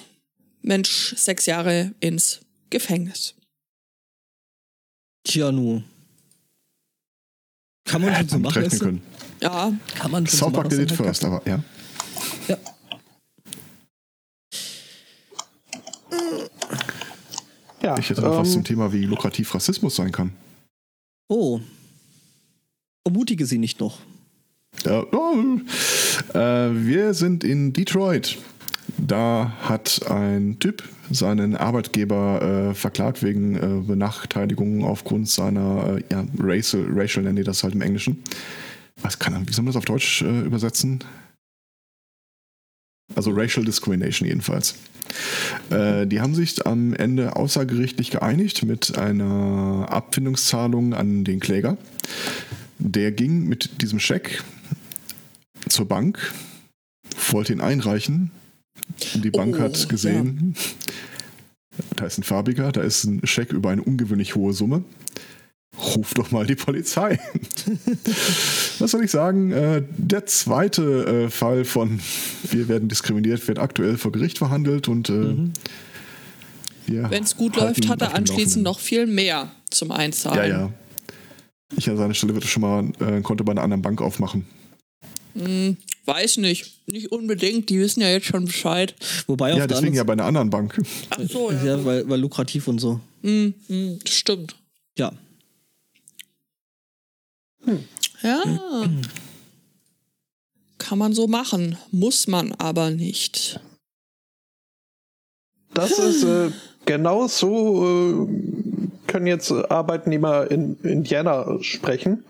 Mensch 0.62 1.14
sechs 1.16 1.46
Jahre 1.46 1.92
ins 2.00 2.40
Gefängnis. 2.70 3.34
Tja, 5.24 5.52
nu. 5.52 5.82
Kann 7.84 8.02
man 8.02 8.14
schon 8.16 8.28
so 8.28 8.38
machen. 8.38 8.68
können. 8.78 9.02
Ja, 9.40 9.72
Kann 9.94 10.10
man 10.10 10.26
schon 10.26 10.38
South 10.38 10.48
so 10.50 10.54
Park 10.54 10.66
machen. 10.66 10.78
did 10.78 10.80
it 10.80 10.92
ist 10.92 10.98
halt 10.98 11.06
first, 11.08 11.24
aber 11.24 11.42
ja. 11.48 11.62
Ja. 12.48 12.58
Ja, 17.82 17.98
Ich 17.98 18.08
hätte 18.10 18.20
noch 18.22 18.38
was 18.38 18.48
ähm, 18.48 18.54
zum 18.54 18.64
Thema, 18.64 18.92
wie 18.92 19.04
lukrativ 19.04 19.52
Rassismus 19.54 19.96
sein 19.96 20.12
kann. 20.12 20.32
Oh. 21.28 21.60
Ermutige 23.04 23.44
sie 23.46 23.58
nicht 23.58 23.80
noch. 23.80 23.98
Oh, 24.88 25.58
äh, 26.34 26.38
wir 26.38 27.14
sind 27.14 27.44
in 27.44 27.72
Detroit. 27.72 28.38
Da 28.98 29.52
hat 29.62 30.02
ein 30.10 30.58
Typ 30.58 30.82
seinen 31.10 31.56
Arbeitgeber 31.56 32.70
äh, 32.70 32.74
verklagt 32.74 33.22
wegen 33.22 33.56
äh, 33.56 33.86
Benachteiligung 33.86 34.84
aufgrund 34.84 35.28
seiner 35.28 35.98
äh, 35.98 36.04
ja, 36.10 36.24
racial, 36.38 36.86
racial 36.90 37.24
nennen 37.24 37.36
die 37.36 37.44
das 37.44 37.62
halt 37.62 37.74
im 37.74 37.82
Englischen. 37.82 38.22
Was 39.02 39.18
kann 39.18 39.34
er, 39.34 39.46
wie 39.46 39.52
soll 39.52 39.64
man 39.64 39.72
das 39.72 39.76
auf 39.76 39.84
Deutsch 39.84 40.22
äh, 40.22 40.40
übersetzen? 40.40 41.04
Also 43.14 43.30
Racial 43.30 43.64
Discrimination 43.64 44.26
jedenfalls. 44.28 44.76
Äh, 45.70 46.06
die 46.06 46.20
haben 46.20 46.34
sich 46.34 46.66
am 46.66 46.94
Ende 46.94 47.36
außergerichtlich 47.36 48.10
geeinigt 48.10 48.64
mit 48.64 48.96
einer 48.98 49.86
Abfindungszahlung 49.90 50.94
an 50.94 51.24
den 51.24 51.40
Kläger. 51.40 51.76
Der 52.78 53.12
ging 53.12 53.46
mit 53.48 53.82
diesem 53.82 54.00
Scheck 54.00 54.42
zur 55.68 55.86
Bank, 55.86 56.32
wollte 57.30 57.52
ihn 57.52 57.60
einreichen. 57.60 58.30
Und 59.14 59.24
die 59.24 59.30
Bank 59.30 59.56
Oh, 59.58 59.62
hat 59.62 59.88
gesehen, 59.88 60.54
da 61.96 62.06
ist 62.06 62.18
ein 62.18 62.22
farbiger, 62.22 62.72
da 62.72 62.82
ist 62.82 63.04
ein 63.04 63.26
Scheck 63.26 63.52
über 63.52 63.70
eine 63.70 63.82
ungewöhnlich 63.82 64.34
hohe 64.34 64.52
Summe. 64.52 64.84
Ruf 65.96 66.12
doch 66.14 66.30
mal 66.30 66.46
die 66.46 66.54
Polizei. 66.54 67.18
Was 68.78 68.90
soll 68.90 69.04
ich 69.04 69.10
sagen? 69.10 69.52
Äh, 69.52 69.82
der 69.96 70.26
zweite 70.26 70.82
äh, 71.26 71.30
Fall 71.30 71.64
von 71.64 72.00
Wir 72.50 72.68
werden 72.68 72.88
diskriminiert 72.88 73.46
wird 73.48 73.58
aktuell 73.58 73.96
vor 73.96 74.12
Gericht 74.12 74.38
verhandelt 74.38 74.88
und 74.88 75.08
äh, 75.08 75.12
Mhm. 75.12 75.52
wenn 76.86 77.22
es 77.22 77.36
gut 77.36 77.56
läuft, 77.56 77.88
hat 77.88 78.02
er 78.02 78.14
anschließend 78.14 78.64
noch 78.64 78.80
viel 78.80 79.06
mehr 79.06 79.50
zum 79.70 79.88
Ja, 79.90 79.94
Einzahlen. 79.94 80.50
ja. 80.50 80.70
Ich 81.76 81.88
an 81.88 81.96
seiner 81.96 82.12
Stelle 82.12 82.34
würde 82.34 82.46
schon 82.46 82.60
mal 82.60 82.84
ein 83.00 83.22
Konto 83.22 83.44
bei 83.44 83.52
einer 83.52 83.62
anderen 83.62 83.80
Bank 83.82 84.02
aufmachen. 84.02 84.44
Hm, 85.34 85.76
weiß 86.04 86.38
nicht. 86.38 86.72
Nicht 86.86 87.12
unbedingt. 87.12 87.68
Die 87.70 87.78
wissen 87.78 88.00
ja 88.00 88.10
jetzt 88.10 88.26
schon 88.26 88.44
Bescheid. 88.44 88.94
Wobei 89.26 89.52
auf 89.52 89.58
Ja, 89.58 89.66
deswegen 89.66 89.94
ja 89.94 90.04
bei 90.04 90.12
einer 90.12 90.24
anderen 90.24 90.50
Bank. 90.50 90.80
Ach 91.10 91.20
so, 91.28 91.50
ja. 91.50 91.64
ja, 91.64 91.84
weil, 91.84 92.08
weil 92.08 92.20
lukrativ 92.20 92.68
und 92.68 92.78
so. 92.78 93.00
Hm, 93.22 93.54
hm, 93.68 93.98
das 94.04 94.14
stimmt. 94.14 94.56
Ja. 94.98 95.12
Ja. 98.22 98.42
Kann 100.78 100.98
man 100.98 101.12
so 101.12 101.26
machen. 101.26 101.76
Muss 101.90 102.26
man 102.26 102.52
aber 102.52 102.90
nicht. 102.90 103.60
Das 105.74 105.98
ist 105.98 106.24
äh, 106.24 106.50
genau 106.84 107.28
so, 107.28 108.28
äh, 108.28 108.28
können 109.06 109.26
jetzt 109.26 109.50
Arbeitnehmer 109.50 110.50
in 110.50 110.76
Indiana 110.82 111.58
sprechen. 111.62 112.24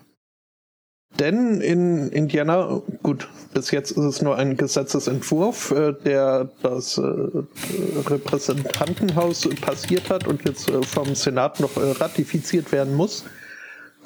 Denn 1.19 1.61
in 1.61 2.09
Indiana, 2.09 2.81
gut, 3.03 3.27
bis 3.53 3.71
jetzt 3.71 3.91
ist 3.91 4.03
es 4.03 4.21
nur 4.21 4.35
ein 4.35 4.57
Gesetzesentwurf, 4.57 5.71
äh, 5.71 5.93
der 5.93 6.49
das 6.63 6.97
äh, 6.97 7.01
Repräsentantenhaus 8.07 9.47
passiert 9.61 10.09
hat 10.09 10.27
und 10.27 10.43
jetzt 10.47 10.69
äh, 10.69 10.81
vom 10.81 11.13
Senat 11.13 11.59
noch 11.59 11.77
äh, 11.77 11.91
ratifiziert 11.91 12.71
werden 12.71 12.95
muss. 12.95 13.25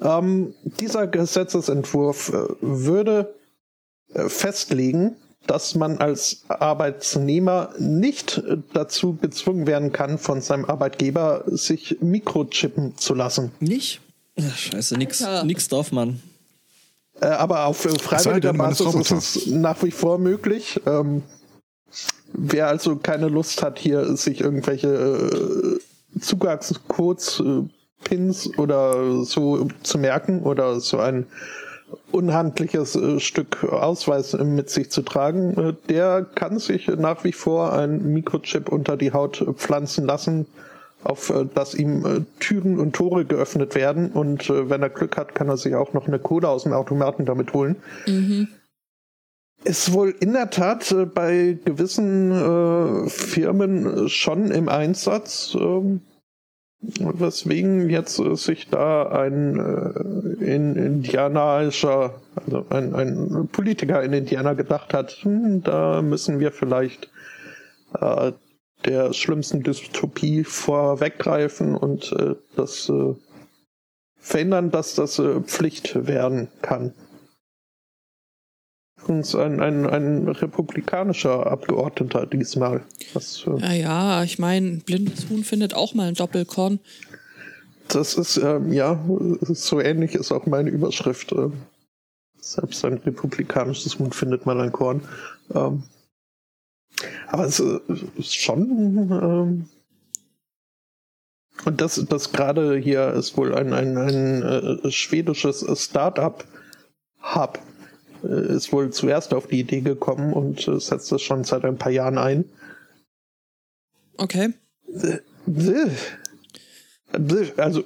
Ähm, 0.01 0.53
dieser 0.63 1.07
Gesetzesentwurf 1.07 2.29
äh, 2.29 2.47
würde 2.61 3.33
festlegen, 4.27 5.15
dass 5.47 5.75
man 5.75 5.97
als 5.97 6.43
Arbeitnehmer 6.47 7.73
nicht 7.77 8.41
dazu 8.73 9.15
gezwungen 9.15 9.67
werden 9.67 9.91
kann, 9.91 10.17
von 10.17 10.39
seinem 10.39 10.65
Arbeitgeber 10.65 11.43
sich 11.47 11.97
mikrochippen 11.99 12.97
zu 12.97 13.13
lassen. 13.13 13.51
Nicht? 13.59 14.01
Ach, 14.39 14.57
scheiße, 14.57 14.97
nix, 14.97 15.25
nix 15.43 15.67
darf 15.67 15.91
man. 15.91 16.21
Äh, 17.21 17.27
aber 17.27 17.65
auf 17.65 17.77
freiwilliger 17.77 18.51
denn, 18.51 18.57
Basis 18.57 18.93
ist 18.95 19.11
es 19.11 19.47
nach 19.47 19.81
wie 19.83 19.91
vor 19.91 20.17
möglich. 20.17 20.79
Ähm, 20.85 21.23
wer 22.33 22.67
also 22.67 22.95
keine 22.97 23.27
Lust 23.27 23.63
hat, 23.63 23.79
hier 23.79 24.15
sich 24.15 24.41
irgendwelche 24.41 24.87
äh, 24.87 26.19
Zugangscodes, 26.19 27.39
äh, 27.39 27.63
Pins 28.03 28.57
oder 28.57 29.23
so 29.23 29.67
zu 29.83 29.97
merken 29.97 30.43
oder 30.43 30.79
so 30.79 30.99
ein 30.99 31.25
unhandliches 32.11 32.95
äh, 32.95 33.19
Stück 33.19 33.63
Ausweis 33.63 34.33
mit 34.33 34.69
sich 34.69 34.91
zu 34.91 35.01
tragen, 35.01 35.57
äh, 35.57 35.73
der 35.89 36.25
kann 36.35 36.59
sich 36.59 36.87
nach 36.87 37.23
wie 37.23 37.31
vor 37.31 37.73
ein 37.73 38.13
Mikrochip 38.13 38.69
unter 38.69 38.97
die 38.97 39.13
Haut 39.13 39.45
pflanzen 39.55 40.05
lassen, 40.05 40.45
auf 41.03 41.29
äh, 41.29 41.45
das 41.53 41.73
ihm 41.73 42.05
äh, 42.05 42.21
Türen 42.39 42.79
und 42.79 42.95
Tore 42.95 43.25
geöffnet 43.25 43.75
werden 43.75 44.11
und 44.11 44.49
äh, 44.49 44.69
wenn 44.69 44.81
er 44.81 44.89
Glück 44.89 45.17
hat, 45.17 45.35
kann 45.35 45.49
er 45.49 45.57
sich 45.57 45.75
auch 45.75 45.93
noch 45.93 46.07
eine 46.07 46.19
Kohle 46.19 46.49
aus 46.49 46.63
dem 46.63 46.73
Automaten 46.73 47.25
damit 47.25 47.53
holen. 47.53 47.75
Ist 49.63 49.91
wohl 49.91 50.13
in 50.19 50.33
der 50.33 50.49
Tat 50.49 50.95
bei 51.15 51.57
gewissen 51.65 53.09
Firmen 53.09 54.07
schon 54.07 54.51
im 54.51 54.69
Einsatz, 54.69 55.57
ähm, 55.59 56.01
weswegen 56.79 57.89
jetzt 57.89 58.21
sich 58.35 58.69
da 58.69 59.07
ein 59.09 59.57
in 60.39 60.75
indianischer, 60.75 62.13
also 62.35 62.65
ein, 62.69 62.93
ein 62.93 63.49
Politiker 63.51 64.03
in 64.03 64.13
Indiana 64.13 64.53
gedacht 64.53 64.93
hat, 64.93 65.09
hm, 65.23 65.63
da 65.63 66.03
müssen 66.03 66.39
wir 66.39 66.51
vielleicht 66.51 67.09
der 68.87 69.13
schlimmsten 69.13 69.63
Dystopie 69.63 70.43
vorweggreifen 70.43 71.75
und 71.75 72.11
äh, 72.13 72.35
das 72.55 72.89
äh, 72.89 73.13
verhindern, 74.17 74.71
dass 74.71 74.95
das 74.95 75.19
äh, 75.19 75.41
Pflicht 75.41 76.07
werden 76.07 76.47
kann. 76.61 76.93
Übrigens 78.99 79.35
ein, 79.35 79.61
ein, 79.61 79.85
ein 79.85 80.27
republikanischer 80.27 81.47
Abgeordneter 81.47 82.25
diesmal. 82.25 82.83
Was, 83.13 83.45
äh, 83.45 83.59
Ja, 83.59 83.73
ja, 83.73 84.23
ich 84.23 84.39
meine, 84.39 84.77
blindes 84.77 85.29
Huhn 85.29 85.43
findet 85.43 85.73
auch 85.73 85.93
mal 85.93 86.07
ein 86.07 86.15
Doppelkorn. 86.15 86.79
Das 87.89 88.15
ist, 88.15 88.37
ähm, 88.37 88.73
ja, 88.73 88.99
so 89.41 89.79
ähnlich 89.79 90.15
ist 90.15 90.31
auch 90.31 90.45
meine 90.45 90.69
Überschrift. 90.69 91.31
ähm, 91.31 91.53
selbst 92.41 92.83
ein 92.85 92.95
republikanisches 92.95 93.99
Huhn 93.99 94.11
findet 94.11 94.45
mal 94.45 94.59
ein 94.59 94.71
Korn. 94.71 95.01
Ähm, 95.53 95.83
aber 97.27 97.45
es 97.45 97.59
äh, 97.59 97.79
ist 98.17 98.35
schon. 98.35 99.09
Ähm, 99.11 99.69
und 101.65 101.81
das, 101.81 102.03
das 102.07 102.31
gerade 102.31 102.77
hier 102.77 103.13
ist 103.13 103.35
wohl 103.35 103.53
ein, 103.55 103.73
ein, 103.73 103.97
ein 103.97 104.43
äh, 104.83 104.91
schwedisches 104.91 105.65
Start-up-Hub. 105.75 107.59
Äh, 108.23 108.55
ist 108.55 108.71
wohl 108.71 108.91
zuerst 108.91 109.33
auf 109.33 109.47
die 109.47 109.59
Idee 109.59 109.81
gekommen 109.81 110.33
und 110.33 110.61
setzt 110.61 111.11
das 111.11 111.21
schon 111.21 111.43
seit 111.43 111.65
ein 111.65 111.77
paar 111.77 111.91
Jahren 111.91 112.17
ein. 112.17 112.45
Okay. 114.17 114.53
Also, 117.57 117.83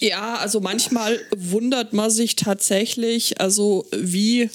Ja, 0.00 0.36
also 0.36 0.60
manchmal 0.60 1.18
wundert 1.34 1.92
man 1.92 2.10
sich 2.10 2.36
tatsächlich, 2.36 3.40
also 3.40 3.86
wie 3.92 4.50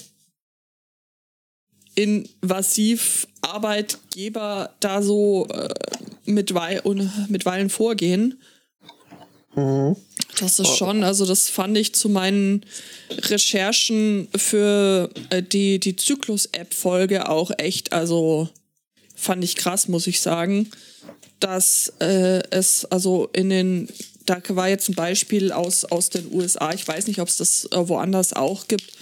invasiv 2.02 3.26
Arbeitgeber 3.42 4.74
da 4.80 5.02
so 5.02 5.46
äh, 5.48 5.68
mit, 6.24 6.54
Wei 6.54 6.80
un- 6.84 7.10
mitweilen 7.28 7.70
vorgehen. 7.70 8.40
mhm. 9.54 9.96
Das 10.38 10.58
ist 10.58 10.76
schon, 10.76 11.02
also 11.04 11.26
das 11.26 11.50
fand 11.50 11.76
ich 11.76 11.92
zu 11.94 12.08
meinen 12.08 12.64
Recherchen 13.10 14.28
für 14.36 15.10
äh, 15.30 15.42
die, 15.42 15.78
die 15.80 15.96
Zyklus-App-Folge 15.96 17.28
auch 17.28 17.50
echt, 17.58 17.92
also 17.92 18.48
fand 19.14 19.44
ich 19.44 19.56
krass, 19.56 19.88
muss 19.88 20.06
ich 20.06 20.20
sagen, 20.22 20.70
dass 21.40 21.92
äh, 22.00 22.40
es 22.50 22.84
also 22.86 23.28
in 23.32 23.50
den, 23.50 23.88
da 24.24 24.40
war 24.50 24.68
jetzt 24.68 24.88
ein 24.88 24.94
Beispiel 24.94 25.52
aus, 25.52 25.84
aus 25.84 26.08
den 26.10 26.32
USA, 26.32 26.72
ich 26.72 26.86
weiß 26.86 27.06
nicht, 27.08 27.20
ob 27.20 27.28
es 27.28 27.36
das 27.36 27.66
äh, 27.72 27.88
woanders 27.88 28.32
auch 28.32 28.66
gibt, 28.68 28.92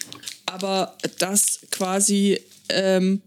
aber 0.47 0.97
dass 1.19 1.61
quasi 1.71 2.41
ähm, 2.69 3.23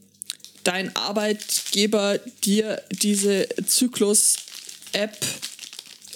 dein 0.64 0.96
Arbeitgeber 0.96 2.20
dir 2.44 2.82
diese 2.92 3.48
Zyklus-App 3.66 5.18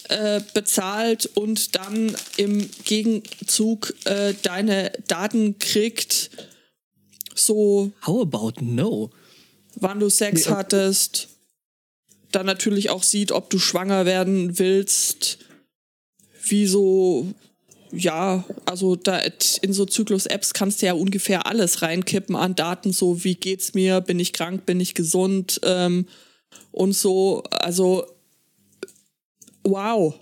äh, 0.09 0.41
bezahlt 0.53 1.25
und 1.33 1.75
dann 1.75 2.15
im 2.37 2.69
Gegenzug 2.83 3.93
äh, 4.05 4.33
deine 4.43 4.91
Daten 5.07 5.59
kriegt, 5.59 6.29
so. 7.33 7.91
How 8.05 8.21
about 8.21 8.61
no? 8.61 9.11
wann 9.75 9.99
du 9.99 10.09
Sex 10.09 10.45
Nee, 10.45 10.51
hattest, 10.53 11.29
dann 12.31 12.45
natürlich 12.45 12.89
auch 12.89 13.03
sieht, 13.03 13.31
ob 13.31 13.49
du 13.49 13.59
schwanger 13.59 14.05
werden 14.05 14.59
willst, 14.59 15.39
wie 16.43 16.65
so, 16.67 17.33
ja, 17.95 18.43
also 18.65 18.95
da 18.95 19.19
in 19.61 19.73
so 19.73 19.85
Zyklus-Apps 19.85 20.53
kannst 20.53 20.81
du 20.81 20.87
ja 20.87 20.93
ungefähr 20.93 21.45
alles 21.45 21.81
reinkippen 21.81 22.35
an 22.35 22.55
Daten, 22.55 22.91
so 22.91 23.23
wie 23.23 23.35
geht's 23.35 23.73
mir, 23.73 24.01
bin 24.01 24.19
ich 24.19 24.33
krank, 24.33 24.65
bin 24.65 24.79
ich 24.79 24.93
gesund 24.93 25.59
ähm, 25.63 26.07
und 26.71 26.93
so, 26.93 27.43
also 27.51 28.05
wow. 29.63 30.13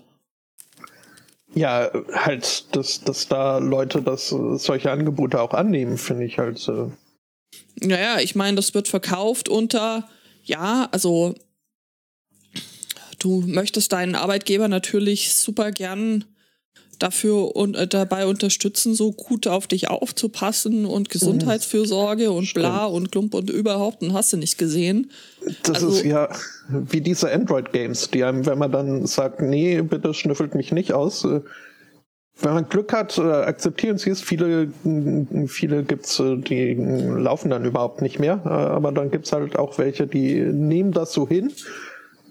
Ja, 1.54 1.90
halt, 2.12 2.74
dass, 2.74 3.00
dass 3.02 3.28
da 3.28 3.58
Leute 3.58 4.02
das, 4.02 4.28
solche 4.28 4.90
Angebote 4.90 5.40
auch 5.40 5.52
annehmen, 5.52 5.98
finde 5.98 6.24
ich 6.24 6.38
halt. 6.38 6.66
Äh, 6.68 6.88
Naja, 7.86 8.18
ich 8.20 8.34
meine, 8.34 8.56
das 8.56 8.74
wird 8.74 8.88
verkauft 8.88 9.48
unter, 9.48 10.08
ja, 10.42 10.88
also 10.90 11.34
du 13.20 13.42
möchtest 13.46 13.92
deinen 13.92 14.16
Arbeitgeber 14.16 14.66
natürlich 14.68 15.34
super 15.34 15.70
gern 15.70 16.24
dafür 16.98 17.56
und 17.56 17.76
äh, 17.76 17.86
dabei 17.86 18.26
unterstützen, 18.26 18.94
so 18.94 19.12
gut 19.12 19.46
auf 19.46 19.66
dich 19.66 19.88
aufzupassen 19.88 20.86
und 20.86 21.10
Gesundheitsfürsorge 21.10 22.30
und 22.30 22.52
bla 22.54 22.84
und 22.86 23.10
Klump 23.12 23.34
und 23.34 23.50
überhaupt 23.50 24.02
und 24.02 24.12
hast 24.12 24.32
du 24.32 24.36
nicht 24.36 24.58
gesehen. 24.58 25.10
das 25.62 25.76
Also- 25.76 25.88
ist 25.96 26.04
ja 26.04 26.28
wie 26.68 27.00
diese 27.00 27.30
Android-Games, 27.32 28.10
die 28.10 28.24
einem, 28.24 28.46
wenn 28.46 28.58
man 28.58 28.72
dann 28.72 29.06
sagt, 29.06 29.40
nee, 29.42 29.80
bitte 29.82 30.14
schnüffelt 30.14 30.54
mich 30.54 30.72
nicht 30.72 30.92
aus. 30.92 31.24
Äh, 31.24 31.40
wenn 32.40 32.54
man 32.54 32.68
Glück 32.68 32.92
hat, 32.92 33.16
äh, 33.18 33.22
akzeptieren 33.22 33.96
sie 33.98 34.10
es. 34.10 34.20
Viele, 34.20 34.66
mm, 34.82 35.46
viele 35.46 35.84
gibt's, 35.84 36.18
äh, 36.18 36.36
die 36.36 36.74
laufen 36.74 37.50
dann 37.50 37.64
überhaupt 37.64 38.02
nicht 38.02 38.18
mehr. 38.18 38.40
Äh, 38.44 38.48
aber 38.48 38.90
dann 38.90 39.10
gibt's 39.10 39.32
halt 39.32 39.56
auch 39.56 39.78
welche, 39.78 40.06
die 40.06 40.40
nehmen 40.40 40.90
das 40.92 41.12
so 41.12 41.28
hin, 41.28 41.52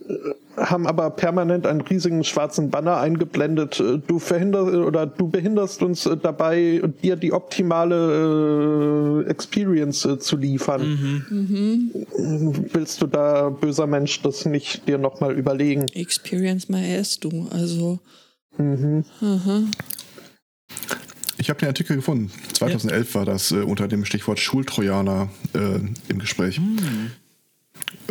äh, 0.09 0.13
haben 0.57 0.87
aber 0.87 1.09
permanent 1.09 1.65
einen 1.65 1.81
riesigen 1.81 2.23
schwarzen 2.23 2.69
Banner 2.69 2.97
eingeblendet. 2.97 3.79
Äh, 3.79 3.99
Du 4.05 4.19
verhinderst 4.19 4.73
oder 4.73 5.05
du 5.05 5.29
behinderst 5.29 5.81
uns 5.81 6.05
äh, 6.05 6.17
dabei, 6.17 6.81
dir 7.01 7.15
die 7.15 7.31
optimale 7.31 9.23
äh, 9.25 9.29
Experience 9.29 10.05
äh, 10.05 10.19
zu 10.19 10.37
liefern. 10.37 11.25
Willst 12.73 13.01
du 13.01 13.07
da, 13.07 13.49
böser 13.49 13.87
Mensch, 13.87 14.21
das 14.21 14.45
nicht 14.45 14.87
dir 14.87 14.97
nochmal 14.97 15.37
überlegen? 15.37 15.85
Experience 15.93 16.69
my 16.69 16.97
ass, 16.97 17.19
du. 17.19 17.47
Also, 17.51 17.99
Ich 21.37 21.49
habe 21.49 21.59
den 21.59 21.67
Artikel 21.67 21.95
gefunden. 21.97 22.31
2011 22.53 23.15
war 23.15 23.25
das 23.25 23.51
äh, 23.51 23.55
unter 23.55 23.87
dem 23.87 24.05
Stichwort 24.05 24.39
Schultrojaner 24.39 25.29
äh, 25.53 25.79
im 26.07 26.19
Gespräch. 26.19 26.61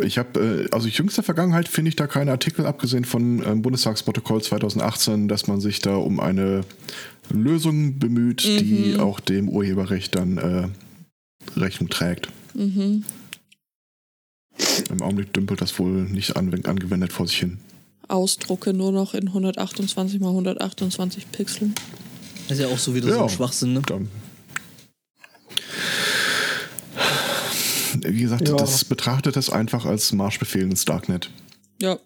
Ich 0.03 0.17
habe, 0.17 0.67
äh, 0.69 0.73
also 0.73 0.87
jüngster 0.87 1.23
Vergangenheit 1.23 1.67
finde 1.67 1.89
ich 1.89 1.95
da 1.95 2.07
keine 2.07 2.31
Artikel, 2.31 2.65
abgesehen 2.65 3.05
von 3.05 3.43
ähm, 3.45 3.61
Bundestagsprotokoll 3.61 4.41
2018, 4.41 5.27
dass 5.27 5.47
man 5.47 5.61
sich 5.61 5.79
da 5.79 5.95
um 5.95 6.19
eine 6.19 6.61
Lösung 7.29 7.99
bemüht, 7.99 8.43
die 8.43 8.97
auch 8.99 9.19
dem 9.19 9.49
Urheberrecht 9.49 10.15
dann 10.15 10.37
äh, 10.37 10.67
Rechnung 11.59 11.89
trägt. 11.89 12.29
Im 12.55 13.03
Augenblick 15.01 15.33
dümpelt 15.33 15.61
das 15.61 15.77
wohl 15.79 16.03
nicht 16.03 16.35
angewendet 16.37 17.11
vor 17.13 17.27
sich 17.27 17.37
hin. 17.39 17.59
Ausdrucke 18.07 18.73
nur 18.73 18.91
noch 18.91 19.13
in 19.13 19.27
128 19.29 20.19
mal 20.19 20.29
128 20.29 21.31
Pixeln. 21.31 21.73
Das 22.47 22.57
ist 22.57 22.63
ja 22.63 22.69
auch 22.69 22.77
so 22.77 22.93
wieder 22.93 23.07
so 23.09 23.15
Ja. 23.15 23.23
ein 23.23 23.29
Schwachsinn, 23.29 23.73
ne? 23.73 23.81
Dann 23.85 24.09
wie 28.01 28.21
gesagt, 28.21 28.47
Ja. 28.47 28.55
das 28.55 28.85
betrachtet 28.85 29.37
es 29.37 29.49
einfach 29.49 29.85
als 29.85 30.11
Marschbefehl 30.11 30.63
ins 30.63 30.85
Darknet. 30.85 31.29
Ja. 31.81 31.99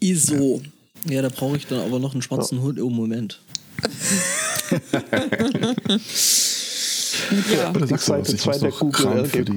ISO. 0.00 0.62
Ja, 1.08 1.22
da 1.22 1.28
brauche 1.28 1.56
ich 1.56 1.66
dann 1.66 1.80
aber 1.80 1.98
noch 1.98 2.12
einen 2.12 2.22
schwarzen 2.22 2.60
Hund. 2.60 2.80
Oh, 2.80 2.90
Moment. 2.90 3.40
Ja. 7.52 7.72
Die 7.72 7.86
sagst 7.86 8.08
du 8.08 8.12
was, 8.12 8.28
Seite 8.28 8.34
ich 8.34 8.40
2 8.40 8.50
muss 8.52 8.60
der 8.60 8.70
doch 8.70 8.92
Kram 8.92 9.26
für 9.26 9.44
die. 9.44 9.56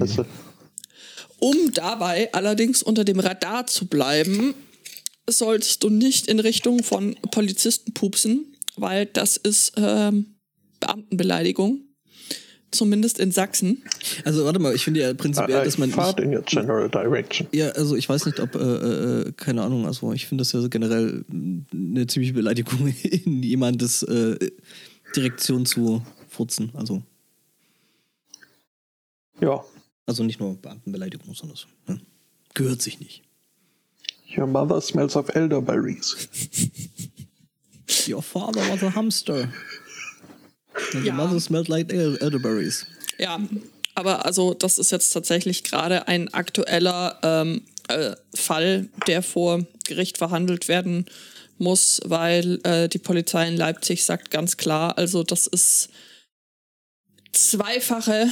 Um 1.40 1.72
dabei 1.74 2.34
allerdings 2.34 2.84
unter 2.84 3.04
dem 3.04 3.20
Radar 3.20 3.68
zu 3.68 3.88
bleiben, 3.88 4.54
solltest 5.30 5.84
du 5.84 5.90
nicht 5.90 6.28
in 6.28 6.40
Richtung 6.40 6.84
von 6.84 7.16
Polizisten 7.32 7.94
pupsen, 7.94 8.56
weil 8.76 9.06
das 9.08 9.38
ist 9.38 9.74
ähm, 9.78 10.36
Beamtenbeleidigung. 10.80 11.82
Zumindest 12.76 13.20
in 13.20 13.32
Sachsen. 13.32 13.82
Also 14.24 14.46
warte 14.46 14.60
mal, 14.60 14.76
ich 14.76 14.84
finde 14.84 15.00
ja 15.02 15.14
prinzipiell, 15.14 15.64
dass 15.64 15.78
man 15.78 15.90
nicht, 15.90 16.20
in 16.20 16.34
your 16.36 16.42
general 16.44 16.90
direction. 16.90 17.48
ja, 17.52 17.70
also 17.70 17.96
ich 17.96 18.08
weiß 18.08 18.26
nicht, 18.26 18.40
ob, 18.40 18.56
äh, 18.56 18.60
äh, 18.60 19.32
keine 19.38 19.64
Ahnung, 19.64 19.86
also 19.86 20.14
ich 20.14 20.28
finde 20.28 20.42
das 20.42 20.52
ja 20.52 20.62
so 20.62 20.70
generell 20.70 21.24
eine 21.74 22.08
ziemliche 22.08 22.34
Beleidigung, 22.34 22.88
in 23.04 23.42
jemandes 23.44 24.04
äh, 24.04 24.38
Direktion 25.16 25.66
zu 25.66 26.02
furzen. 26.30 26.72
Also, 26.74 27.02
Ja. 29.42 29.64
also 30.06 30.24
nicht 30.24 30.40
nur 30.40 30.56
Beamtenbeleidigung, 30.56 31.34
sondern 31.34 31.58
so, 31.58 31.68
ne? 31.88 32.00
gehört 32.54 32.82
sich 32.82 33.00
nicht. 33.00 33.22
Your 34.38 34.48
mother 34.48 34.82
smells 34.82 35.16
of 35.16 35.30
elderberries. 35.36 36.16
Your 38.10 38.22
father 38.22 38.62
was 38.70 38.84
a 38.84 38.94
hamster. 38.94 39.48
Your 40.94 41.14
mother 41.14 41.40
smelled 41.40 41.68
like 41.68 41.92
el- 41.92 42.18
elderberries. 42.18 42.86
Ja, 43.18 43.40
aber 43.96 44.26
also 44.26 44.54
das 44.54 44.78
ist 44.78 44.92
jetzt 44.92 45.12
tatsächlich 45.12 45.64
gerade 45.64 46.08
ein 46.08 46.34
aktueller 46.34 47.20
ähm, 47.24 47.62
äh, 47.88 48.16
Fall, 48.34 48.90
der 49.08 49.22
vor 49.22 49.66
Gericht 49.88 50.18
verhandelt 50.18 50.68
werden 50.68 51.06
muss, 51.58 52.02
weil 52.04 52.60
äh, 52.64 52.90
die 52.90 52.98
Polizei 52.98 53.48
in 53.48 53.56
Leipzig 53.56 54.04
sagt 54.04 54.32
ganz 54.32 54.58
klar, 54.58 54.98
also 54.98 55.24
das 55.24 55.48
ist 55.48 55.90
zweifache 57.32 58.28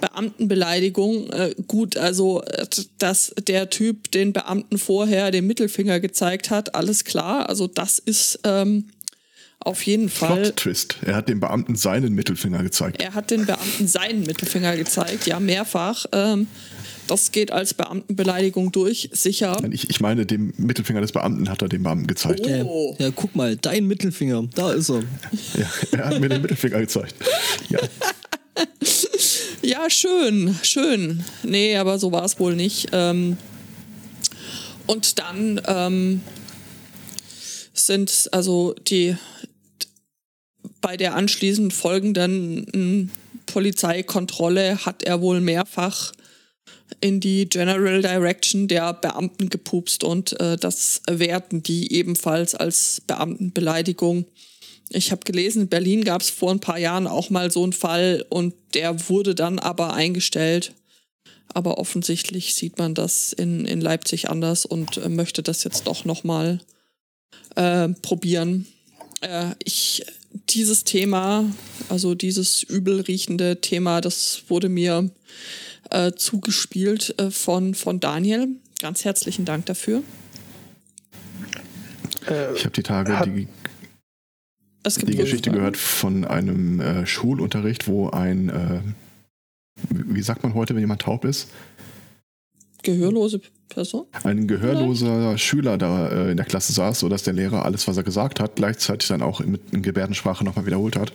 Beamtenbeleidigung. 0.00 1.30
Äh, 1.30 1.54
gut, 1.66 1.96
also 1.96 2.42
äh, 2.44 2.66
dass 2.98 3.34
der 3.46 3.70
Typ 3.70 4.10
den 4.12 4.32
Beamten 4.32 4.78
vorher 4.78 5.30
den 5.30 5.46
Mittelfinger 5.46 6.00
gezeigt 6.00 6.50
hat, 6.50 6.74
alles 6.74 7.04
klar. 7.04 7.48
Also 7.48 7.66
das 7.66 7.98
ist 7.98 8.40
ähm, 8.44 8.90
auf 9.60 9.82
jeden 9.82 10.08
Fall. 10.08 10.42
Plot 10.42 10.56
Twist. 10.56 10.96
Er 11.04 11.16
hat 11.16 11.28
dem 11.28 11.40
Beamten 11.40 11.76
seinen 11.76 12.14
Mittelfinger 12.14 12.62
gezeigt. 12.62 13.02
Er 13.02 13.14
hat 13.14 13.30
den 13.30 13.46
Beamten 13.46 13.86
seinen 13.86 14.22
Mittelfinger 14.22 14.76
gezeigt, 14.76 15.26
ja, 15.26 15.38
mehrfach. 15.38 16.06
Ähm, 16.12 16.46
das 17.06 17.32
geht 17.32 17.50
als 17.50 17.74
Beamtenbeleidigung 17.74 18.72
durch, 18.72 19.10
sicher. 19.12 19.60
Ich, 19.70 19.90
ich 19.90 20.00
meine, 20.00 20.26
dem 20.26 20.54
Mittelfinger 20.56 21.00
des 21.00 21.12
Beamten 21.12 21.48
hat 21.48 21.60
er 21.60 21.68
dem 21.68 21.82
Beamten 21.82 22.06
gezeigt. 22.06 22.46
Oh. 22.46 22.94
Ja, 22.98 23.10
guck 23.10 23.34
mal, 23.34 23.56
dein 23.56 23.86
Mittelfinger, 23.86 24.44
da 24.54 24.72
ist 24.72 24.90
er. 24.90 25.02
Ja, 25.54 25.70
er 25.92 26.04
hat 26.06 26.20
mir 26.20 26.28
den 26.28 26.42
Mittelfinger 26.42 26.80
gezeigt. 26.80 27.14
Ja. 27.68 27.80
Ja, 29.62 29.90
schön, 29.90 30.56
schön. 30.62 31.22
Nee, 31.42 31.76
aber 31.76 31.98
so 31.98 32.12
war 32.12 32.24
es 32.24 32.40
wohl 32.40 32.56
nicht. 32.56 32.88
Ähm, 32.92 33.36
und 34.86 35.18
dann 35.18 35.60
ähm, 35.66 36.22
sind 37.74 38.28
also 38.32 38.74
die 38.88 39.16
bei 40.80 40.96
der 40.96 41.14
anschließend 41.14 41.72
folgenden 41.72 42.66
m, 42.72 43.10
Polizeikontrolle 43.46 44.84
hat 44.84 45.02
er 45.02 45.20
wohl 45.20 45.40
mehrfach 45.40 46.12
in 47.00 47.20
die 47.20 47.48
General 47.48 48.02
Direction 48.02 48.68
der 48.68 48.92
Beamten 48.94 49.48
gepupst 49.48 50.04
und 50.04 50.38
äh, 50.40 50.56
das 50.56 51.02
werten 51.08 51.62
die 51.62 51.92
ebenfalls 51.92 52.54
als 52.54 53.02
Beamtenbeleidigung. 53.06 54.26
Ich 54.88 55.12
habe 55.12 55.22
gelesen, 55.24 55.62
in 55.62 55.68
Berlin 55.68 56.04
gab 56.04 56.20
es 56.20 56.30
vor 56.30 56.50
ein 56.50 56.60
paar 56.60 56.78
Jahren 56.78 57.06
auch 57.06 57.30
mal 57.30 57.50
so 57.50 57.62
einen 57.62 57.72
Fall 57.72 58.24
und 58.28 58.54
der 58.74 59.08
wurde 59.08 59.34
dann 59.34 59.58
aber 59.58 59.94
eingestellt. 59.94 60.74
Aber 61.52 61.78
offensichtlich 61.78 62.54
sieht 62.54 62.78
man 62.78 62.94
das 62.94 63.32
in, 63.32 63.66
in 63.66 63.80
Leipzig 63.80 64.28
anders 64.28 64.66
und 64.66 64.98
äh, 64.98 65.08
möchte 65.08 65.42
das 65.42 65.64
jetzt 65.64 65.86
doch 65.86 66.04
nochmal 66.04 66.60
äh, 67.56 67.88
probieren. 68.02 68.66
Äh, 69.20 69.54
ich, 69.64 70.04
dieses 70.48 70.84
Thema, 70.84 71.44
also 71.88 72.14
dieses 72.14 72.62
übel 72.62 73.00
riechende 73.00 73.60
Thema, 73.60 74.00
das 74.00 74.44
wurde 74.48 74.68
mir 74.68 75.10
äh, 75.90 76.12
zugespielt 76.12 77.14
äh, 77.18 77.30
von, 77.30 77.74
von 77.74 78.00
Daniel. 78.00 78.48
Ganz 78.80 79.04
herzlichen 79.04 79.44
Dank 79.44 79.66
dafür. 79.66 80.02
Äh, 82.28 82.54
Ich 82.54 82.64
habe 82.64 82.70
die 82.74 82.82
Tage 82.82 83.18
Hat- 83.18 83.26
die, 83.26 83.48
Es 84.82 84.96
gibt 84.96 85.12
die 85.12 85.16
Geschichte 85.16 85.50
gehört 85.50 85.76
von 85.76 86.24
einem 86.24 86.80
äh, 86.80 87.06
Schulunterricht, 87.06 87.86
wo 87.88 88.08
ein, 88.10 88.48
äh, 88.48 88.80
wie 89.90 90.22
sagt 90.22 90.42
man 90.42 90.54
heute, 90.54 90.74
wenn 90.74 90.80
jemand 90.80 91.02
taub 91.02 91.24
ist? 91.24 91.48
Gehörlose 92.82 93.40
Person? 93.68 94.06
Ein 94.24 94.48
gehörloser 94.48 95.38
Schüler 95.38 95.78
da 95.78 96.08
äh, 96.08 96.30
in 96.32 96.36
der 96.36 96.46
Klasse 96.46 96.72
saß, 96.72 96.98
sodass 97.00 97.22
der 97.22 97.34
Lehrer 97.34 97.64
alles, 97.64 97.86
was 97.86 97.96
er 97.96 98.02
gesagt 98.02 98.40
hat, 98.40 98.56
gleichzeitig 98.56 99.08
dann 99.08 99.22
auch 99.22 99.38
mit 99.40 99.60
in 99.72 99.82
Gebärdensprache 99.82 100.42
nochmal 100.44 100.66
wiederholt 100.66 100.96
hat. 100.96 101.12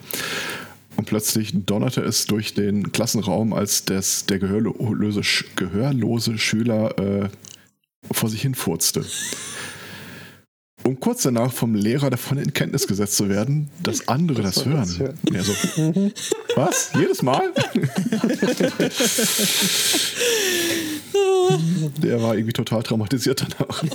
Und 0.97 1.05
plötzlich 1.05 1.51
donnerte 1.65 1.99
es 2.01 2.25
durch 2.25 2.53
den 2.53 2.93
Klassenraum, 2.93 3.51
als 3.53 3.83
das, 3.83 4.25
der 4.27 4.39
gehörlose, 4.39 5.19
Sch- 5.21 5.43
gehörlose 5.57 6.37
Schüler 6.37 6.97
äh, 6.97 7.27
vor 8.11 8.29
sich 8.29 8.41
hin 8.43 8.55
furzte. 8.55 9.03
Um 10.83 10.99
kurz 10.99 11.23
danach 11.23 11.51
vom 11.51 11.73
Lehrer 11.75 12.11
davon 12.11 12.37
in 12.37 12.53
Kenntnis 12.53 12.85
gesetzt 12.87 13.17
zu 13.17 13.27
werden, 13.27 13.69
dass 13.81 14.07
andere 14.07 14.43
das, 14.43 14.55
soll 14.55 14.71
das 14.73 14.99
hören. 14.99 15.17
hören? 15.23 15.33
Ja, 15.33 15.41
so, 15.43 15.53
was? 16.55 16.91
Jedes 16.93 17.23
Mal? 17.23 17.51
Der 22.01 22.21
war 22.21 22.35
irgendwie 22.35 22.53
total 22.53 22.83
traumatisiert 22.83 23.45
danach. 23.57 23.83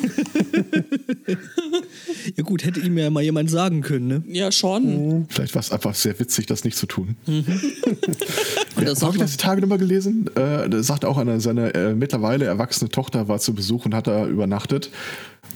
Ja 2.36 2.42
gut, 2.42 2.64
hätte 2.64 2.80
ihm 2.80 2.98
ja 2.98 3.10
mal 3.10 3.22
jemand 3.22 3.50
sagen 3.50 3.80
können, 3.80 4.06
ne? 4.06 4.22
Ja, 4.26 4.52
schon. 4.52 5.26
Vielleicht 5.30 5.54
war 5.54 5.60
es 5.60 5.72
einfach 5.72 5.94
sehr 5.94 6.18
witzig, 6.18 6.46
das 6.46 6.64
nicht 6.64 6.76
zu 6.76 6.86
tun. 6.86 7.16
Und 7.26 7.46
Ja, 8.76 8.84
das 8.84 9.02
Habe 9.02 9.16
ich 9.16 9.22
das 9.22 9.32
die 9.32 9.36
Tage 9.38 9.60
nochmal 9.60 9.78
gelesen? 9.78 10.26
Äh, 10.34 10.68
da 10.68 10.82
sagt 10.82 11.04
auch 11.04 11.18
eine, 11.18 11.40
seine 11.40 11.74
äh, 11.74 11.94
mittlerweile 11.94 12.44
erwachsene 12.44 12.90
Tochter 12.90 13.28
war 13.28 13.38
zu 13.38 13.54
Besuch 13.54 13.86
und 13.86 13.94
hat 13.94 14.06
da 14.06 14.26
übernachtet. 14.26 14.90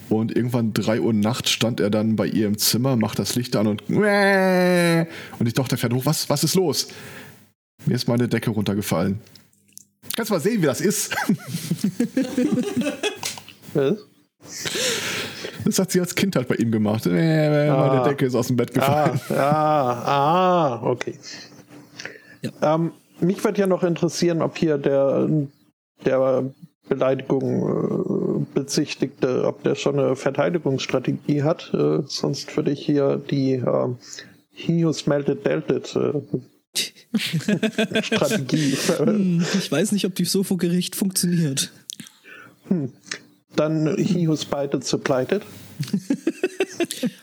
Und 0.08 0.34
irgendwann 0.36 0.72
3 0.72 1.00
Uhr 1.00 1.12
Nacht 1.12 1.48
stand 1.48 1.80
er 1.80 1.90
dann 1.90 2.16
bei 2.16 2.26
ihr 2.26 2.46
im 2.46 2.58
Zimmer, 2.58 2.96
macht 2.96 3.18
das 3.18 3.34
Licht 3.36 3.56
an 3.56 3.66
und 3.66 3.82
und 3.88 5.46
die 5.46 5.52
Tochter 5.52 5.76
fährt 5.76 5.92
hoch. 5.92 6.06
Was, 6.06 6.28
was 6.28 6.44
ist 6.44 6.54
los? 6.54 6.88
Mir 7.86 7.94
ist 7.94 8.08
meine 8.08 8.28
Decke 8.28 8.50
runtergefallen. 8.50 9.18
Kannst 10.16 10.30
mal 10.30 10.40
sehen, 10.40 10.62
wie 10.62 10.66
das 10.66 10.80
ist. 10.80 11.14
was? 13.74 13.96
Das 15.64 15.78
hat 15.78 15.90
sie 15.90 16.00
als 16.00 16.14
Kind 16.14 16.36
halt 16.36 16.48
bei 16.48 16.54
ihm 16.56 16.70
gemacht. 16.70 17.06
Äh, 17.06 17.10
Meine 17.10 17.72
Ah. 18.00 18.04
Decke 18.08 18.26
ist 18.26 18.34
aus 18.34 18.48
dem 18.48 18.56
Bett 18.56 18.70
Ah, 18.78 19.08
gefallen. 19.08 19.20
ah, 19.40 19.92
ah, 20.04 20.82
okay. 20.82 21.14
Ähm, 22.60 22.92
mich 23.20 23.42
würde 23.42 23.60
ja 23.60 23.66
noch 23.66 23.82
interessieren, 23.82 24.42
ob 24.42 24.58
hier 24.58 24.76
der, 24.76 25.28
der 26.04 26.44
Beleidigung 26.88 28.44
äh, 28.44 28.44
Bezichtigte, 28.54 29.46
ob 29.46 29.62
der 29.62 29.74
schon 29.74 29.98
eine 29.98 30.14
Verteidigungsstrategie 30.16 31.42
hat. 31.42 31.72
Äh, 31.72 32.02
sonst 32.06 32.54
würde 32.56 32.70
ich 32.72 32.84
hier 32.84 33.16
die 33.16 33.54
äh, 33.54 33.88
He 34.50 34.84
who 34.84 34.92
smelled 34.92 35.28
it 35.30 35.46
dealt 35.46 35.70
it 35.70 35.96
äh, 35.96 36.12
Strategie. 37.16 38.76
Hm, 38.98 39.44
Ich 39.58 39.70
weiß 39.70 39.92
nicht, 39.92 40.04
ob 40.04 40.14
die 40.14 40.24
so 40.24 40.42
vor 40.42 40.58
Gericht 40.58 40.96
funktioniert. 40.96 41.70
Dann 43.56 43.96
He 43.96 44.28
who 44.28 44.36
spied 44.36 44.74
it 44.74 44.84
supplied 44.84 45.32
it. 45.32 45.42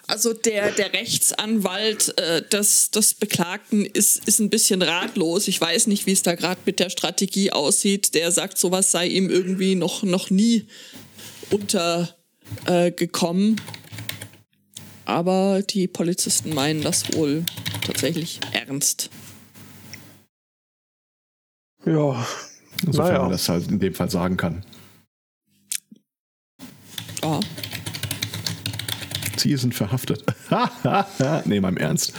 Also 0.07 0.33
der, 0.33 0.71
der 0.71 0.91
Rechtsanwalt 0.93 2.17
äh, 2.17 2.41
des, 2.41 2.91
des 2.91 3.13
Beklagten 3.13 3.85
ist, 3.85 4.27
ist 4.27 4.39
ein 4.39 4.49
bisschen 4.49 4.81
ratlos. 4.81 5.47
Ich 5.47 5.61
weiß 5.61 5.87
nicht, 5.87 6.05
wie 6.05 6.11
es 6.11 6.21
da 6.21 6.35
gerade 6.35 6.59
mit 6.65 6.79
der 6.79 6.89
Strategie 6.89 7.51
aussieht. 7.51 8.13
Der 8.13 8.31
sagt, 8.31 8.57
sowas 8.57 8.91
sei 8.91 9.07
ihm 9.07 9.29
irgendwie 9.29 9.75
noch, 9.75 10.03
noch 10.03 10.29
nie 10.29 10.65
untergekommen. 11.49 13.55
Äh. 13.55 13.61
Aber 15.05 15.61
die 15.61 15.87
Polizisten 15.87 16.53
meinen 16.53 16.81
das 16.81 17.13
wohl 17.13 17.45
tatsächlich 17.85 18.39
ernst. 18.53 19.09
Ja, 21.85 22.25
Insofern 22.85 23.07
naja. 23.07 23.21
man 23.23 23.31
das 23.31 23.49
halt 23.49 23.67
in 23.69 23.79
dem 23.79 23.93
Fall 23.93 24.09
sagen 24.09 24.37
kann. 24.37 24.63
Ja. 27.23 27.39
Sie 29.37 29.55
sind 29.57 29.73
verhaftet. 29.73 30.23
nee, 31.45 31.59
mal 31.59 31.69
im 31.69 31.77
Ernst. 31.77 32.13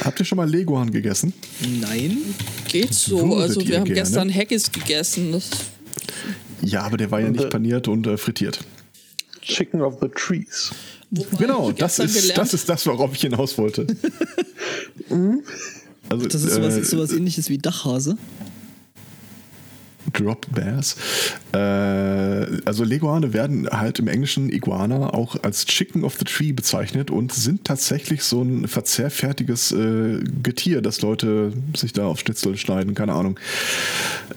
Hab 0.00 0.04
Habt 0.04 0.20
ihr 0.20 0.26
schon 0.26 0.36
mal 0.36 0.48
Leguan 0.48 0.90
gegessen? 0.90 1.32
Nein. 1.80 2.18
Geht 2.68 2.92
so. 2.92 3.20
Würdet 3.30 3.42
Also 3.42 3.66
wir 3.66 3.76
haben 3.78 3.84
gerne? 3.84 4.00
gestern 4.00 4.34
Haggis 4.34 4.70
gegessen. 4.70 5.32
Das, 5.32 5.48
Ja, 6.60 6.82
aber 6.82 6.96
der 6.98 7.10
war 7.10 7.20
ja 7.20 7.30
nicht 7.30 7.44
äh, 7.44 7.48
paniert 7.48 7.88
und 7.88 8.06
äh, 8.06 8.16
frittiert. 8.18 8.60
Chicken 9.40 9.80
of 9.82 9.98
the 10.00 10.08
Trees. 10.08 10.72
wobei 11.10 11.36
Genau, 11.38 11.72
das 11.72 11.98
ist, 11.98 12.14
gelernt- 12.14 12.38
das 12.38 12.52
ist 12.54 12.68
das, 12.68 12.86
worauf 12.86 13.14
ich 13.14 13.20
hinaus 13.22 13.56
wollte. 13.56 13.86
also, 16.08 16.26
Das 16.26 16.42
ist 16.42 16.54
sowas, 16.54 16.76
äh, 16.76 16.84
sowas 16.84 17.12
ähnliches 17.12 17.48
wie 17.48 17.58
Dachhase. 17.58 18.16
Drop 20.12 20.46
Bears. 20.52 20.96
Äh, 21.52 21.58
also 22.64 22.84
Leguane 22.84 23.32
werden 23.32 23.68
halt 23.68 23.98
im 23.98 24.08
Englischen 24.08 24.50
Iguana 24.50 25.12
auch 25.12 25.36
als 25.42 25.66
Chicken 25.66 26.04
of 26.04 26.16
the 26.18 26.24
Tree 26.24 26.52
bezeichnet 26.52 27.10
und 27.10 27.32
sind 27.32 27.64
tatsächlich 27.64 28.22
so 28.22 28.42
ein 28.42 28.68
verzehrfertiges 28.68 29.72
äh, 29.72 30.22
Getier, 30.42 30.82
das 30.82 31.02
Leute 31.02 31.52
sich 31.76 31.92
da 31.92 32.06
auf 32.06 32.20
Schnitzel 32.20 32.56
schneiden, 32.56 32.94
keine 32.94 33.12
Ahnung. 33.12 33.38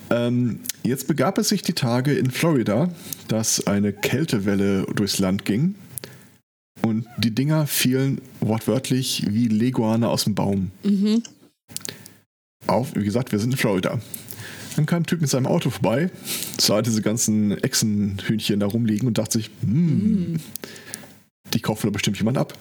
Ähm, 0.09 0.59
jetzt 0.83 1.07
begab 1.07 1.37
es 1.37 1.49
sich 1.49 1.61
die 1.61 1.73
Tage 1.73 2.13
in 2.13 2.31
Florida, 2.31 2.89
dass 3.27 3.67
eine 3.67 3.93
Kältewelle 3.93 4.85
durchs 4.95 5.19
Land 5.19 5.45
ging 5.45 5.75
und 6.81 7.05
die 7.17 7.33
Dinger 7.33 7.67
fielen 7.67 8.21
wortwörtlich 8.39 9.25
wie 9.29 9.47
Leguane 9.47 10.07
aus 10.07 10.23
dem 10.23 10.35
Baum. 10.35 10.71
Auf, 12.67 12.95
wie 12.95 13.03
gesagt, 13.03 13.31
wir 13.31 13.39
sind 13.39 13.51
in 13.51 13.57
Florida. 13.57 13.99
Dann 14.75 14.85
kam 14.85 15.01
ein 15.01 15.05
Typ 15.05 15.21
mit 15.21 15.29
seinem 15.29 15.47
Auto 15.47 15.71
vorbei, 15.71 16.11
sah 16.59 16.81
diese 16.81 17.01
ganzen 17.01 17.57
Echsenhühnchen 17.63 18.59
da 18.59 18.67
rumliegen 18.67 19.07
und 19.07 19.17
dachte 19.17 19.39
sich, 19.39 19.49
hm, 19.61 20.39
die 21.53 21.59
kaufen 21.61 21.87
da 21.87 21.91
bestimmt 21.91 22.17
jemand 22.17 22.37
ab. 22.37 22.53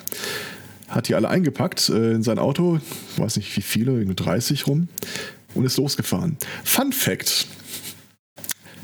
Hat 0.89 1.09
die 1.09 1.15
alle 1.15 1.29
eingepackt 1.29 1.89
äh, 1.89 2.13
in 2.13 2.23
sein 2.23 2.39
Auto, 2.39 2.81
weiß 3.17 3.37
nicht 3.37 3.55
wie 3.57 3.63
viele, 3.63 3.93
irgendwie 3.93 4.15
30 4.15 4.67
rum, 4.67 4.89
und 5.55 5.65
ist 5.65 5.77
losgefahren. 5.77 6.39
Fun 6.65 6.93
Fact: 6.93 7.49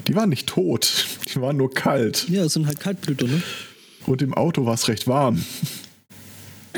Die 0.08 0.14
waren 0.14 0.28
nicht 0.28 0.48
tot, 0.48 1.06
die 1.32 1.40
waren 1.40 1.56
nur 1.56 1.72
kalt. 1.72 2.28
Ja, 2.28 2.42
das 2.42 2.54
sind 2.54 2.66
halt 2.66 2.80
Kaltblüter, 2.80 3.26
ne? 3.26 3.42
Und 4.06 4.20
im 4.20 4.34
Auto 4.34 4.66
war 4.66 4.74
es 4.74 4.88
recht 4.88 5.06
warm. 5.06 5.42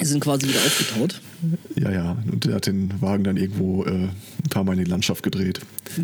Die 0.01 0.05
sind 0.05 0.21
quasi 0.21 0.47
wieder 0.47 0.61
aufgetaut. 0.61 1.21
Ja, 1.77 1.91
ja. 1.91 2.17
Und 2.31 2.45
der 2.45 2.55
hat 2.57 2.67
den 2.67 3.01
Wagen 3.01 3.25
dann 3.25 3.37
irgendwo 3.37 3.85
äh, 3.85 3.91
ein 3.91 4.11
paar 4.51 4.65
Mal 4.65 4.79
in 4.79 4.85
die 4.85 4.91
Landschaft 4.91 5.23
gedreht. 5.23 5.61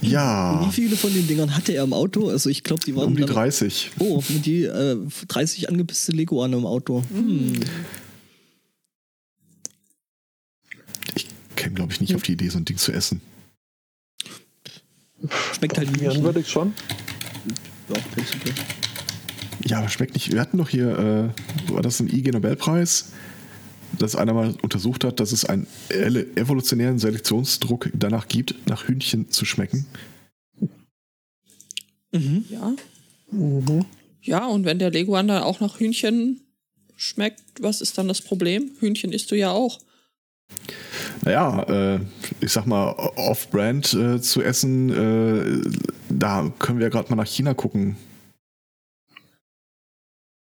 ja, 0.00 0.66
Wie 0.66 0.72
viele 0.72 0.96
von 0.96 1.12
den 1.12 1.26
Dingern 1.26 1.54
hatte 1.56 1.72
er 1.72 1.84
im 1.84 1.92
Auto? 1.92 2.28
Also 2.28 2.50
ich 2.50 2.62
glaube, 2.62 2.84
die 2.84 2.94
waren 2.94 3.08
um 3.08 3.16
die 3.16 3.22
dann- 3.22 3.32
30. 3.34 3.92
Oh, 3.98 4.22
die 4.28 4.64
äh, 4.64 4.96
30 5.28 5.68
angepisste 5.68 6.12
Leguane 6.12 6.56
im 6.56 6.66
Auto. 6.66 7.02
Hm. 7.10 7.60
Ich 11.14 11.26
käme, 11.56 11.74
glaube 11.74 11.92
ich, 11.92 12.00
nicht 12.00 12.14
auf 12.14 12.22
die 12.22 12.32
Idee, 12.32 12.48
so 12.48 12.58
ein 12.58 12.64
Ding 12.64 12.76
zu 12.76 12.92
essen. 12.92 13.20
Schmeckt 15.54 15.78
halt 15.78 15.88
Probieren 15.90 16.12
nicht. 16.14 16.22
würde 16.24 16.40
ich 16.40 16.48
schon. 16.50 16.74
Ja, 17.88 18.00
prinzipiell. 18.14 18.54
Ja, 19.66 19.78
aber 19.78 19.88
schmeckt 19.88 20.14
nicht. 20.14 20.32
Wir 20.32 20.40
hatten 20.40 20.58
doch 20.58 20.68
hier, 20.68 21.32
äh, 21.68 21.72
war 21.72 21.82
das 21.82 22.00
ein 22.00 22.08
IG 22.08 22.30
Nobelpreis, 22.30 23.12
dass 23.98 24.14
einer 24.14 24.34
mal 24.34 24.54
untersucht 24.62 25.04
hat, 25.04 25.20
dass 25.20 25.32
es 25.32 25.44
einen 25.44 25.66
evolutionären 25.90 26.98
Selektionsdruck 26.98 27.90
danach 27.94 28.28
gibt, 28.28 28.68
nach 28.68 28.86
Hühnchen 28.86 29.30
zu 29.30 29.44
schmecken. 29.44 29.86
Mhm. 32.12 32.44
Ja. 32.48 32.74
Mhm. 33.30 33.84
Ja, 34.22 34.46
und 34.46 34.64
wenn 34.64 34.78
der 34.78 34.90
Leguan 34.90 35.28
dann 35.28 35.42
auch 35.42 35.60
nach 35.60 35.80
Hühnchen 35.80 36.40
schmeckt, 36.96 37.42
was 37.60 37.80
ist 37.80 37.98
dann 37.98 38.08
das 38.08 38.20
Problem? 38.20 38.70
Hühnchen 38.80 39.12
isst 39.12 39.30
du 39.30 39.36
ja 39.36 39.50
auch. 39.50 39.80
Naja, 41.22 41.62
äh, 41.94 42.00
ich 42.40 42.52
sag 42.52 42.66
mal, 42.66 42.90
off-brand 42.90 43.94
äh, 43.94 44.20
zu 44.20 44.42
essen, 44.42 44.90
äh, 44.90 45.70
da 46.08 46.52
können 46.58 46.78
wir 46.78 46.86
ja 46.86 46.90
gerade 46.90 47.10
mal 47.10 47.16
nach 47.16 47.30
China 47.30 47.54
gucken. 47.54 47.96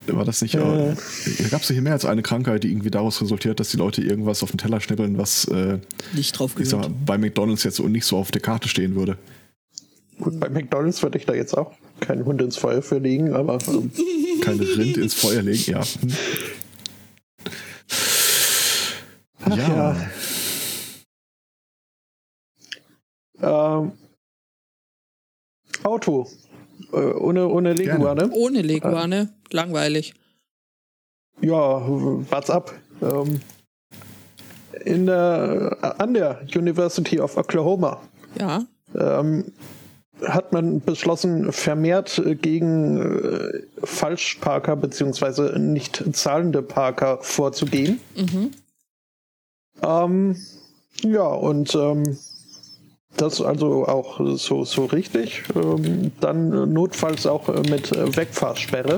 War 0.08 0.26
das 0.26 0.42
nicht? 0.42 0.56
Äh. 0.56 0.60
Da 0.60 1.48
gab 1.50 1.62
es 1.62 1.68
hier 1.68 1.82
mehr 1.82 1.94
als 1.94 2.06
eine 2.06 2.22
Krankheit, 2.22 2.64
die 2.64 2.70
irgendwie 2.70 2.92
daraus 2.92 3.22
resultiert, 3.22 3.60
dass 3.60 3.70
die 3.70 3.78
Leute 3.78 4.02
irgendwas 4.02 4.44
auf 4.44 4.52
den 4.52 4.58
Teller 4.58 4.80
schnippeln, 4.80 5.18
was 5.18 5.46
äh, 5.46 5.80
Nicht 6.14 6.38
drauf 6.38 6.54
ich 6.60 6.70
sag 6.70 6.82
mal, 6.82 6.92
bei 7.06 7.18
McDonalds 7.18 7.64
jetzt 7.64 7.78
so 7.78 7.88
nicht 7.88 8.06
so 8.06 8.18
auf 8.18 8.32
der 8.32 8.42
Karte 8.42 8.68
stehen 8.68 8.96
würde. 8.96 9.18
Gut, 10.20 10.40
bei 10.40 10.50
McDonalds 10.50 11.02
würde 11.04 11.18
ich 11.18 11.26
da 11.26 11.34
jetzt 11.34 11.58
auch 11.58 11.74
keinen 12.00 12.26
Hund 12.26 12.42
ins 12.42 12.58
Feuer 12.58 12.82
für 12.82 13.00
legen, 13.00 13.34
aber 13.34 13.58
ähm, 13.68 13.92
Kein 14.42 14.60
Rind 14.60 14.98
ins 14.98 15.14
Feuer 15.14 15.42
legen, 15.42 15.72
ja. 15.72 15.82
Ach 19.48 19.58
ja. 19.58 19.96
ähm, 23.82 23.92
Auto. 25.84 26.28
Äh, 26.92 26.98
ohne, 26.98 27.48
ohne 27.48 27.74
Leguane. 27.74 28.30
Ohne 28.32 28.62
Leguane. 28.62 29.30
Langweilig. 29.52 30.14
Ja, 31.42 31.82
what's 32.30 32.50
up? 32.50 32.74
Ähm, 33.02 33.42
in 34.84 35.06
der, 35.06 35.78
äh, 35.82 36.02
an 36.02 36.14
der 36.14 36.42
University 36.56 37.20
of 37.20 37.38
Oklahoma 37.38 38.02
Ja. 38.40 38.66
ähm, 38.98 39.52
hat 40.26 40.54
man 40.54 40.80
beschlossen, 40.80 41.52
vermehrt 41.52 42.20
äh, 42.20 42.36
gegen 42.36 42.98
äh, 43.02 43.64
Falschparker 43.84 44.76
bzw. 44.78 45.60
nicht 45.60 46.04
zahlende 46.14 46.62
Parker 46.62 47.18
vorzugehen. 47.22 48.00
Mhm. 48.16 48.52
Ähm, 49.82 50.36
ja, 51.02 51.28
und 51.28 51.76
ähm, 51.76 52.18
das 53.18 53.42
also 53.42 53.86
auch 53.86 54.20
so, 54.38 54.64
so 54.66 54.86
richtig. 54.86 55.44
Ähm, 55.56 56.12
dann 56.22 56.52
äh, 56.52 56.66
notfalls 56.66 57.26
auch 57.26 57.50
äh, 57.50 57.62
mit 57.70 57.92
äh, 57.92 58.16
Wegfahrsperre. 58.16 58.98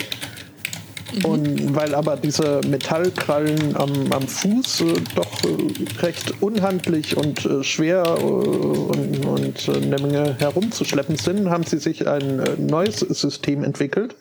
Und 1.24 1.74
weil 1.74 1.95
aber 1.95 2.18
diese 2.18 2.59
Metallkrallen 2.68 3.78
am, 3.78 4.11
am 4.11 4.28
Fuß 4.28 4.82
äh, 4.82 4.86
doch 5.15 5.43
äh, 5.43 6.01
recht 6.01 6.41
unhandlich 6.41 7.15
und 7.15 7.45
äh, 7.45 7.63
schwer 7.63 8.22
und, 8.22 9.26
und 9.26 9.70
eine 9.70 10.01
Menge 10.01 10.36
herumzuschleppen 10.38 11.15
sind, 11.15 11.49
haben 11.49 11.63
sie 11.63 11.78
sich 11.78 12.07
ein 12.07 12.43
neues 12.59 12.99
System 12.99 13.63
entwickelt, 13.63 14.15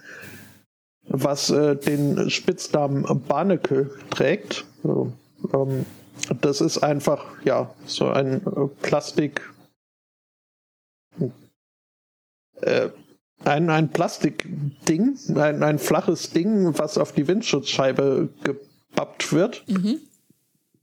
was 1.08 1.48
den 1.48 2.30
Spitznamen 2.30 3.04
Barnacle 3.26 3.90
trägt. 4.10 4.64
Ähm, 4.84 5.86
das 6.40 6.60
ist 6.60 6.78
einfach, 6.78 7.24
ja, 7.44 7.70
so 7.86 8.08
ein 8.08 8.40
Plastik. 8.82 9.42
Äh, 12.60 12.88
ein, 13.44 13.70
ein 13.70 13.90
Plastikding, 13.90 15.18
ein, 15.36 15.62
ein 15.62 15.78
flaches 15.78 16.30
Ding, 16.30 16.78
was 16.78 16.98
auf 16.98 17.12
die 17.12 17.28
Windschutzscheibe 17.28 18.30
gebappt 18.42 19.32
wird. 19.32 19.64
Mhm. 19.68 19.98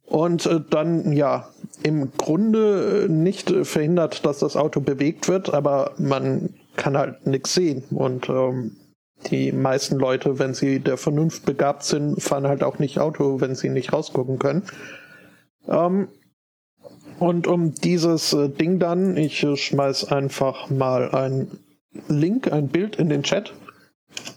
Und 0.06 0.46
äh, 0.46 0.60
dann, 0.70 1.14
ja, 1.14 1.50
im 1.82 2.12
Grunde 2.18 3.06
äh, 3.06 3.08
nicht 3.10 3.50
verhindert, 3.50 4.26
dass 4.26 4.40
das 4.40 4.56
Auto 4.56 4.80
bewegt 4.82 5.28
wird, 5.28 5.54
aber 5.54 5.94
man 5.98 6.54
kann 6.76 6.98
halt 6.98 7.26
nichts 7.26 7.54
sehen. 7.54 7.84
Und 7.90 8.30
ähm, 8.30 8.76
die 9.32 9.52
meisten 9.52 9.98
Leute, 9.98 10.40
wenn 10.40 10.54
sie 10.54 10.80
der 10.80 10.98
Vernunft 10.98 11.46
begabt 11.46 11.84
sind, 11.84 12.22
fahren 12.22 12.48
halt 12.48 12.64
auch 12.64 12.80
nicht 12.80 13.00
Auto, 13.00 13.42
wenn 13.42 13.56
sie 13.56 13.70
nicht 13.70 13.94
rausgucken 13.94 14.38
können. 14.38 14.64
Ähm, 15.68 16.10
und 17.20 17.48
um 17.48 17.74
dieses 17.76 18.34
äh, 18.34 18.50
Ding 18.50 18.80
dann, 18.80 19.18
ich 19.18 19.44
äh, 19.44 19.56
schmeiß 19.56 20.06
einfach 20.06 20.70
mal 20.70 21.12
ein 21.12 21.48
Link, 22.08 22.52
ein 22.52 22.68
Bild 22.68 22.96
in 22.96 23.10
den 23.10 23.24
Chat, 23.24 23.54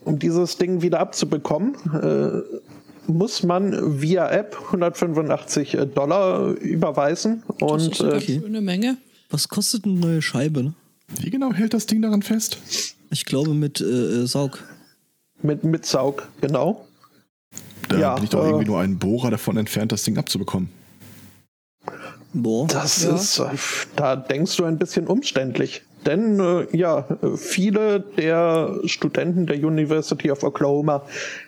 um 0.04 0.18
dieses 0.18 0.56
Ding 0.58 0.82
wieder 0.82 1.00
abzubekommen, 1.00 1.74
äh, 1.92 3.10
muss 3.10 3.42
man 3.42 4.00
via 4.00 4.28
App 4.30 4.56
185 4.66 5.78
Dollar 5.94 6.50
überweisen 6.54 7.42
Das 7.60 7.70
und 7.72 7.92
ist 7.92 8.00
eine 8.02 8.14
äh, 8.14 8.20
schöne 8.20 8.60
Menge. 8.60 8.96
Was 9.30 9.48
kostet 9.48 9.84
eine 9.84 9.94
neue 9.94 10.22
Scheibe, 10.22 10.62
ne? 10.62 10.74
Wie 11.20 11.30
genau 11.30 11.52
hält 11.52 11.72
das 11.72 11.86
Ding 11.86 12.02
daran 12.02 12.22
fest? 12.22 12.58
Ich 13.10 13.24
glaube 13.24 13.54
mit 13.54 13.80
äh, 13.80 13.84
äh, 13.84 14.26
Saug. 14.26 14.64
mit, 15.42 15.62
mit 15.62 15.86
Saug, 15.86 16.28
genau. 16.40 16.86
Da 17.88 17.98
Ja, 17.98 18.14
bin 18.16 18.24
ich 18.24 18.30
doch 18.30 18.42
äh, 18.42 18.48
irgendwie 18.48 18.66
nur 18.66 18.80
einen 18.80 18.98
Bohrer 18.98 19.30
davon 19.30 19.56
entfernt, 19.56 19.92
das 19.92 20.02
Ding 20.02 20.18
abzubekommen. 20.18 20.68
Boah. 22.38 22.66
Das 22.68 23.02
Ja. 23.02 23.14
ist, 23.14 23.38
äh, 23.38 23.44
da 23.96 24.14
denkst 24.16 24.56
du 24.56 24.64
ein 24.64 24.76
bisschen 24.78 25.06
umständlich. 25.06 25.82
Denn 26.04 26.38
äh, 26.38 26.66
ja, 26.76 27.04
viele 27.36 28.00
der 28.00 28.78
Studenten 28.84 29.46
der 29.46 29.56
University 29.56 30.30
of 30.30 30.44
Oklahoma 30.44 31.02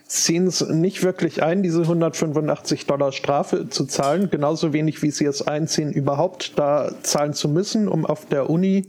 sehen 0.09 0.47
es 0.49 0.67
nicht 0.67 1.05
wirklich 1.05 1.43
ein, 1.43 1.63
diese 1.63 1.83
185 1.83 2.87
Dollar 2.87 3.13
Strafe 3.13 3.69
zu 3.69 3.85
zahlen, 3.85 4.31
genauso 4.31 4.73
wenig 4.73 5.03
wie 5.03 5.11
sie 5.13 5.27
es 5.27 5.47
einsehen, 5.47 5.93
überhaupt 5.93 6.59
da 6.59 6.91
zahlen 7.03 7.35
zu 7.35 7.49
müssen, 7.49 7.87
um 7.87 8.05
auf 8.07 8.27
der 8.27 8.51
Uni, 8.51 8.87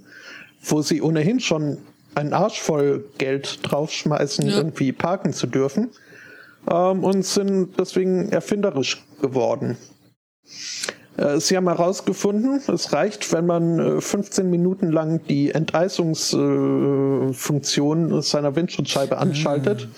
wo 0.63 0.81
sie 0.81 1.01
ohnehin 1.01 1.39
schon 1.39 1.77
einen 2.15 2.33
Arsch 2.33 2.59
voll 2.61 3.05
Geld 3.19 3.59
draufschmeißen, 3.63 4.47
Ja. 4.47 4.57
irgendwie 4.57 4.91
parken 4.91 5.33
zu 5.33 5.45
dürfen. 5.47 5.89
ähm, 6.69 7.03
und 7.05 7.25
sind 7.25 7.79
deswegen 7.79 8.29
erfinderisch 8.29 9.01
geworden. 9.21 9.77
Äh, 11.20 11.39
sie 11.39 11.55
haben 11.57 11.67
herausgefunden, 11.67 12.61
es 12.67 12.93
reicht, 12.93 13.34
wenn 13.34 13.45
man 13.45 14.01
15 14.01 14.45
äh, 14.45 14.49
Minuten 14.49 14.91
lang 14.91 15.22
die 15.28 15.51
Enteisungsfunktion 15.51 18.20
äh, 18.20 18.22
seiner 18.22 18.55
Windschutzscheibe 18.55 19.17
anschaltet. 19.17 19.88
Mhm 19.88 19.91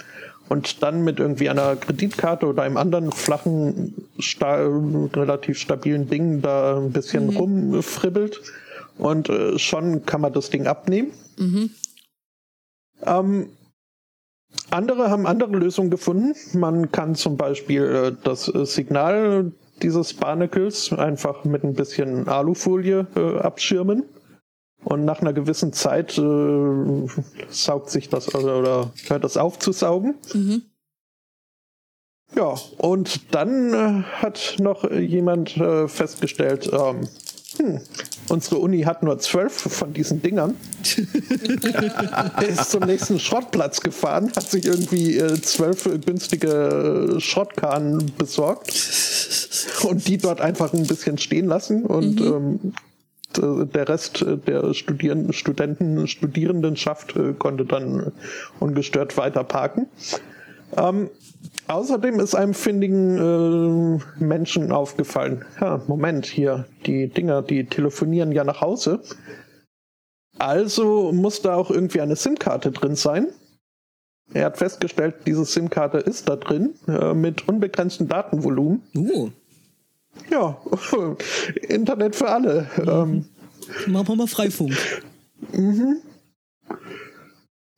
und 0.52 0.84
dann 0.84 1.06
mit 1.06 1.20
irgendwie 1.20 1.50
einer 1.50 1.78
Kreditkarte 1.78 2.46
oder 2.46 2.64
einem 2.64 2.76
anderen 2.76 3.14
flachen, 3.14 3.94
sta 4.20 4.68
relativ 5.14 5.58
stabilen 5.58 6.10
Ding 6.10 6.42
da 6.42 6.78
ein 6.78 6.92
bisschen 6.92 7.28
mhm. 7.28 7.38
rumfribbelt 7.38 8.42
und 8.98 9.30
äh, 9.30 9.58
schon 9.58 10.06
kann 10.06 10.20
man 10.20 10.34
das 10.34 10.50
Ding 10.50 10.68
abnehmen. 10.68 11.12
Mhm. 11.38 11.70
Ähm, 13.06 13.48
andere 14.72 15.10
haben 15.10 15.26
andere 15.26 15.56
Lösungen 15.56 15.90
gefunden. 15.90 16.36
Man 16.52 16.92
kann 16.92 17.16
zum 17.16 17.38
Beispiel 17.38 17.84
äh, 17.84 18.12
das 18.22 18.44
Signal 18.44 19.54
dieses 19.84 20.14
Barnacles 20.14 20.94
einfach 20.94 21.44
mit 21.44 21.64
ein 21.64 21.74
bisschen 21.74 22.28
Alufolie 22.28 23.08
äh, 23.16 23.40
abschirmen. 23.40 24.04
Und 24.84 25.06
nach 25.06 25.22
einer 25.22 25.34
gewissen 25.34 25.74
Zeit 25.74 26.18
äh, 26.18 27.08
saugt 27.50 27.92
sich 27.92 28.10
das 28.10 28.34
oder, 28.34 28.60
oder 28.60 28.92
hört 29.08 29.24
das 29.24 29.38
auf 29.38 29.60
zu 29.60 29.72
saugen. 29.72 30.16
Mhm. 30.34 30.64
Ja, 32.36 32.56
und 32.78 33.36
dann 33.36 33.74
äh, 33.74 34.04
hat 34.04 34.56
noch 34.60 34.90
jemand 34.90 35.58
äh, 35.58 35.88
festgestellt, 35.88 36.72
ähm, 36.72 37.08
hm, 37.58 37.82
unsere 38.32 38.58
Uni 38.58 38.82
hat 38.82 39.04
nur 39.04 39.20
zwölf 39.20 39.54
von 39.54 39.94
diesen 39.94 40.22
Dingern. 40.22 40.56
er 42.38 42.48
ist 42.48 42.72
zum 42.72 42.84
nächsten 42.84 43.20
Schrottplatz 43.20 43.82
gefahren, 43.82 44.32
hat 44.36 44.50
sich 44.50 44.66
irgendwie 44.66 45.18
äh, 45.18 45.40
zwölf 45.42 45.84
günstige 46.06 47.18
Schrottkahnen 47.20 48.12
besorgt 48.18 48.74
und 49.84 50.08
die 50.08 50.18
dort 50.18 50.42
einfach 50.42 50.74
ein 50.74 50.88
bisschen 50.88 51.18
stehen 51.18 51.48
lassen 51.48 51.86
und 51.86 52.20
mhm. 52.20 52.60
ähm, 53.38 53.68
der 53.74 53.88
Rest 53.88 54.26
der 54.48 54.74
Studierenden, 54.74 55.34
Studenten, 55.34 56.08
Studierendenschaft 56.08 57.16
äh, 57.16 57.34
konnte 57.34 57.66
dann 57.66 58.12
ungestört 58.60 59.16
weiter 59.18 59.44
parken. 59.44 59.88
Ähm, 60.76 61.10
außerdem 61.68 62.20
ist 62.20 62.36
einem 62.36 62.54
findigen 62.54 63.18
äh, 63.18 64.24
Menschen 64.24 64.72
aufgefallen, 64.72 65.46
ja, 65.60 65.82
Moment, 65.88 66.26
hier, 66.26 66.66
die 66.86 67.08
Dinger, 67.08 67.42
die 67.42 67.66
telefonieren 67.66 68.32
ja 68.32 68.44
nach 68.44 68.62
Hause. 68.62 69.02
Also 70.38 71.12
muss 71.12 71.42
da 71.42 71.56
auch 71.56 71.70
irgendwie 71.70 72.02
eine 72.02 72.16
SIM-Karte 72.16 72.72
drin 72.72 72.96
sein. 72.96 73.28
Er 74.34 74.46
hat 74.46 74.58
festgestellt, 74.58 75.16
diese 75.26 75.46
SIM-Karte 75.46 75.98
ist 75.98 76.30
da 76.30 76.36
drin, 76.36 76.74
äh, 76.88 77.14
mit 77.14 77.48
unbegrenztem 77.48 78.08
Datenvolumen. 78.08 78.82
Uh. 78.96 79.30
Ja, 80.30 80.58
Internet 81.68 82.16
für 82.16 82.30
alle. 82.30 82.68
Mhm. 82.78 82.90
Ähm, 82.90 83.26
Machen 83.88 84.08
wir 84.08 84.16
mal 84.16 84.28
Freifunk. 84.28 84.76
Mhm. 85.54 85.98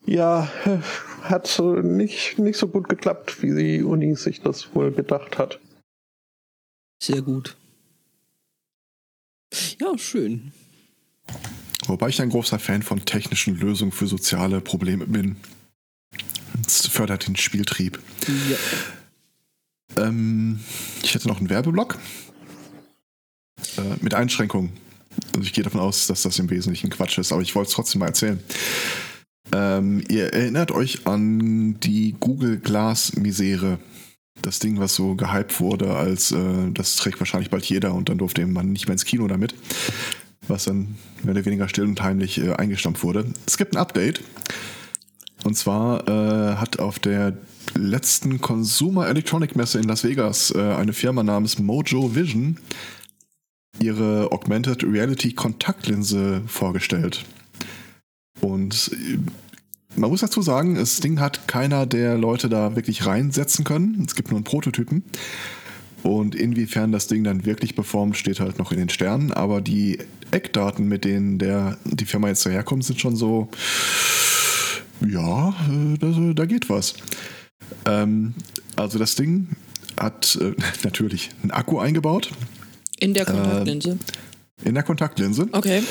Ja, 0.05 0.51
hat 1.23 1.59
nicht, 1.59 2.37
nicht 2.37 2.57
so 2.57 2.67
gut 2.67 2.89
geklappt, 2.89 3.41
wie 3.41 3.55
die 3.55 3.83
Uni 3.83 4.15
sich 4.15 4.41
das 4.41 4.75
wohl 4.75 4.91
gedacht 4.91 5.37
hat. 5.37 5.59
Sehr 7.01 7.21
gut. 7.21 7.55
Ja, 9.79 9.97
schön. 9.97 10.51
Wobei 11.85 12.09
ich 12.09 12.21
ein 12.21 12.29
großer 12.29 12.59
Fan 12.59 12.81
von 12.81 13.05
technischen 13.05 13.57
Lösungen 13.57 13.91
für 13.91 14.07
soziale 14.07 14.61
Probleme 14.61 15.05
bin. 15.05 15.35
Es 16.65 16.87
fördert 16.87 17.27
den 17.27 17.35
Spieltrieb. 17.35 17.99
Ja. 18.49 20.03
Ähm, 20.05 20.59
ich 21.01 21.13
hätte 21.13 21.27
noch 21.27 21.39
einen 21.39 21.49
Werbeblock. 21.49 21.97
Äh, 23.77 23.81
mit 24.01 24.13
Einschränkungen. 24.13 24.71
Also 25.35 25.41
ich 25.41 25.53
gehe 25.53 25.63
davon 25.63 25.81
aus, 25.81 26.07
dass 26.07 26.23
das 26.23 26.39
im 26.39 26.49
Wesentlichen 26.49 26.89
Quatsch 26.89 27.17
ist, 27.17 27.31
aber 27.31 27.41
ich 27.41 27.55
wollte 27.55 27.69
es 27.69 27.75
trotzdem 27.75 27.99
mal 27.99 28.07
erzählen. 28.07 28.41
Ähm, 29.51 30.03
ihr 30.09 30.33
erinnert 30.33 30.71
euch 30.71 31.05
an 31.05 31.79
die 31.79 32.15
Google 32.19 32.59
Glass 32.59 33.15
Misere. 33.15 33.79
Das 34.41 34.59
Ding, 34.59 34.79
was 34.79 34.95
so 34.95 35.15
gehypt 35.15 35.59
wurde, 35.59 35.95
als 35.95 36.31
äh, 36.31 36.71
das 36.73 36.95
trägt 36.95 37.19
wahrscheinlich 37.19 37.49
bald 37.49 37.65
jeder 37.65 37.93
und 37.93 38.09
dann 38.09 38.17
durfte 38.17 38.45
man 38.45 38.71
nicht 38.71 38.87
mehr 38.87 38.93
ins 38.93 39.05
Kino 39.05 39.27
damit. 39.27 39.53
Was 40.47 40.65
dann 40.65 40.95
mehr 41.23 41.33
oder 41.33 41.45
weniger 41.45 41.69
still 41.69 41.85
und 41.85 42.01
heimlich 42.01 42.39
äh, 42.39 42.53
eingestampft 42.53 43.03
wurde. 43.03 43.25
Es 43.45 43.57
gibt 43.57 43.75
ein 43.75 43.79
Update. 43.79 44.21
Und 45.43 45.55
zwar 45.55 46.07
äh, 46.07 46.55
hat 46.55 46.79
auf 46.79 46.99
der 46.99 47.37
letzten 47.75 48.39
Consumer 48.39 49.07
Electronic 49.07 49.55
Messe 49.55 49.79
in 49.79 49.85
Las 49.85 50.03
Vegas 50.03 50.51
äh, 50.55 50.59
eine 50.59 50.93
Firma 50.93 51.23
namens 51.23 51.59
Mojo 51.59 52.15
Vision 52.15 52.57
ihre 53.79 54.31
Augmented 54.31 54.83
Reality 54.83 55.33
Kontaktlinse 55.33 56.41
vorgestellt. 56.47 57.25
Und 58.43 58.91
äh, 58.93 59.17
man 59.95 60.09
muss 60.09 60.21
dazu 60.21 60.41
sagen, 60.41 60.75
das 60.75 60.99
Ding 60.99 61.19
hat 61.19 61.47
keiner 61.47 61.85
der 61.85 62.17
Leute 62.17 62.49
da 62.49 62.75
wirklich 62.75 63.05
reinsetzen 63.05 63.63
können. 63.63 64.03
Es 64.07 64.15
gibt 64.15 64.29
nur 64.29 64.37
einen 64.37 64.43
Prototypen. 64.43 65.03
Und 66.03 66.35
inwiefern 66.35 66.91
das 66.91 67.07
Ding 67.07 67.23
dann 67.23 67.45
wirklich 67.45 67.75
performt, 67.75 68.17
steht 68.17 68.41
halt 68.41 68.59
noch 68.59 68.71
in 68.71 68.77
den 68.77 68.89
Sternen. 68.89 69.31
Aber 69.31 69.61
die 69.61 69.99
Eckdaten, 70.31 70.87
mit 70.87 71.05
denen 71.05 71.39
der, 71.39 71.77
die 71.85 72.05
Firma 72.05 72.27
jetzt 72.27 72.45
daherkommt, 72.45 72.83
sind 72.83 72.99
schon 72.99 73.15
so, 73.15 73.47
ja, 75.07 75.49
äh, 75.49 75.97
da, 75.97 76.33
da 76.33 76.45
geht 76.45 76.69
was. 76.69 76.95
Ähm, 77.85 78.33
also 78.75 78.99
das 78.99 79.15
Ding 79.15 79.49
hat 79.97 80.37
äh, 80.41 80.53
natürlich 80.83 81.29
einen 81.41 81.51
Akku 81.51 81.79
eingebaut. 81.79 82.31
In 82.99 83.13
der 83.13 83.25
Kontaktlinse? 83.25 83.91
Äh, 83.91 84.67
in 84.67 84.73
der 84.73 84.83
Kontaktlinse. 84.83 85.47
Okay. 85.51 85.83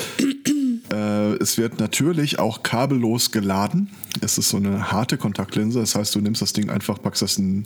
Äh, 0.93 1.33
es 1.41 1.57
wird 1.57 1.79
natürlich 1.79 2.39
auch 2.39 2.61
kabellos 2.61 3.31
geladen. 3.31 3.89
Es 4.21 4.37
ist 4.37 4.49
so 4.49 4.57
eine 4.57 4.91
harte 4.91 5.17
Kontaktlinse. 5.17 5.79
Das 5.79 5.95
heißt, 5.95 6.13
du 6.13 6.21
nimmst 6.21 6.41
das 6.41 6.53
Ding 6.53 6.69
einfach, 6.69 7.01
packst 7.01 7.23
das 7.23 7.37
in 7.37 7.65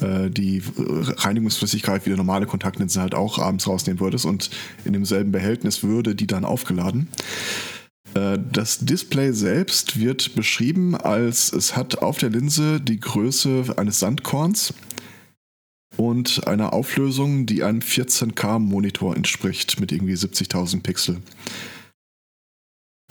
äh, 0.00 0.30
die 0.30 0.62
Reinigungsflüssigkeit, 0.76 2.06
wie 2.06 2.10
der 2.10 2.16
normale 2.16 2.46
Kontaktlinse 2.46 3.00
halt 3.00 3.14
auch 3.14 3.38
abends 3.38 3.66
rausnehmen 3.66 4.00
würdest 4.00 4.24
und 4.24 4.50
in 4.84 4.94
demselben 4.94 5.30
Behältnis 5.30 5.82
würde 5.82 6.14
die 6.14 6.26
dann 6.26 6.46
aufgeladen. 6.46 7.08
Äh, 8.14 8.38
das 8.50 8.78
Display 8.78 9.32
selbst 9.32 9.98
wird 9.98 10.34
beschrieben 10.34 10.96
als 10.96 11.52
es 11.52 11.76
hat 11.76 11.98
auf 11.98 12.16
der 12.16 12.30
Linse 12.30 12.80
die 12.80 13.00
Größe 13.00 13.74
eines 13.76 14.00
Sandkorns 14.00 14.72
und 15.98 16.46
einer 16.46 16.72
Auflösung, 16.72 17.44
die 17.44 17.62
einem 17.62 17.80
14K-Monitor 17.80 19.16
entspricht 19.16 19.80
mit 19.80 19.92
irgendwie 19.92 20.14
70.000 20.14 20.82
Pixel. 20.82 21.18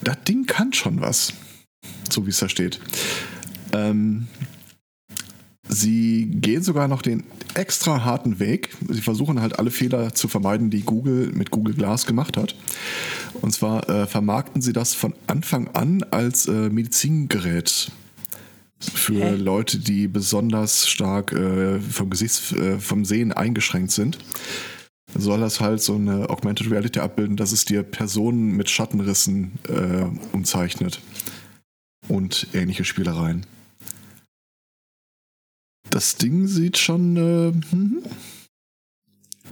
Das 0.04 0.24
Ding 0.28 0.46
kann 0.46 0.74
schon 0.74 1.02
was, 1.02 1.34
so 2.10 2.26
wie 2.26 2.30
es 2.30 2.40
da 2.40 2.50
steht. 2.50 2.80
Ähm, 3.74 4.28
sie 5.68 6.28
gehen 6.28 6.64
sogar 6.64 6.88
noch 6.88 7.02
den 7.02 7.24
extra 7.56 8.06
harten 8.06 8.40
Weg. 8.40 8.76
Sie 8.88 9.02
versuchen 9.02 9.42
halt 9.42 9.58
alle 9.60 9.72
Fehler 9.72 10.14
zu 10.14 10.28
vermeiden, 10.28 10.70
die 10.70 10.84
Google 10.84 11.32
mit 11.34 11.52
Google 11.52 11.74
Glass 11.74 12.06
gemacht 12.06 12.38
hat. 12.38 12.56
Und 13.42 13.52
zwar 13.52 13.90
äh, 13.90 14.08
vermarkten 14.08 14.62
sie 14.62 14.74
das 14.74 14.94
von 14.94 15.14
Anfang 15.26 15.68
an 15.70 16.04
als 16.12 16.48
äh, 16.48 16.70
Medizingerät 16.70 17.92
für 18.80 19.32
Hä? 19.32 19.36
Leute, 19.36 19.80
die 19.80 20.08
besonders 20.08 20.88
stark 20.88 21.34
äh, 21.34 21.80
vom 21.80 22.10
Gesichts, 22.10 22.52
äh, 22.52 22.80
vom 22.80 23.06
Sehen 23.06 23.32
eingeschränkt 23.32 23.92
sind. 23.92 24.20
Soll 25.16 25.40
das 25.40 25.60
halt 25.62 25.82
so 25.82 25.96
eine 25.96 26.30
Augmented 26.30 26.70
Reality 26.70 27.00
abbilden, 27.00 27.38
dass 27.38 27.52
es 27.52 27.66
dir 27.66 27.84
Personen 27.84 28.52
mit 28.52 28.70
Schattenrissen 28.70 29.54
äh, 29.68 30.06
umzeichnet 30.34 31.00
und 32.08 32.48
ähnliche 32.54 32.84
Spielereien. 32.84 33.46
Das 35.90 36.18
Ding 36.18 36.48
sieht 36.48 36.78
schon 36.78 37.16
äh, 37.16 37.54
hm, 37.72 38.04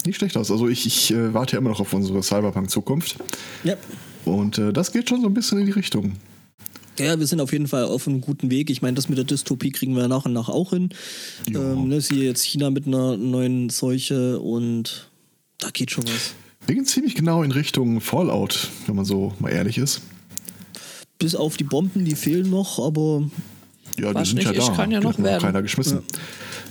nicht 0.05 0.17
schlecht 0.17 0.37
aus. 0.37 0.51
Also 0.51 0.67
ich, 0.67 0.85
ich 0.85 1.11
äh, 1.11 1.33
warte 1.33 1.53
ja 1.53 1.59
immer 1.59 1.69
noch 1.69 1.79
auf 1.79 1.93
unsere 1.93 2.21
Cyberpunk-Zukunft. 2.21 3.17
Ja. 3.63 3.75
Und 4.25 4.57
äh, 4.57 4.73
das 4.73 4.91
geht 4.91 5.09
schon 5.09 5.21
so 5.21 5.27
ein 5.27 5.33
bisschen 5.33 5.59
in 5.59 5.65
die 5.65 5.71
Richtung. 5.71 6.13
Ja, 6.99 7.19
wir 7.19 7.27
sind 7.27 7.41
auf 7.41 7.51
jeden 7.51 7.67
Fall 7.67 7.85
auf 7.85 8.07
einem 8.07 8.21
guten 8.21 8.49
Weg. 8.49 8.69
Ich 8.69 8.81
meine, 8.81 8.95
das 8.95 9.09
mit 9.09 9.17
der 9.17 9.25
Dystopie 9.25 9.71
kriegen 9.71 9.95
wir 9.95 10.07
nach 10.07 10.25
und 10.25 10.33
nach 10.33 10.47
auch 10.47 10.69
hin. 10.69 10.89
Ähm, 11.47 11.89
ne, 11.89 11.99
siehe 11.99 12.23
jetzt 12.23 12.43
China 12.43 12.69
mit 12.69 12.87
einer 12.87 13.17
neuen 13.17 13.69
Seuche 13.69 14.39
und 14.39 15.09
da 15.59 15.69
geht 15.71 15.91
schon 15.91 16.05
was. 16.05 16.35
Wir 16.65 16.75
gehen 16.75 16.85
ziemlich 16.85 17.15
genau 17.15 17.43
in 17.43 17.51
Richtung 17.51 18.01
Fallout, 18.01 18.69
wenn 18.87 18.95
man 18.95 19.05
so 19.05 19.33
mal 19.39 19.49
ehrlich 19.49 19.77
ist. 19.77 20.01
Bis 21.19 21.35
auf 21.35 21.57
die 21.57 21.63
Bomben, 21.63 22.05
die 22.05 22.15
fehlen 22.15 22.49
noch, 22.49 22.79
aber. 22.79 23.29
Ja, 23.97 24.13
die 24.13 24.25
sind 24.25 24.37
nicht, 24.37 24.45
ja 24.45 24.53
da. 24.53 24.75
Kann 24.75 24.91
ja 24.91 24.99
noch 24.99 25.17
werden. 25.17 25.41
keiner 25.41 25.61
geschmissen. 25.61 25.99
Ja. 25.99 26.19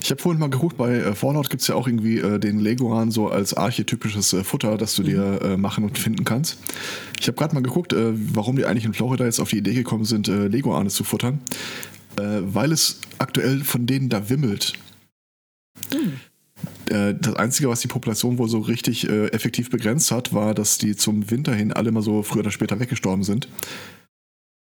Ich 0.02 0.10
habe 0.10 0.20
vorhin 0.20 0.38
mal 0.38 0.50
geguckt, 0.50 0.76
bei 0.76 0.96
äh, 0.96 1.14
Fallout 1.14 1.48
gibt 1.48 1.62
es 1.62 1.68
ja 1.68 1.76
auch 1.76 1.86
irgendwie 1.86 2.18
äh, 2.18 2.38
den 2.38 2.58
Leguan 2.58 3.10
so 3.10 3.28
als 3.28 3.54
archetypisches 3.54 4.34
äh, 4.34 4.44
Futter, 4.44 4.76
das 4.76 4.96
du 4.96 5.02
mhm. 5.02 5.06
dir 5.06 5.42
äh, 5.42 5.56
machen 5.56 5.82
und 5.84 5.98
finden 5.98 6.24
kannst. 6.24 6.58
Ich 7.18 7.26
habe 7.26 7.38
gerade 7.38 7.54
mal 7.54 7.62
geguckt, 7.62 7.94
äh, 7.94 8.12
warum 8.34 8.56
die 8.56 8.66
eigentlich 8.66 8.84
in 8.84 8.92
Florida 8.92 9.24
jetzt 9.24 9.40
auf 9.40 9.48
die 9.48 9.58
Idee 9.58 9.72
gekommen 9.72 10.04
sind, 10.04 10.28
äh, 10.28 10.48
Leguane 10.48 10.90
zu 10.90 11.04
futtern. 11.04 11.40
weil 12.16 12.70
es 12.70 13.00
aktuell 13.18 13.64
von 13.64 13.86
denen 13.86 14.08
da 14.08 14.28
wimmelt. 14.28 14.74
Hm. 16.90 17.18
Das 17.20 17.34
Einzige, 17.34 17.68
was 17.68 17.80
die 17.80 17.88
Population 17.88 18.38
wohl 18.38 18.48
so 18.48 18.58
richtig 18.58 19.08
äh, 19.08 19.28
effektiv 19.28 19.70
begrenzt 19.70 20.10
hat, 20.10 20.32
war, 20.32 20.54
dass 20.54 20.78
die 20.78 20.96
zum 20.96 21.30
Winter 21.30 21.54
hin 21.54 21.72
alle 21.72 21.92
mal 21.92 22.02
so 22.02 22.22
früher 22.22 22.40
oder 22.40 22.50
später 22.50 22.80
weggestorben 22.80 23.24
sind. 23.24 23.48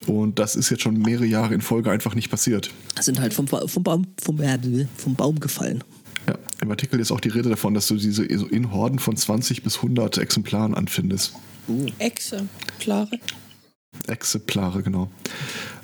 Und 0.07 0.39
das 0.39 0.57
ist 0.57 0.71
jetzt 0.71 0.83
schon 0.83 0.99
mehrere 0.99 1.27
Jahre 1.27 1.55
in 1.55 1.61
Folge 1.61 1.91
einfach 1.91 2.15
nicht 2.15 2.31
passiert. 2.31 2.71
Sind 3.01 3.21
halt 3.21 3.35
vom, 3.35 3.47
vom, 3.47 3.83
Baum, 3.83 4.07
vom, 4.23 4.39
vom 4.97 5.15
Baum 5.15 5.41
gefallen. 5.41 5.83
Ja, 6.27 6.39
im 6.61 6.71
Artikel 6.71 7.01
ist 7.01 7.11
auch 7.11 7.21
die 7.21 7.31
Rede 7.31 7.49
davon, 7.49 7.75
dass 7.75 7.89
du 7.89 7.97
diese 7.97 8.25
in 8.25 8.73
Horden 8.73 8.99
von 8.99 9.17
20 9.17 9.63
bis 9.63 9.77
100 9.77 10.19
Exemplaren 10.19 10.75
anfindest. 10.75 11.35
Uh. 11.69 11.87
Exemplare. 11.99 13.19
Exemplare, 14.07 14.83
genau. 14.83 15.11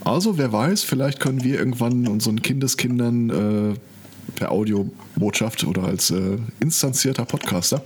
Also, 0.04 0.38
wer 0.38 0.52
weiß, 0.52 0.82
vielleicht 0.82 1.18
können 1.18 1.42
wir 1.42 1.58
irgendwann 1.58 2.06
unseren 2.06 2.42
Kindeskindern 2.42 3.30
äh, 3.30 3.74
per 4.34 4.50
Audiobotschaft 4.50 5.64
oder 5.64 5.84
als 5.84 6.10
äh, 6.10 6.38
instanzierter 6.60 7.24
Podcaster, 7.24 7.84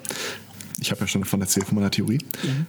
ich 0.81 0.91
habe 0.91 1.01
ja 1.03 1.07
schon 1.07 1.23
davon 1.23 1.41
erzählt, 1.41 1.67
von 1.67 1.77
meiner 1.77 1.91
Theorie, 1.91 2.19
mhm. 2.43 2.67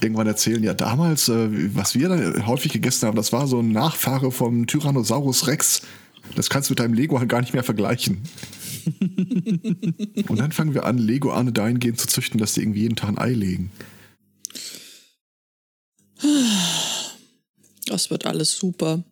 irgendwann 0.00 0.26
erzählen, 0.26 0.62
ja, 0.62 0.74
damals, 0.74 1.28
äh, 1.28 1.48
was 1.74 1.94
wir 1.94 2.08
dann 2.08 2.46
häufig 2.46 2.72
gegessen 2.72 3.06
haben, 3.06 3.16
das 3.16 3.32
war 3.32 3.46
so 3.46 3.60
ein 3.60 3.72
Nachfahre 3.72 4.30
vom 4.30 4.66
Tyrannosaurus 4.66 5.46
Rex. 5.46 5.82
Das 6.36 6.48
kannst 6.48 6.70
du 6.70 6.72
mit 6.72 6.80
deinem 6.80 6.94
Lego 6.94 7.18
gar 7.26 7.40
nicht 7.40 7.52
mehr 7.52 7.64
vergleichen. 7.64 8.22
Und 10.28 10.38
dann 10.38 10.52
fangen 10.52 10.74
wir 10.74 10.86
an, 10.86 10.98
Lego-Arne 10.98 11.52
dahingehend 11.52 12.00
zu 12.00 12.06
züchten, 12.06 12.38
dass 12.38 12.54
die 12.54 12.60
irgendwie 12.60 12.82
jeden 12.82 12.96
Tag 12.96 13.10
ein 13.10 13.18
Ei 13.18 13.32
legen. 13.32 13.70
Das 17.86 18.10
wird 18.10 18.26
alles 18.26 18.56
super. 18.56 19.02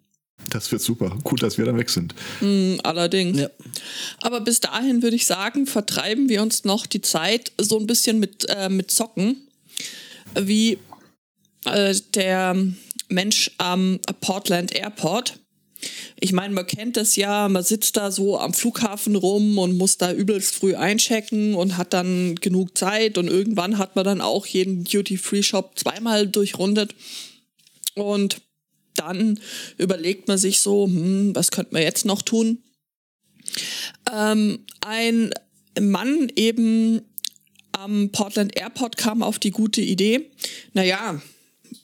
Das 0.49 0.73
wird 0.73 0.83
super. 0.83 1.17
Gut, 1.23 1.43
dass 1.43 1.59
wir 1.59 1.65
dann 1.65 1.79
weg 1.79 1.91
sind. 1.91 2.15
Mm, 2.41 2.77
allerdings. 2.83 3.41
Ja. 3.41 3.51
Aber 4.23 4.41
bis 4.41 4.61
dahin 4.61 5.03
würde 5.03 5.17
ich 5.17 5.27
sagen, 5.27 5.67
vertreiben 5.67 6.29
wir 6.29 6.43
uns 6.43 6.65
noch 6.65 6.87
die 6.87 7.03
Zeit 7.03 7.53
so 7.59 7.79
ein 7.79 7.87
bisschen 7.87 8.19
mit, 8.19 8.49
äh, 8.49 8.69
mit 8.69 8.91
Zocken. 8.91 9.37
Wie 10.35 10.79
äh, 11.67 11.95
der 12.15 12.57
Mensch 13.09 13.51
am 13.59 14.01
Portland 14.21 14.75
Airport 14.75 15.41
ich 16.21 16.33
meine, 16.33 16.53
man 16.55 16.67
kennt 16.67 16.97
das 16.97 17.17
ja, 17.17 17.49
man 17.49 17.63
sitzt 17.63 17.97
da 17.97 18.11
so 18.11 18.39
am 18.39 18.53
Flughafen 18.53 19.17
rum 19.17 19.59
und 19.59 19.79
muss 19.79 19.97
da 19.97 20.13
übelst 20.13 20.55
früh 20.55 20.75
einchecken 20.75 21.55
und 21.55 21.77
hat 21.77 21.93
dann 21.93 22.35
genug 22.37 22.77
Zeit 22.77 23.17
und 23.17 23.29
irgendwann 23.29 23.79
hat 23.79 23.97
man 23.97 24.05
dann 24.05 24.21
auch 24.21 24.47
jeden 24.47 24.85
Duty-Free-Shop 24.85 25.79
zweimal 25.79 26.27
durchrundet 26.27 26.95
und 27.95 28.43
dann 29.01 29.41
überlegt 29.79 30.29
man 30.29 30.39
sich 30.39 30.61
so, 30.61 30.87
hm, 30.87 31.35
was 31.35 31.51
könnte 31.51 31.73
man 31.73 31.83
jetzt 31.83 32.05
noch 32.05 32.23
tun? 32.23 32.63
Ähm, 34.13 34.67
ein 34.81 35.31
Mann 35.81 36.31
eben 36.37 37.03
am 37.73 38.11
Portland 38.13 38.57
Airport 38.57 38.97
kam 38.97 39.23
auf 39.23 39.39
die 39.39 39.51
gute 39.51 39.81
Idee, 39.81 40.31
naja, 40.75 41.21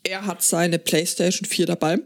er 0.02 0.26
hat 0.26 0.42
seine 0.42 0.78
PlayStation 0.78 1.48
4 1.48 1.66
dabei 1.66 1.98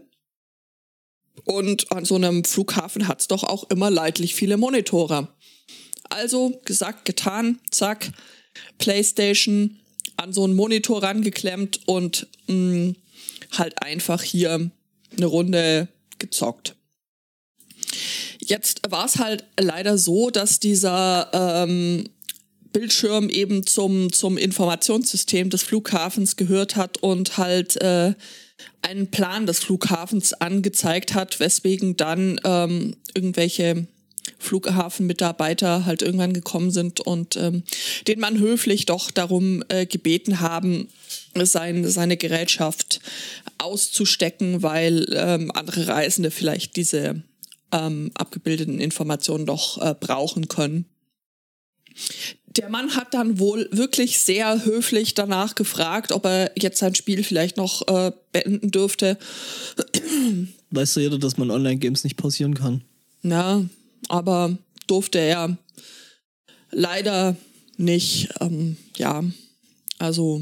und 1.45 1.91
an 1.91 2.05
so 2.05 2.15
einem 2.15 2.43
Flughafen 2.43 3.07
hat 3.07 3.21
es 3.21 3.27
doch 3.27 3.43
auch 3.43 3.69
immer 3.69 3.89
leidlich 3.89 4.35
viele 4.35 4.57
Monitore. 4.57 5.27
Also 6.09 6.61
gesagt, 6.65 7.05
getan, 7.05 7.59
zack, 7.71 8.11
PlayStation 8.77 9.79
an 10.17 10.33
so 10.33 10.43
einen 10.43 10.55
Monitor 10.55 11.01
rangeklemmt 11.01 11.81
und 11.87 12.27
mh, 12.47 12.55
mm, 12.55 12.95
halt 13.57 13.81
einfach 13.81 14.21
hier 14.21 14.71
eine 15.21 15.27
Runde 15.27 15.87
gezockt. 16.19 16.75
Jetzt 18.39 18.81
war 18.89 19.05
es 19.05 19.17
halt 19.17 19.45
leider 19.59 19.97
so, 19.97 20.29
dass 20.29 20.59
dieser 20.59 21.29
ähm, 21.33 22.09
Bildschirm 22.73 23.29
eben 23.29 23.65
zum, 23.65 24.11
zum 24.11 24.37
Informationssystem 24.37 25.49
des 25.49 25.63
Flughafens 25.63 26.35
gehört 26.35 26.75
hat 26.75 26.97
und 26.97 27.37
halt 27.37 27.81
äh, 27.81 28.13
einen 28.81 29.11
Plan 29.11 29.45
des 29.45 29.59
Flughafens 29.59 30.33
angezeigt 30.33 31.13
hat, 31.13 31.39
weswegen 31.39 31.97
dann 31.97 32.39
ähm, 32.43 32.95
irgendwelche 33.13 33.87
Flughafenmitarbeiter 34.41 35.85
halt 35.85 36.01
irgendwann 36.01 36.33
gekommen 36.33 36.71
sind 36.71 36.99
und 36.99 37.37
ähm, 37.37 37.63
den 38.07 38.19
Mann 38.19 38.39
höflich 38.39 38.85
doch 38.85 39.11
darum 39.11 39.63
äh, 39.69 39.85
gebeten 39.85 40.39
haben, 40.39 40.89
sein, 41.35 41.87
seine 41.87 42.17
Gerätschaft 42.17 42.99
auszustecken, 43.57 44.63
weil 44.63 45.05
ähm, 45.13 45.51
andere 45.51 45.87
Reisende 45.87 46.31
vielleicht 46.31 46.75
diese 46.75 47.23
ähm, 47.71 48.11
abgebildeten 48.15 48.79
Informationen 48.79 49.45
doch 49.45 49.81
äh, 49.81 49.95
brauchen 49.97 50.47
können. 50.47 50.85
Der 52.57 52.69
Mann 52.69 52.95
hat 52.95 53.13
dann 53.13 53.39
wohl 53.39 53.69
wirklich 53.71 54.19
sehr 54.19 54.65
höflich 54.65 55.13
danach 55.13 55.55
gefragt, 55.55 56.11
ob 56.11 56.25
er 56.25 56.51
jetzt 56.57 56.79
sein 56.79 56.95
Spiel 56.95 57.23
vielleicht 57.23 57.55
noch 57.55 57.87
äh, 57.87 58.11
beenden 58.33 58.71
dürfte. 58.71 59.17
Weißt 60.71 60.95
du 60.95 60.99
jeder, 60.99 61.17
dass 61.17 61.37
man 61.37 61.49
Online-Games 61.49 62.03
nicht 62.03 62.17
pausieren 62.17 62.55
kann? 62.55 62.81
Ja, 63.23 63.63
aber 64.09 64.57
durfte 64.87 65.19
er 65.19 65.57
leider 66.71 67.35
nicht. 67.77 68.29
Ähm, 68.39 68.77
ja, 68.97 69.23
also 69.99 70.41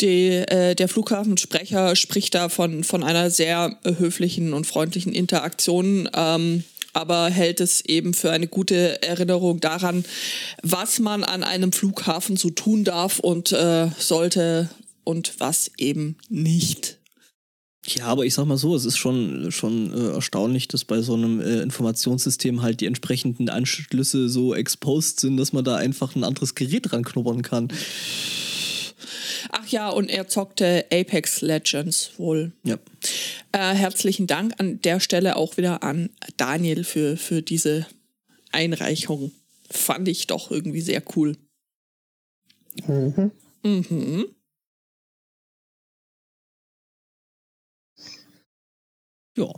die, 0.00 0.28
äh, 0.30 0.74
der 0.74 0.88
Flughafensprecher 0.88 1.96
spricht 1.96 2.34
da 2.34 2.48
von, 2.48 2.84
von 2.84 3.02
einer 3.02 3.30
sehr 3.30 3.78
höflichen 3.84 4.52
und 4.52 4.66
freundlichen 4.66 5.14
Interaktion. 5.14 6.08
Ähm, 6.14 6.64
aber 6.92 7.30
hält 7.30 7.60
es 7.60 7.80
eben 7.82 8.12
für 8.12 8.30
eine 8.32 8.48
gute 8.48 9.02
Erinnerung 9.02 9.60
daran, 9.60 10.04
was 10.62 10.98
man 10.98 11.24
an 11.24 11.42
einem 11.42 11.72
Flughafen 11.72 12.36
so 12.36 12.50
tun 12.50 12.84
darf 12.84 13.18
und 13.18 13.52
äh, 13.52 13.88
sollte 13.98 14.68
und 15.04 15.40
was 15.40 15.70
eben 15.78 16.16
nicht. 16.28 16.98
Ja, 17.94 18.06
aber 18.06 18.24
ich 18.24 18.34
sag 18.34 18.46
mal 18.46 18.56
so, 18.56 18.74
es 18.74 18.84
ist 18.84 18.96
schon, 18.96 19.50
schon 19.50 19.92
äh, 19.92 20.14
erstaunlich, 20.14 20.68
dass 20.68 20.84
bei 20.84 21.02
so 21.02 21.14
einem 21.14 21.40
äh, 21.40 21.60
Informationssystem 21.60 22.62
halt 22.62 22.80
die 22.80 22.86
entsprechenden 22.86 23.48
Anschlüsse 23.48 24.28
so 24.28 24.54
exposed 24.54 25.20
sind, 25.20 25.36
dass 25.36 25.52
man 25.52 25.64
da 25.64 25.76
einfach 25.76 26.14
ein 26.14 26.24
anderes 26.24 26.54
Gerät 26.54 26.92
ranknuppern 26.92 27.42
kann. 27.42 27.68
Ach 29.50 29.66
ja, 29.68 29.90
und 29.90 30.08
er 30.08 30.28
zockte 30.28 30.86
Apex 30.92 31.40
Legends 31.40 32.12
wohl. 32.16 32.52
Ja. 32.62 32.78
Äh, 33.52 33.74
herzlichen 33.74 34.26
Dank 34.26 34.54
an 34.58 34.80
der 34.82 35.00
Stelle 35.00 35.36
auch 35.36 35.56
wieder 35.56 35.82
an 35.82 36.10
Daniel 36.36 36.84
für, 36.84 37.16
für 37.16 37.42
diese 37.42 37.86
Einreichung. 38.52 39.32
Fand 39.70 40.08
ich 40.08 40.26
doch 40.26 40.50
irgendwie 40.50 40.80
sehr 40.80 41.02
cool. 41.16 41.36
Mhm. 42.86 43.30
Mhm. 43.62 44.26
Ja. 49.36 49.52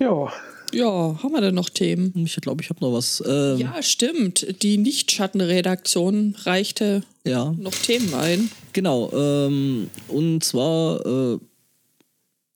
Ja. 0.00 0.32
Ja, 0.72 1.18
haben 1.22 1.32
wir 1.32 1.40
denn 1.40 1.54
noch 1.54 1.70
Themen? 1.70 2.12
Ich 2.16 2.36
glaube, 2.36 2.62
ich 2.62 2.68
habe 2.68 2.80
noch 2.80 2.92
was. 2.92 3.22
Ähm 3.26 3.58
ja, 3.58 3.82
stimmt. 3.82 4.62
Die 4.62 4.76
Nicht-Schattenredaktion 4.76 6.36
reichte 6.42 7.02
ja. 7.24 7.52
noch 7.52 7.74
Themen 7.74 8.12
ein. 8.14 8.50
Genau. 8.74 9.10
Ähm, 9.12 9.88
und 10.08 10.44
zwar 10.44 11.04
äh, 11.06 11.38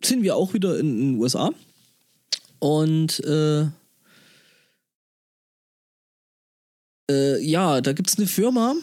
sind 0.03 0.23
wir 0.23 0.37
auch 0.37 0.53
wieder 0.53 0.79
in 0.79 0.99
den 0.99 1.21
USA. 1.21 1.53
Und 2.59 3.19
äh, 3.25 3.67
äh, 7.11 7.43
ja, 7.43 7.81
da 7.81 7.93
gibt 7.93 8.11
es 8.11 8.19
eine 8.19 8.27
Firma, 8.27 8.75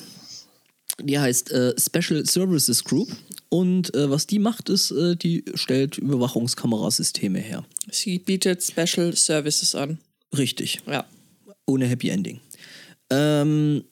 die 1.02 1.20
heißt 1.20 1.52
äh, 1.52 1.76
Special 1.80 2.26
Services 2.26 2.84
Group. 2.84 3.10
Und 3.50 3.94
äh, 3.96 4.10
was 4.10 4.28
die 4.28 4.40
macht, 4.40 4.70
ist, 4.70 4.92
äh, 4.92 5.16
die 5.16 5.44
stellt 5.56 5.98
Überwachungskamerasysteme 5.98 7.40
her. 7.40 7.66
Sie 7.92 8.20
bietet 8.20 8.64
Special 8.64 9.16
Services 9.16 9.74
an. 9.74 9.98
Richtig. 10.38 10.82
Ja. 10.86 11.06
Ohne 11.66 11.88
Happy 11.88 12.10
Ending. 12.10 12.40
Ähm, 13.10 13.84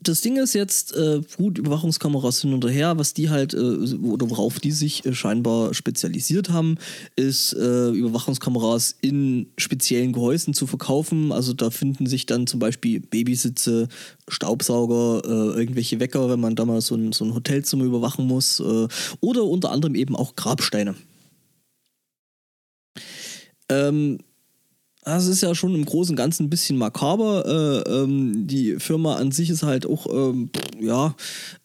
das 0.00 0.20
Ding 0.20 0.36
ist 0.36 0.54
jetzt, 0.54 0.94
äh, 0.94 1.20
gut, 1.36 1.58
Überwachungskameras 1.58 2.42
hin 2.42 2.54
und 2.54 2.64
her, 2.68 2.98
was 2.98 3.14
die 3.14 3.30
halt, 3.30 3.52
äh, 3.52 3.58
oder 3.96 4.30
worauf 4.30 4.60
die 4.60 4.70
sich 4.70 5.04
äh, 5.04 5.12
scheinbar 5.12 5.74
spezialisiert 5.74 6.50
haben, 6.50 6.76
ist 7.16 7.52
äh, 7.54 7.90
Überwachungskameras 7.90 8.94
in 9.00 9.50
speziellen 9.58 10.12
Gehäusen 10.12 10.54
zu 10.54 10.68
verkaufen. 10.68 11.32
Also 11.32 11.52
da 11.52 11.70
finden 11.70 12.06
sich 12.06 12.26
dann 12.26 12.46
zum 12.46 12.60
Beispiel 12.60 13.00
Babysitze, 13.00 13.88
Staubsauger, 14.28 15.22
äh, 15.24 15.58
irgendwelche 15.58 15.98
Wecker, 15.98 16.30
wenn 16.30 16.40
man 16.40 16.54
da 16.54 16.64
mal 16.64 16.80
so 16.80 16.94
ein, 16.94 17.12
so 17.12 17.24
ein 17.24 17.34
Hotelzimmer 17.34 17.84
überwachen 17.84 18.26
muss, 18.26 18.60
äh, 18.60 18.86
oder 19.20 19.44
unter 19.44 19.72
anderem 19.72 19.96
eben 19.96 20.14
auch 20.14 20.36
Grabsteine. 20.36 20.94
Ähm, 23.68 24.18
das 25.08 25.26
ist 25.26 25.42
ja 25.42 25.54
schon 25.54 25.74
im 25.74 25.84
Großen 25.84 26.12
und 26.12 26.16
Ganzen 26.16 26.44
ein 26.44 26.50
bisschen 26.50 26.76
makaber. 26.76 27.84
Äh, 27.86 27.90
ähm, 27.90 28.46
die 28.46 28.76
Firma 28.78 29.16
an 29.16 29.32
sich 29.32 29.50
ist 29.50 29.62
halt 29.62 29.86
auch, 29.86 30.06
ähm, 30.12 30.50
ja, 30.80 31.14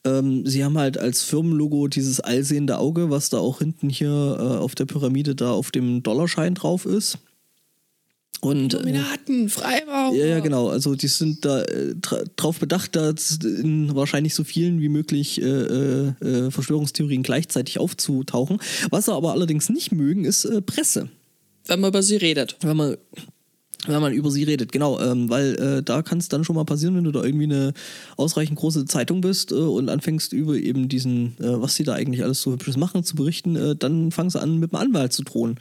ähm, 0.06 0.46
sie 0.46 0.64
haben 0.64 0.78
halt 0.78 0.98
als 0.98 1.24
Firmenlogo 1.24 1.88
dieses 1.88 2.20
allsehende 2.20 2.78
Auge, 2.78 3.10
was 3.10 3.30
da 3.30 3.38
auch 3.38 3.60
hinten 3.60 3.89
hier 3.89 4.10
äh, 4.10 4.58
auf 4.58 4.76
der 4.76 4.86
Pyramide 4.86 5.36
da 5.36 5.52
auf 5.52 5.72
dem 5.72 6.04
Dollarschein 6.04 6.56
drauf 6.56 6.86
ist. 6.86 7.18
Und, 8.44 8.74
äh, 8.74 8.78
Illuminaten, 8.78 9.50
Freimaurer. 9.50 10.14
Ja, 10.16 10.26
ja, 10.26 10.39
genau. 10.41 10.68
Also 10.68 10.96
die 10.96 11.08
sind 11.08 11.46
da 11.46 11.62
äh, 11.64 11.96
dra 11.96 12.24
drauf 12.36 12.60
bedacht, 12.60 12.96
da 12.96 13.14
in 13.44 13.96
wahrscheinlich 13.96 14.36
so 14.36 14.44
vielen 14.44 14.82
wie 14.82 14.89
möglich 14.89 15.41
äh, 15.41 15.46
äh, 15.46 16.52
Verschwörungstheorien 16.52 17.24
gleichzeitig 17.24 17.80
aufzutauchen. 17.80 18.60
Was 18.89 19.06
sie 19.06 19.14
aber 19.14 19.32
allerdings 19.32 19.70
nicht 19.70 19.94
mögen, 19.94 20.26
ist 20.26 20.44
äh, 20.44 20.62
Presse. 20.62 21.10
Wenn 21.66 21.80
man 21.80 21.89
über 21.89 22.04
sie 22.04 22.18
redet. 22.18 22.58
Wenn 22.62 22.76
man 22.76 22.98
wenn 23.88 24.02
man 24.02 24.14
über 24.14 24.32
sie 24.32 24.44
redet, 24.44 24.72
genau, 24.72 25.00
ähm, 25.00 25.30
weil 25.30 25.56
äh, 25.56 25.84
da 25.84 26.02
kann 26.02 26.18
es 26.18 26.30
dann 26.30 26.44
schon 26.44 26.56
mal 26.56 26.64
passieren, 26.64 26.96
wenn 26.96 27.04
du 27.04 27.12
da 27.12 27.24
irgendwie 27.24 27.46
eine 27.46 27.74
ausreichend 28.16 28.58
große 28.58 28.86
Zeitung 28.86 29.22
bist 29.22 29.52
äh, 29.52 29.56
und 29.56 29.90
anfängst 29.90 30.34
über 30.34 30.56
eben 30.56 30.88
diesen, 30.88 31.38
äh, 31.40 31.62
was 31.62 31.76
sie 31.76 31.84
da 31.84 31.94
eigentlich 31.94 32.24
alles 32.24 32.42
so 32.42 32.54
hübsches 32.54 32.78
machen, 32.78 33.04
zu 33.04 33.16
berichten, 33.16 33.56
äh, 33.56 33.76
dann 33.76 34.12
fangen 34.12 34.30
sie 34.30 34.42
an, 34.42 34.60
mit 34.60 34.72
dem 34.72 34.80
Anwalt 34.80 35.12
zu 35.14 35.24
drohen. 35.24 35.58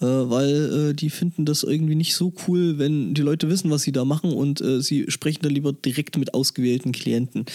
Äh, 0.00 0.06
weil 0.06 0.90
äh, 0.90 0.94
die 0.94 1.10
finden 1.10 1.44
das 1.44 1.62
irgendwie 1.62 1.94
nicht 1.94 2.14
so 2.14 2.32
cool, 2.46 2.78
wenn 2.78 3.14
die 3.14 3.22
Leute 3.22 3.48
wissen, 3.48 3.70
was 3.70 3.82
sie 3.82 3.92
da 3.92 4.04
machen 4.04 4.32
und 4.32 4.62
sie 4.80 5.06
sprechen 5.08 5.40
dann 5.42 5.52
lieber 5.52 5.72
direkt 5.72 6.18
mit 6.18 6.34
ausgewählten 6.34 6.92
Klienten. 6.92 7.46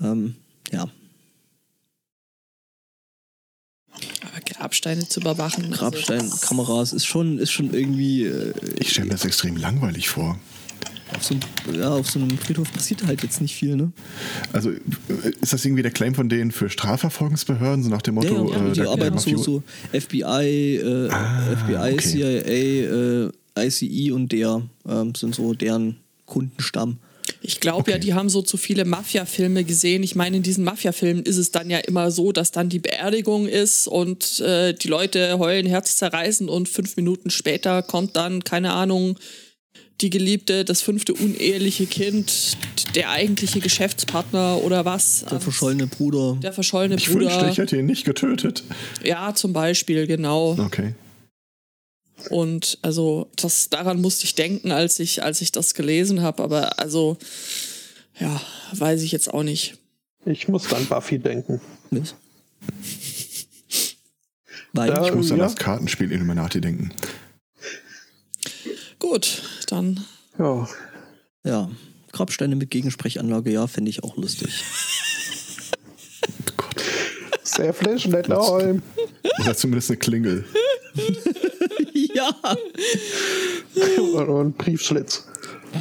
Ähm, 0.00 0.34
ja. 0.72 0.88
Grabsteine 4.66 5.06
zu 5.06 5.20
überwachen. 5.20 5.70
Grabsteinkameras 5.70 6.92
ist 6.92 7.06
schon, 7.06 7.38
ist 7.38 7.52
schon 7.52 7.72
irgendwie. 7.72 8.24
Äh, 8.24 8.52
Ich 8.80 8.90
stelle 8.90 9.06
mir 9.06 9.12
das 9.12 9.24
extrem 9.24 9.56
langweilig 9.56 10.08
vor. 10.08 10.38
auf, 11.14 11.22
so, 11.24 11.34
einem- 11.68 11.80
ja, 11.80 11.90
auf 11.90 12.10
so 12.10 12.18
einem 12.18 12.36
Friedhof 12.36 12.72
passiert 12.72 13.06
halt 13.06 13.22
jetzt 13.22 13.40
nicht 13.40 13.54
viel, 13.54 13.76
ne? 13.76 13.92
Also 14.52 14.70
äh, 14.70 14.78
ist 15.40 15.52
das 15.52 15.64
irgendwie 15.64 15.82
der 15.82 15.92
Claim 15.92 16.16
von 16.16 16.28
denen 16.28 16.50
für 16.50 16.68
Strafverfolgungsbehörden, 16.68 17.84
so 17.84 17.90
nach 17.90 18.02
dem 18.02 18.20
Ja, 18.20 18.28
Motto, 18.32 18.52
ja, 18.52 18.66
äh, 18.66 18.72
die 18.72 18.80
der- 18.80 18.88
arbeiten 18.90 19.12
der 19.14 19.20
so, 19.20 19.36
so 19.36 19.62
FBI, 19.92 20.76
äh, 20.78 21.08
Ah, 21.10 21.42
FBI, 21.52 21.92
okay. 21.94 21.98
CIA, 21.98 23.28
äh, 23.56 23.66
ICE 23.68 24.10
und 24.10 24.32
der 24.32 24.62
ähm, 24.88 25.14
sind 25.14 25.36
so 25.36 25.54
deren 25.54 25.96
Kundenstamm. 26.26 26.98
Ich 27.46 27.60
glaube 27.60 27.90
ja, 27.90 27.96
Okay. 27.96 28.04
die 28.06 28.14
haben 28.14 28.28
so 28.28 28.42
zu 28.42 28.56
viele 28.56 28.84
Mafia-Filme 28.84 29.64
gesehen. 29.64 30.02
Ich 30.02 30.14
meine, 30.14 30.36
in 30.38 30.42
diesen 30.42 30.64
Mafia-Filmen 30.64 31.22
ist 31.22 31.36
es 31.36 31.52
dann 31.52 31.70
ja 31.70 31.78
immer 31.78 32.10
so, 32.10 32.32
dass 32.32 32.50
dann 32.50 32.68
die 32.68 32.78
Beerdigung 32.80 33.46
ist 33.46 33.86
und 33.88 34.40
äh, 34.40 34.72
die 34.74 34.88
Leute 34.88 35.38
heulen 35.38 35.66
herzzerreißend 35.66 36.50
und 36.50 36.68
fünf 36.68 36.96
Minuten 36.96 37.30
später 37.30 37.82
kommt 37.82 38.16
dann, 38.16 38.42
keine 38.44 38.72
Ahnung, 38.72 39.18
die 40.02 40.10
Geliebte, 40.10 40.64
das 40.66 40.82
fünfte 40.82 41.14
uneheliche 41.14 41.86
Kind, 41.86 42.58
der 42.94 43.10
eigentliche 43.10 43.60
Geschäftspartner 43.60 44.62
oder 44.62 44.84
was. 44.84 45.24
Der 45.30 45.40
verschollene 45.40 45.86
Bruder. 45.86 46.36
Der 46.42 46.52
verschollene 46.52 46.96
Ich 46.96 47.06
Bruder. 47.08 47.20
wünschte, 47.30 47.48
ich 47.50 47.56
hätte 47.58 47.76
ihn 47.78 47.86
nicht 47.86 48.04
getötet. 48.04 48.62
Ja, 49.02 49.34
zum 49.34 49.54
Beispiel, 49.54 50.06
genau. 50.06 50.56
Okay. 50.58 50.94
Und 52.30 52.78
also 52.82 53.30
das 53.36 53.68
daran 53.68 54.00
musste 54.00 54.24
ich 54.24 54.34
denken, 54.34 54.72
als 54.72 54.98
ich 54.98 55.22
als 55.22 55.40
ich 55.42 55.52
das 55.52 55.74
gelesen 55.74 56.22
habe. 56.22 56.42
Aber 56.42 56.78
also 56.78 57.18
ja, 58.18 58.40
weiß 58.72 59.02
ich 59.02 59.12
jetzt 59.12 59.32
auch 59.32 59.42
nicht. 59.42 59.78
Ich 60.24 60.48
muss 60.48 60.72
an 60.72 60.86
Buffy 60.86 61.18
denken. 61.18 61.60
Weil 64.72 64.90
Ja. 64.90 65.06
Ich 65.06 65.14
muss 65.14 65.30
an 65.30 65.38
ja. 65.38 65.44
das 65.44 65.56
Kartenspiel 65.56 66.10
Illuminati 66.10 66.60
denken. 66.60 66.92
Gut, 68.98 69.42
dann 69.68 70.04
Ja. 70.38 70.68
ja, 71.44 71.70
Grabsteine 72.12 72.56
mit 72.56 72.70
Gegensprechanlage, 72.70 73.52
ja, 73.52 73.66
fände 73.66 73.90
ich 73.90 74.02
auch 74.02 74.16
lustig. 74.16 74.64
Oh 76.28 76.52
Gott. 76.56 76.82
Sehr 77.42 77.72
Holm. 78.48 78.82
Oder 79.40 79.54
zumindest 79.54 79.90
eine 79.90 79.98
Klingel. 79.98 80.44
Ja. 82.16 82.30
Und 84.14 84.46
ein 84.46 84.52
Briefschlitz. 84.52 85.24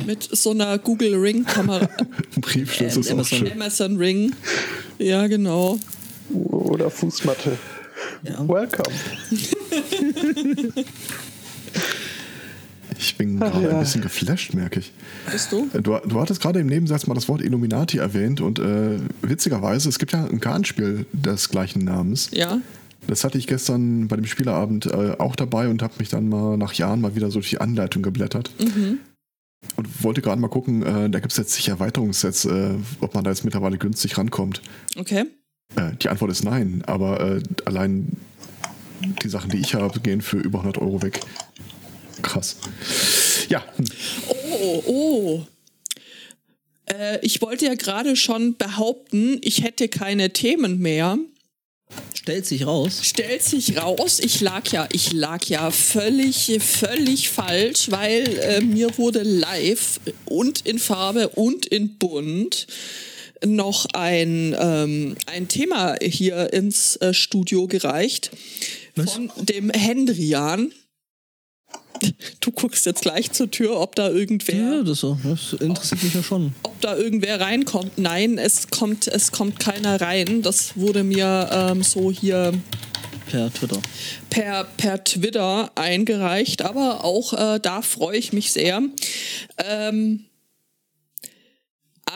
mit 0.05 0.23
so 0.23 0.51
einer 0.51 0.77
Google 0.77 1.15
Ring 1.15 1.43
Kamera, 1.45 1.87
Ein 1.99 2.07
Briefschlitz 2.41 2.95
Ähm, 2.95 3.01
ist 3.01 3.07
auch 3.09 3.13
Amazon. 3.13 3.39
schön. 3.39 3.51
Amazon 3.53 3.97
Ring. 3.97 4.33
Ja, 4.99 5.27
genau. 5.27 5.79
Oder 6.33 6.89
Fußmatte. 6.89 7.57
ja. 8.23 8.39
Welcome. 8.47 8.93
Ich 12.97 13.17
bin 13.17 13.37
Ach, 13.41 13.51
gerade 13.51 13.65
ja. 13.65 13.71
ein 13.73 13.79
bisschen 13.81 14.01
geflasht, 14.01 14.53
merke 14.53 14.79
ich. 14.79 14.91
Bist 15.31 15.51
du? 15.51 15.69
Du, 15.73 15.97
du 16.05 16.21
hattest 16.21 16.41
gerade 16.41 16.59
im 16.59 16.67
Nebensatz 16.67 17.07
mal 17.07 17.13
das 17.13 17.27
Wort 17.27 17.41
Illuminati 17.41 17.97
erwähnt 17.97 18.39
und 18.41 18.57
äh, 18.59 18.99
witzigerweise, 19.21 19.89
es 19.89 19.99
gibt 19.99 20.13
ja 20.13 20.25
ein 20.25 20.39
Kartenspiel 20.39 21.05
des 21.11 21.49
gleichen 21.49 21.83
Namens. 21.83 22.29
Ja. 22.31 22.59
Das 23.07 23.23
hatte 23.23 23.37
ich 23.37 23.47
gestern 23.47 24.07
bei 24.07 24.15
dem 24.15 24.25
Spieleabend 24.25 24.87
äh, 24.87 25.15
auch 25.19 25.35
dabei 25.35 25.69
und 25.69 25.81
habe 25.81 25.93
mich 25.99 26.09
dann 26.09 26.29
mal 26.29 26.57
nach 26.57 26.73
Jahren 26.73 27.01
mal 27.01 27.15
wieder 27.15 27.27
so 27.27 27.39
durch 27.39 27.49
die 27.49 27.61
Anleitung 27.61 28.01
geblättert. 28.01 28.51
Und 29.75 30.03
wollte 30.03 30.21
gerade 30.21 30.39
mal 30.39 30.47
gucken, 30.47 30.83
äh, 30.83 31.09
da 31.09 31.19
gibt 31.19 31.31
es 31.31 31.37
jetzt 31.37 31.53
sicher 31.53 31.73
Erweiterungssets, 31.73 32.45
äh, 32.45 32.75
ob 33.01 33.13
man 33.13 33.23
da 33.23 33.31
jetzt 33.31 33.43
mittlerweile 33.43 33.77
günstig 33.77 34.17
rankommt. 34.17 34.61
Okay. 34.97 35.25
Äh, 35.75 35.91
die 36.01 36.09
Antwort 36.09 36.31
ist 36.31 36.43
nein, 36.43 36.83
aber 36.85 37.19
äh, 37.19 37.41
allein 37.65 38.17
die 39.23 39.29
Sachen, 39.29 39.49
die 39.49 39.57
ich 39.57 39.75
habe, 39.75 39.99
gehen 39.99 40.21
für 40.21 40.37
über 40.37 40.59
100 40.59 40.81
Euro 40.81 41.01
weg. 41.01 41.19
Krass. 42.21 42.57
Ja, 43.49 43.63
hm. 43.75 43.85
Oh, 44.29 44.83
oh. 44.85 45.41
Äh, 46.85 47.19
ich 47.21 47.41
wollte 47.41 47.65
ja 47.65 47.75
gerade 47.75 48.15
schon 48.15 48.55
behaupten, 48.57 49.39
ich 49.41 49.63
hätte 49.63 49.87
keine 49.87 50.31
Themen 50.31 50.79
mehr. 50.79 51.17
Stellt 52.13 52.45
sich 52.45 52.65
raus. 52.65 53.01
Stellt 53.03 53.43
sich 53.43 53.77
raus, 53.77 54.19
ich 54.19 54.41
lag 54.41 54.67
ja, 54.71 54.87
ich 54.91 55.13
lag 55.13 55.45
ja 55.45 55.69
völlig, 55.69 56.57
völlig 56.59 57.29
falsch, 57.29 57.91
weil 57.91 58.39
äh, 58.39 58.61
mir 58.61 58.97
wurde 58.97 59.21
live 59.21 59.99
und 60.25 60.65
in 60.65 60.79
Farbe 60.79 61.29
und 61.29 61.67
in 61.67 61.97
Bunt 61.97 62.67
noch 63.45 63.85
ein, 63.93 64.55
ähm, 64.59 65.15
ein 65.27 65.47
Thema 65.47 65.97
hier 66.01 66.51
ins 66.53 66.95
äh, 66.97 67.13
Studio 67.13 67.67
gereicht 67.67 68.31
von 68.95 69.31
dem 69.41 69.69
Hendrian. 69.69 70.71
Du 72.39 72.51
guckst 72.51 72.85
jetzt 72.85 73.01
gleich 73.01 73.31
zur 73.31 73.49
Tür, 73.49 73.79
ob 73.79 73.95
da 73.95 74.09
irgendwer 74.09 74.55
Ja, 74.55 74.83
das, 74.83 75.01
das 75.01 75.53
interessiert 75.59 76.03
mich 76.03 76.13
ja 76.13 76.23
schon. 76.23 76.53
ob 76.63 76.79
da 76.81 76.95
irgendwer 76.97 77.39
reinkommt. 77.39 77.97
Nein, 77.97 78.37
es 78.37 78.67
kommt, 78.69 79.07
es 79.07 79.31
kommt 79.31 79.59
keiner 79.59 79.99
rein. 80.01 80.41
Das 80.41 80.77
wurde 80.77 81.03
mir 81.03 81.49
ähm, 81.51 81.83
so 81.83 82.11
hier 82.11 82.53
Per 83.29 83.51
Twitter. 83.53 83.81
per, 84.29 84.63
per 84.77 85.03
Twitter 85.03 85.71
eingereicht, 85.75 86.61
aber 86.61 87.03
auch 87.03 87.33
äh, 87.33 87.59
da 87.59 87.81
freue 87.81 88.17
ich 88.17 88.33
mich 88.33 88.51
sehr. 88.51 88.81
Ähm, 89.57 90.25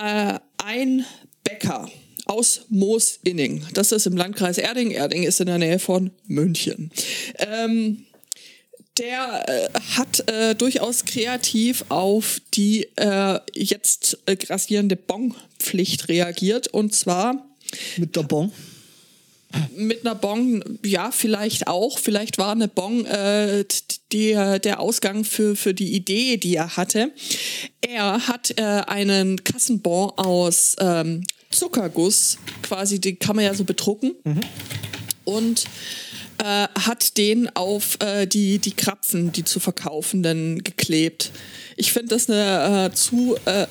äh, 0.02 0.40
ein 0.64 1.06
Bäcker 1.44 1.90
aus 2.26 2.62
Moosinning, 2.70 3.66
das 3.74 3.92
ist 3.92 4.06
im 4.06 4.16
Landkreis 4.16 4.60
Erding. 4.60 4.92
Erding 4.92 5.24
ist 5.24 5.40
in 5.40 5.48
der 5.48 5.58
Nähe 5.58 5.80
von 5.80 6.12
München. 6.28 6.92
Ähm, 7.40 8.06
der 9.00 9.50
äh, 9.50 9.70
hat 9.98 10.30
äh, 10.30 10.56
durchaus 10.56 11.06
kreativ 11.06 11.86
auf 11.90 12.42
die 12.54 12.88
äh, 12.98 13.40
jetzt 13.54 14.20
äh, 14.26 14.36
grassierende 14.36 14.96
Bonpflicht 14.96 16.10
reagiert 16.10 16.68
und 16.68 16.94
zwar 16.94 17.48
Mit 17.98 18.16
der 18.16 18.24
Bon. 18.24 18.52
mit 19.76 20.06
einer 20.06 20.16
Bon, 20.16 20.64
ja, 20.86 21.12
vielleicht 21.12 21.68
auch. 21.68 21.98
Vielleicht 21.98 22.38
war 22.38 22.52
eine 22.52 22.68
Bon 22.68 23.06
äh, 23.06 23.66
die, 24.12 24.34
der 24.34 24.80
Ausgang 24.80 25.24
für, 25.24 25.56
für 25.56 25.74
die 25.74 25.94
Idee, 25.94 26.38
die 26.38 26.56
er 26.56 26.78
hatte. 26.78 27.12
Er 27.82 28.28
hat 28.28 28.58
äh, 28.58 28.62
einen 28.62 29.44
Kassenbon 29.44 30.12
aus 30.18 30.76
ähm, 30.80 31.24
Zuckerguss, 31.50 32.38
quasi, 32.62 33.00
die 33.00 33.16
kann 33.16 33.36
man 33.36 33.46
ja 33.46 33.54
so 33.56 33.64
bedrucken. 33.64 34.14
Und 35.26 35.66
äh, 36.40 36.68
hat 36.80 37.18
den 37.18 37.54
auf 37.56 37.98
äh, 38.02 38.26
die, 38.26 38.60
die 38.60 38.72
Krapfen, 38.72 39.32
die 39.32 39.44
zu 39.44 39.60
verkaufenden, 39.60 40.64
geklebt. 40.64 41.32
Ich 41.76 41.92
finde 41.92 42.16
das 42.16 42.30
eine 42.30 42.88
äh, 42.88 42.96
zu 42.96 43.38
äh, 43.46 43.68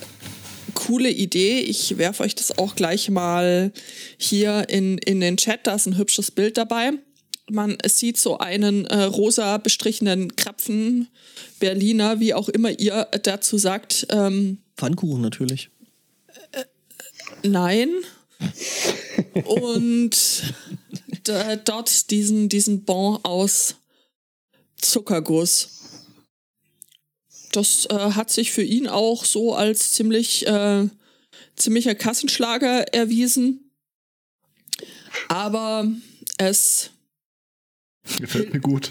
coole 0.75 1.11
Idee. 1.11 1.61
Ich 1.61 1.99
werfe 1.99 2.23
euch 2.23 2.35
das 2.35 2.57
auch 2.57 2.75
gleich 2.75 3.11
mal 3.11 3.73
hier 4.16 4.69
in, 4.69 4.99
in 4.99 5.21
den 5.21 5.37
Chat. 5.37 5.66
Da 5.66 5.75
ist 5.75 5.87
ein 5.87 5.99
hübsches 5.99 6.31
Bild 6.31 6.57
dabei. 6.57 6.93
Man 7.51 7.79
sieht 7.87 8.19
so 8.19 8.39
einen 8.39 8.85
äh, 8.87 9.05
rosa 9.05 9.57
bestrichenen 9.57 10.37
Krapfen, 10.37 11.09
Berliner, 11.61 12.21
wie 12.21 12.35
auch 12.35 12.49
immer 12.49 12.79
ihr 12.79 13.09
dazu 13.23 13.57
sagt. 13.57 14.07
Ähm, 14.11 14.59
Pfannkuchen 14.77 15.23
natürlich. 15.23 15.71
Nein. 17.43 17.91
Und 19.45 20.43
dort 21.25 22.11
diesen, 22.11 22.49
diesen 22.49 22.85
Bon 22.85 23.19
aus 23.25 23.77
Zuckerguss. 24.77 25.71
Das 27.53 27.87
äh, 27.87 28.12
hat 28.12 28.31
sich 28.31 28.53
für 28.53 28.62
ihn 28.62 28.87
auch 28.87 29.25
so 29.25 29.55
als 29.55 29.93
ziemlich 29.93 30.47
äh, 30.47 30.89
ziemlicher 31.59 31.95
Kassenschlager 31.95 32.95
erwiesen. 32.95 33.71
Aber 35.29 35.91
es 36.39 36.91
gefällt 38.19 38.53
mir 38.53 38.61
gut. 38.61 38.91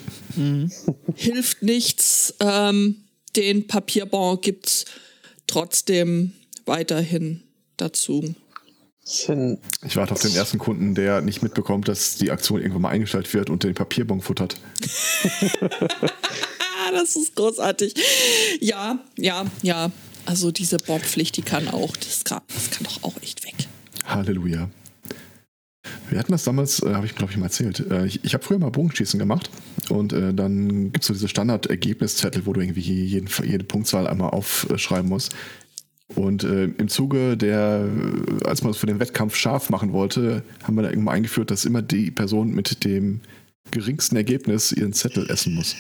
hilft 1.16 1.64
nichts, 1.64 2.36
ähm, 2.40 3.04
den 3.36 3.68
Papierbon 3.68 4.42
gibt's 4.42 4.86
trotzdem 5.48 6.34
weiterhin 6.66 7.44
dazu. 7.78 8.36
Ich 9.10 9.96
warte 9.96 10.14
auf 10.14 10.22
den 10.22 10.36
ersten 10.36 10.58
Kunden, 10.58 10.94
der 10.94 11.22
nicht 11.22 11.42
mitbekommt, 11.42 11.88
dass 11.88 12.16
die 12.16 12.30
Aktion 12.30 12.60
irgendwann 12.60 12.82
mal 12.82 12.90
eingestellt 12.90 13.34
wird 13.34 13.50
und 13.50 13.64
den 13.64 13.74
Papierbon 13.74 14.22
futtert. 14.22 14.60
Ah, 16.88 16.92
das 16.92 17.18
ist 17.18 17.36
großartig. 17.36 17.94
Ja, 18.62 19.00
ja, 19.18 19.46
ja. 19.62 19.92
Also 20.26 20.52
diese 20.52 20.78
Bonpflicht, 20.78 21.36
die 21.36 21.42
kann 21.42 21.68
auch, 21.68 21.98
das 21.98 22.24
kann, 22.24 22.42
das 22.54 22.72
kann 22.72 22.86
doch 22.86 23.04
auch 23.04 23.22
echt 23.22 23.44
weg. 23.44 23.56
Halleluja. 24.06 24.70
Wir 26.10 26.20
hatten 26.20 26.32
das 26.32 26.44
damals, 26.44 26.82
äh, 26.82 26.94
habe 26.94 27.06
ich 27.06 27.16
glaube 27.16 27.32
ich 27.32 27.38
mal 27.38 27.48
erzählt. 27.48 27.80
Äh, 27.92 28.06
ich 28.06 28.24
ich 28.24 28.34
habe 28.34 28.44
früher 28.44 28.60
mal 28.60 28.70
Bogenschießen 28.70 29.20
gemacht 29.20 29.50
und 29.90 30.14
äh, 30.14 30.34
dann 30.34 30.92
gibt 30.92 31.04
es 31.04 31.08
so 31.08 31.14
diese 31.14 31.28
Standard-Ergebniszettel, 31.28 32.46
wo 32.46 32.54
du 32.54 32.62
irgendwie 32.62 32.82
jeden, 32.82 33.30
jede 33.44 33.64
Punktzahl 33.64 34.08
einmal 34.08 34.30
aufschreiben 34.30 35.10
musst. 35.10 35.36
Und 36.16 36.44
äh, 36.44 36.66
im 36.66 36.88
Zuge 36.88 37.36
der, 37.38 37.86
äh, 37.86 38.46
als 38.46 38.64
man 38.64 38.72
es 38.72 38.78
für 38.78 38.86
den 38.88 39.00
Wettkampf 39.00 39.36
scharf 39.36 39.70
machen 39.70 39.92
wollte, 39.92 40.42
haben 40.64 40.76
wir 40.76 40.84
da 40.84 40.90
irgendwann 40.90 41.16
eingeführt, 41.16 41.52
dass 41.52 41.66
immer 41.66 41.82
die 41.82 42.12
Person 42.12 42.52
mit 42.52 42.84
dem 42.86 43.20
geringsten 43.72 44.16
Ergebnis 44.16 44.72
ihren 44.72 44.94
Zettel 44.94 45.30
essen 45.30 45.54
muss. 45.56 45.76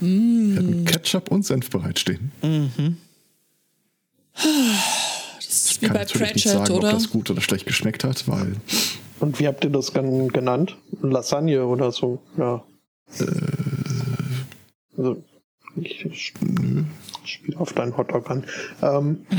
Wir 0.00 0.56
hatten 0.56 0.84
Ketchup 0.84 1.30
und 1.30 1.44
Senf 1.46 1.70
bereitstehen. 1.70 2.30
Das 4.34 4.44
ist 5.48 5.82
wie 5.82 5.86
Kann 5.86 5.94
bei 5.94 6.00
natürlich 6.00 6.34
nicht 6.34 6.44
Pratchett, 6.44 6.52
sagen, 6.66 6.72
oder? 6.74 6.88
ob 6.88 6.94
das 6.94 7.10
gut 7.10 7.30
oder 7.30 7.40
schlecht 7.40 7.66
geschmeckt 7.66 8.04
hat, 8.04 8.28
weil 8.28 8.56
Und 9.20 9.38
wie 9.40 9.46
habt 9.46 9.64
ihr 9.64 9.70
das 9.70 9.92
dann 9.92 10.28
genannt? 10.28 10.76
Lasagne 11.02 11.64
oder 11.66 11.92
so? 11.92 12.20
Ja. 12.38 12.62
Also, 14.96 15.22
ich 15.76 16.00
sp- 16.12 16.84
spiele 17.24 17.58
auf 17.58 17.72
deinen 17.72 17.96
Hotdog 17.96 18.30
an. 18.30 18.44
Ähm. 18.82 19.24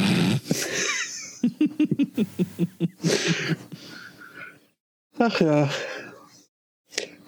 Ach 5.20 5.40
ja. 5.40 5.70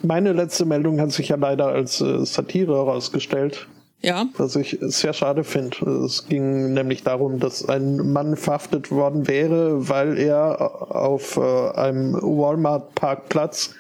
Meine 0.01 0.34
letzte 0.34 0.66
Meldung 0.66 0.99
hat 0.99 1.12
sich 1.12 1.30
ja 1.30 1.36
leider 1.38 1.68
als 1.68 2.01
äh, 2.01 2.26
Satire 2.26 2.74
herausgestellt. 2.74 3.68
Ja, 4.01 4.26
Was 4.36 4.56
ich 4.58 4.80
sehr 4.82 5.14
schade 5.14 5.45
finde. 5.45 5.78
Es 6.04 6.28
ging 6.28 6.74
nämlich 6.74 7.04
darum, 7.04 7.39
dass 7.39 7.70
ein 7.70 8.12
Mann 8.12 8.36
verhaftet 8.36 8.91
worden 8.91 9.30
wäre, 9.30 9.88
weil 9.88 10.18
er 10.18 10.93
auf 10.93 11.38
äh, 11.38 11.70
einem 11.78 12.16
Walmart-Parkplatz, 12.16 13.76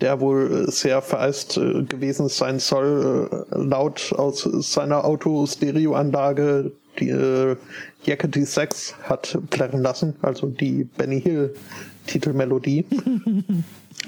der 0.00 0.20
wohl 0.20 0.66
äh, 0.68 0.70
sehr 0.70 1.02
vereist 1.02 1.56
äh, 1.56 1.82
gewesen 1.82 2.28
sein 2.28 2.58
soll, 2.58 3.28
äh, 3.50 3.58
laut 3.58 4.12
aus 4.16 4.42
seiner 4.42 5.04
Autostereoanlage 5.04 6.72
die 6.98 7.10
äh, 7.10 7.56
Yakety 8.04 8.44
6 8.44 8.94
hat 9.04 9.38
plärren 9.50 9.82
lassen, 9.82 10.14
also 10.22 10.46
die 10.48 10.84
Benny 10.84 11.20
Hill 11.20 11.54
Titelmelodie. 12.06 12.84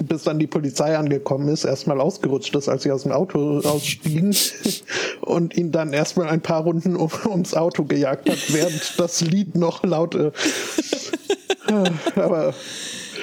bis 0.07 0.23
dann 0.23 0.39
die 0.39 0.47
Polizei 0.47 0.97
angekommen 0.97 1.49
ist, 1.49 1.65
erstmal 1.65 1.99
ausgerutscht 1.99 2.55
ist, 2.55 2.69
als 2.69 2.83
sie 2.83 2.91
aus 2.91 3.03
dem 3.03 3.11
Auto 3.11 3.59
ausstiegen 3.59 4.35
und 5.21 5.55
ihn 5.55 5.71
dann 5.71 5.93
erstmal 5.93 6.29
ein 6.29 6.41
paar 6.41 6.63
Runden 6.63 6.95
um, 6.95 7.09
ums 7.25 7.53
Auto 7.53 7.83
gejagt 7.83 8.29
hat, 8.29 8.39
während 8.53 8.93
das 8.97 9.21
Lied 9.21 9.55
noch 9.55 9.83
laut. 9.83 10.15
Äh, 10.15 10.31
aber 12.15 12.53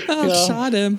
Ach, 0.09 0.27
Ja. 0.27 0.35
schade. 0.35 0.99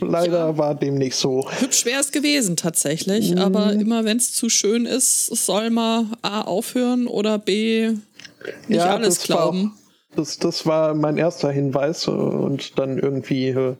Leider 0.00 0.58
war 0.58 0.74
dem 0.74 0.94
nicht 0.96 1.16
so. 1.16 1.48
Hübsch 1.60 1.84
wäre 1.84 2.00
es 2.00 2.12
gewesen 2.12 2.56
tatsächlich, 2.56 3.32
Mhm. 3.32 3.38
aber 3.38 3.72
immer 3.72 4.04
wenn 4.04 4.16
es 4.18 4.32
zu 4.32 4.48
schön 4.48 4.86
ist, 4.86 5.26
soll 5.26 5.70
man 5.70 6.16
A 6.22 6.42
aufhören 6.42 7.06
oder 7.06 7.38
B 7.38 7.92
nicht 8.68 8.80
alles 8.80 9.18
das 9.20 9.28
war 9.30 9.36
glauben. 9.36 9.72
Auch, 9.74 10.16
das, 10.16 10.38
das 10.38 10.66
war 10.66 10.94
mein 10.94 11.18
erster 11.18 11.50
Hinweis 11.50 12.06
äh, 12.06 12.10
und 12.10 12.78
dann 12.78 12.98
irgendwie 12.98 13.48
äh, 13.48 13.74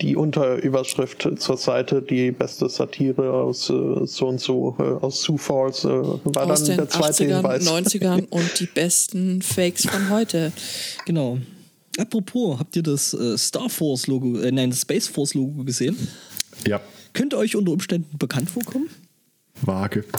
die 0.00 0.16
Unterüberschrift 0.16 1.28
zur 1.36 1.56
Seite, 1.58 2.00
die 2.00 2.30
beste 2.32 2.68
Satire 2.68 3.32
aus 3.32 3.68
äh, 3.68 4.06
so 4.06 4.26
und 4.28 4.40
so, 4.40 4.74
äh, 4.78 4.82
aus 5.04 5.22
Sioux 5.22 5.36
Falls, 5.36 5.84
äh, 5.84 5.88
war 5.88 6.46
Aus 6.50 6.60
dann 6.60 6.68
den 6.68 6.76
der 6.78 6.88
zweite 6.88 7.24
80ern, 7.24 7.36
Hinweis. 7.36 7.68
90ern 7.68 8.26
und 8.30 8.60
die 8.60 8.66
besten 8.66 9.42
Fakes 9.42 9.86
von 9.86 10.08
heute. 10.10 10.52
Genau. 11.04 11.38
Apropos, 11.98 12.58
habt 12.58 12.74
ihr 12.76 12.82
das 12.82 13.12
äh, 13.14 13.36
Star 13.36 13.68
Force 13.68 14.06
Logo, 14.06 14.38
äh, 14.40 14.50
nein, 14.50 14.70
das 14.70 14.82
Space 14.82 15.08
Force 15.08 15.34
Logo 15.34 15.64
gesehen? 15.64 15.96
ja, 16.66 16.80
Könnte 17.12 17.36
euch 17.36 17.56
unter 17.56 17.72
Umständen 17.72 18.16
bekannt 18.18 18.50
vorkommen? 18.50 18.88
vage. 19.60 20.04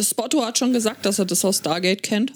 Spotto 0.00 0.44
hat 0.44 0.58
schon 0.58 0.72
gesagt, 0.72 1.04
dass 1.06 1.18
er 1.18 1.26
das 1.26 1.44
aus 1.44 1.58
Stargate 1.58 2.02
kennt. 2.02 2.32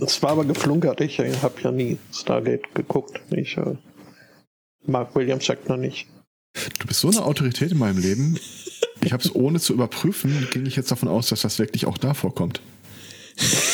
Es 0.00 0.22
war 0.22 0.30
aber 0.30 0.44
geflunkert. 0.44 1.00
Ich 1.00 1.18
äh, 1.18 1.34
habe 1.42 1.60
ja 1.62 1.72
nie 1.72 1.98
Stargate 2.12 2.74
geguckt. 2.74 3.20
Ich 3.30 3.56
äh, 3.56 3.74
mag 4.86 5.14
William 5.14 5.40
Shatner 5.40 5.76
nicht. 5.76 6.06
Du 6.78 6.86
bist 6.86 7.00
so 7.00 7.08
eine 7.08 7.24
Autorität 7.24 7.72
in 7.72 7.78
meinem 7.78 7.98
Leben. 7.98 8.38
Ich 9.02 9.12
habe 9.12 9.22
es 9.22 9.34
ohne 9.34 9.58
zu 9.58 9.72
überprüfen, 9.72 10.46
ging 10.52 10.66
ich 10.66 10.76
jetzt 10.76 10.90
davon 10.90 11.08
aus, 11.08 11.28
dass 11.28 11.42
das 11.42 11.58
wirklich 11.58 11.86
auch 11.86 11.98
da 11.98 12.14
vorkommt. 12.14 12.60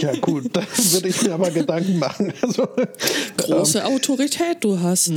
Ja 0.00 0.14
gut, 0.16 0.44
da 0.52 0.62
würde 0.92 1.08
ich 1.08 1.22
mir 1.22 1.34
aber 1.34 1.50
Gedanken 1.50 1.98
machen. 1.98 2.32
Also, 2.42 2.68
Große 3.36 3.84
Autorität 3.84 4.58
du 4.60 4.78
hast. 4.80 5.12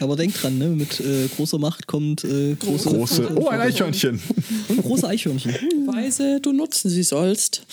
Aber 0.00 0.16
denkt 0.16 0.42
dran, 0.42 0.58
ne? 0.58 0.68
mit 0.68 0.98
äh, 1.00 1.28
großer 1.36 1.58
Macht 1.58 1.86
kommt 1.86 2.24
äh, 2.24 2.54
große, 2.54 2.88
Große. 2.88 3.32
Oh, 3.36 3.48
ein 3.48 3.60
Eichhörnchen. 3.60 4.20
und 4.68 4.82
große 4.82 5.06
Eichhörnchen. 5.06 5.52
Weise 5.86 6.40
du 6.40 6.52
nutzen 6.52 6.88
sie 6.88 7.02
sollst. 7.02 7.66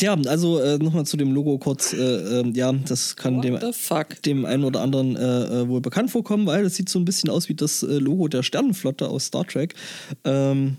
Ja, 0.00 0.14
also 0.26 0.58
äh, 0.60 0.76
nochmal 0.76 1.06
zu 1.06 1.16
dem 1.16 1.32
Logo 1.32 1.56
kurz. 1.58 1.94
Äh, 1.94 2.40
ähm, 2.40 2.54
ja, 2.54 2.70
das 2.72 3.16
kann 3.16 3.40
dem, 3.40 3.54
What 3.54 3.74
fuck? 3.74 4.22
dem 4.22 4.44
einen 4.44 4.64
oder 4.64 4.82
anderen 4.82 5.16
äh, 5.16 5.62
äh, 5.62 5.68
wohl 5.68 5.80
bekannt 5.80 6.10
vorkommen, 6.10 6.46
weil 6.46 6.64
das 6.64 6.76
sieht 6.76 6.90
so 6.90 6.98
ein 6.98 7.06
bisschen 7.06 7.30
aus 7.30 7.48
wie 7.48 7.54
das 7.54 7.82
äh, 7.82 7.98
Logo 7.98 8.28
der 8.28 8.42
Sternenflotte 8.42 9.08
aus 9.08 9.26
Star 9.26 9.46
Trek. 9.46 9.74
Ähm, 10.24 10.76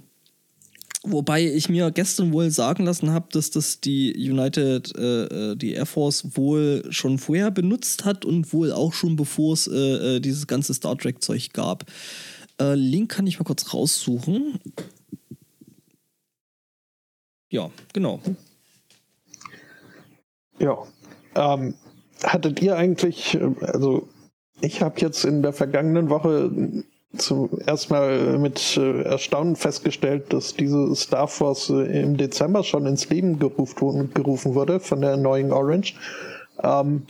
wobei 1.12 1.46
ich 1.46 1.70
mir 1.70 1.92
gestern 1.92 2.34
wohl 2.34 2.50
sagen 2.52 2.86
lassen 2.86 3.12
habe, 3.12 3.28
dass 3.32 3.52
das 3.52 3.82
die 3.82 4.14
United, 4.16 4.96
äh, 4.98 5.52
äh, 5.52 5.56
die 5.56 5.74
Air 5.74 5.86
Force 5.86 6.38
wohl 6.38 6.84
schon 6.90 7.18
vorher 7.18 7.52
benutzt 7.52 8.06
hat 8.06 8.26
und 8.26 8.54
wohl 8.54 8.72
auch 8.72 8.94
schon 8.94 9.16
bevor 9.16 9.54
es 9.54 9.68
äh, 9.68 10.18
äh, 10.18 10.20
dieses 10.20 10.48
ganze 10.48 10.74
Star 10.74 10.98
Trek-Zeug 10.98 11.54
gab. 11.54 11.86
Äh, 12.60 12.76
Link 12.76 13.12
kann 13.12 13.28
ich 13.28 13.40
mal 13.40 13.46
kurz 13.46 13.74
raussuchen. 13.74 14.60
Ja, 17.50 17.70
genau. 17.94 18.20
Ja. 20.60 20.78
Ähm, 21.36 21.76
hattet 22.24 22.62
ihr 22.62 22.76
eigentlich, 22.76 23.36
äh, 23.36 23.54
also 23.62 24.08
ich 24.62 24.82
habe 24.82 25.00
jetzt 25.00 25.24
in 25.24 25.42
der 25.44 25.54
vergangenen 25.54 26.10
Woche 26.10 26.52
zum 27.16 27.50
ersten 27.66 27.94
Mal 27.94 28.38
mit 28.38 28.78
äh, 28.78 29.02
Erstaunen 29.04 29.56
festgestellt, 29.56 30.34
dass 30.34 30.56
diese 30.56 30.94
Star 30.96 31.28
Force 31.28 31.70
äh, 31.70 32.02
im 32.02 32.18
Dezember 32.18 32.64
schon 32.64 32.86
ins 32.86 33.10
Leben 33.10 33.40
gerufen, 33.40 34.56
wurde 34.56 34.80
von 34.80 35.02
der 35.02 35.18
neuen 35.18 35.52
Orange. 35.52 35.96
Ähm, 36.64 37.04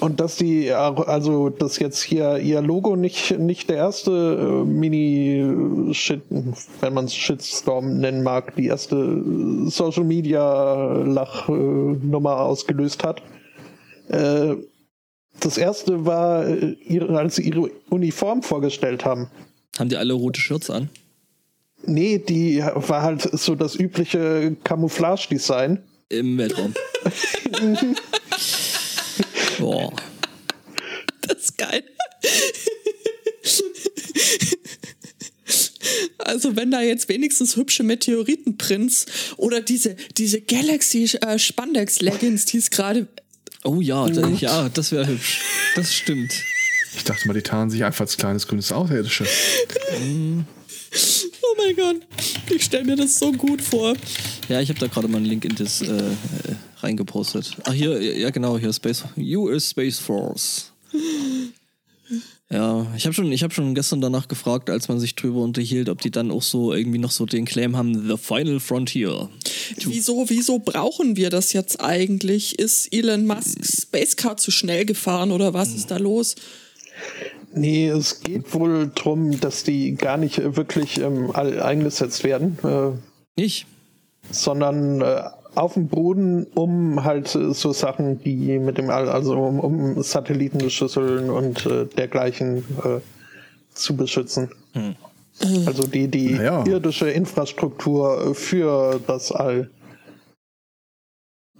und 0.00 0.20
dass 0.20 0.36
die, 0.36 0.70
also 0.72 1.48
dass 1.48 1.78
jetzt 1.78 2.02
hier 2.02 2.38
ihr 2.38 2.60
Logo 2.60 2.96
nicht, 2.96 3.38
nicht 3.38 3.70
der 3.70 3.76
erste 3.76 4.10
äh, 4.10 4.64
Mini-Shit, 4.64 6.22
wenn 6.80 6.94
man 6.94 7.06
es 7.06 7.14
Shitstorm 7.14 7.98
nennen 7.98 8.22
mag, 8.22 8.54
die 8.56 8.66
erste 8.66 8.96
äh, 8.96 9.70
Social 9.70 10.04
Media 10.04 10.92
Lachnummer 11.02 12.40
ausgelöst 12.40 13.04
hat. 13.04 13.22
Äh, 14.08 14.56
das 15.40 15.58
erste 15.58 16.04
war, 16.04 16.46
äh, 16.46 16.76
ihre, 16.84 17.18
als 17.18 17.36
sie 17.36 17.42
ihre 17.42 17.70
Uniform 17.90 18.42
vorgestellt 18.42 19.04
haben. 19.04 19.28
Haben 19.78 19.88
die 19.88 19.96
alle 19.96 20.14
rote 20.14 20.40
Shirts 20.40 20.70
an? 20.70 20.88
Nee, 21.84 22.18
die 22.18 22.58
war 22.62 23.02
halt 23.02 23.22
so 23.22 23.54
das 23.54 23.76
übliche 23.78 24.56
Camouflage-Design. 24.64 25.82
Im 26.08 26.38
Weltraum. 26.38 26.72
Boah. 29.58 29.92
Das 31.22 31.38
ist 31.38 31.58
geil. 31.58 31.82
Also 36.18 36.56
wenn 36.56 36.70
da 36.70 36.82
jetzt 36.82 37.08
wenigstens 37.08 37.56
hübsche 37.56 37.82
Meteoritenprints 37.82 39.06
oder 39.36 39.60
diese, 39.60 39.96
diese 40.16 40.40
Galaxy 40.40 41.04
äh, 41.20 41.38
Spandex 41.38 42.00
Leggings, 42.00 42.46
die 42.46 42.58
es 42.58 42.70
gerade 42.70 43.06
Oh 43.66 43.80
ja, 43.80 44.08
da, 44.08 44.28
ja, 44.28 44.68
das 44.68 44.92
wäre 44.92 45.08
hübsch. 45.08 45.40
Das 45.74 45.92
stimmt. 45.92 46.32
Ich 46.96 47.04
dachte 47.04 47.26
mal, 47.26 47.34
die 47.34 47.42
tarnen 47.42 47.68
sich 47.68 47.84
einfach 47.84 48.02
als 48.02 48.16
kleines 48.16 48.46
grünes 48.46 48.70
Außerirdische. 48.70 49.26
Oh 51.42 51.54
mein 51.58 51.76
Gott, 51.76 51.96
ich 52.48 52.64
stelle 52.64 52.84
mir 52.84 52.96
das 52.96 53.18
so 53.18 53.32
gut 53.32 53.60
vor. 53.60 53.94
Ja, 54.48 54.60
ich 54.60 54.68
habe 54.68 54.78
da 54.78 54.86
gerade 54.86 55.08
mal 55.08 55.18
einen 55.18 55.26
Link 55.26 55.44
in 55.44 55.54
das 55.56 55.82
äh, 55.82 55.86
äh, 55.86 56.12
reingepostet. 56.78 57.56
Ach 57.64 57.72
hier, 57.72 58.00
ja 58.18 58.30
genau, 58.30 58.56
hier 58.56 58.72
Space 58.72 59.04
US 59.16 59.70
Space 59.70 59.98
Force. 59.98 60.72
Ja, 62.48 62.86
ich 62.96 63.06
habe 63.06 63.12
schon, 63.12 63.32
ich 63.32 63.42
hab 63.42 63.52
schon 63.52 63.74
gestern 63.74 64.00
danach 64.00 64.28
gefragt, 64.28 64.70
als 64.70 64.86
man 64.86 65.00
sich 65.00 65.16
drüber 65.16 65.40
unterhielt, 65.40 65.88
ob 65.88 66.00
die 66.00 66.12
dann 66.12 66.30
auch 66.30 66.42
so 66.42 66.72
irgendwie 66.72 66.98
noch 66.98 67.10
so 67.10 67.26
den 67.26 67.44
Claim 67.44 67.76
haben, 67.76 68.08
The 68.08 68.16
Final 68.16 68.60
Frontier. 68.60 69.28
Wieso, 69.84 70.28
wieso 70.28 70.60
brauchen 70.60 71.16
wir 71.16 71.30
das 71.30 71.52
jetzt 71.52 71.80
eigentlich? 71.80 72.58
Ist 72.60 72.92
Elon 72.92 73.26
Musks 73.26 73.82
Spacecar 73.82 74.36
zu 74.36 74.52
schnell 74.52 74.84
gefahren 74.84 75.32
oder 75.32 75.54
was 75.54 75.74
ist 75.74 75.90
da 75.90 75.96
los? 75.96 76.36
Nee, 77.52 77.88
es 77.88 78.20
geht 78.20 78.54
wohl 78.54 78.92
darum, 78.94 79.40
dass 79.40 79.64
die 79.64 79.94
gar 79.96 80.16
nicht 80.16 80.38
wirklich 80.56 80.98
im 80.98 81.34
All 81.34 81.60
eingesetzt 81.60 82.22
werden, 82.22 82.58
äh, 82.62 83.40
Nicht? 83.40 83.66
sondern 84.30 85.00
äh, 85.00 85.22
auf 85.56 85.74
dem 85.74 85.88
Boden, 85.88 86.46
um 86.54 87.04
halt 87.04 87.34
äh, 87.34 87.52
so 87.54 87.72
Sachen, 87.72 88.22
die 88.22 88.58
mit 88.58 88.78
dem 88.78 88.90
All, 88.90 89.08
also 89.08 89.34
um, 89.34 89.60
um 89.60 90.02
Satellitenschüsseln 90.02 91.30
und 91.30 91.66
äh, 91.66 91.86
dergleichen 91.86 92.58
äh, 92.84 93.00
zu 93.74 93.96
beschützen. 93.96 94.50
Also 95.66 95.86
die, 95.86 96.08
die 96.08 96.34
Naja. 96.34 96.64
irdische 96.66 97.10
Infrastruktur 97.10 98.34
für 98.34 99.00
das 99.06 99.32
All 99.32 99.70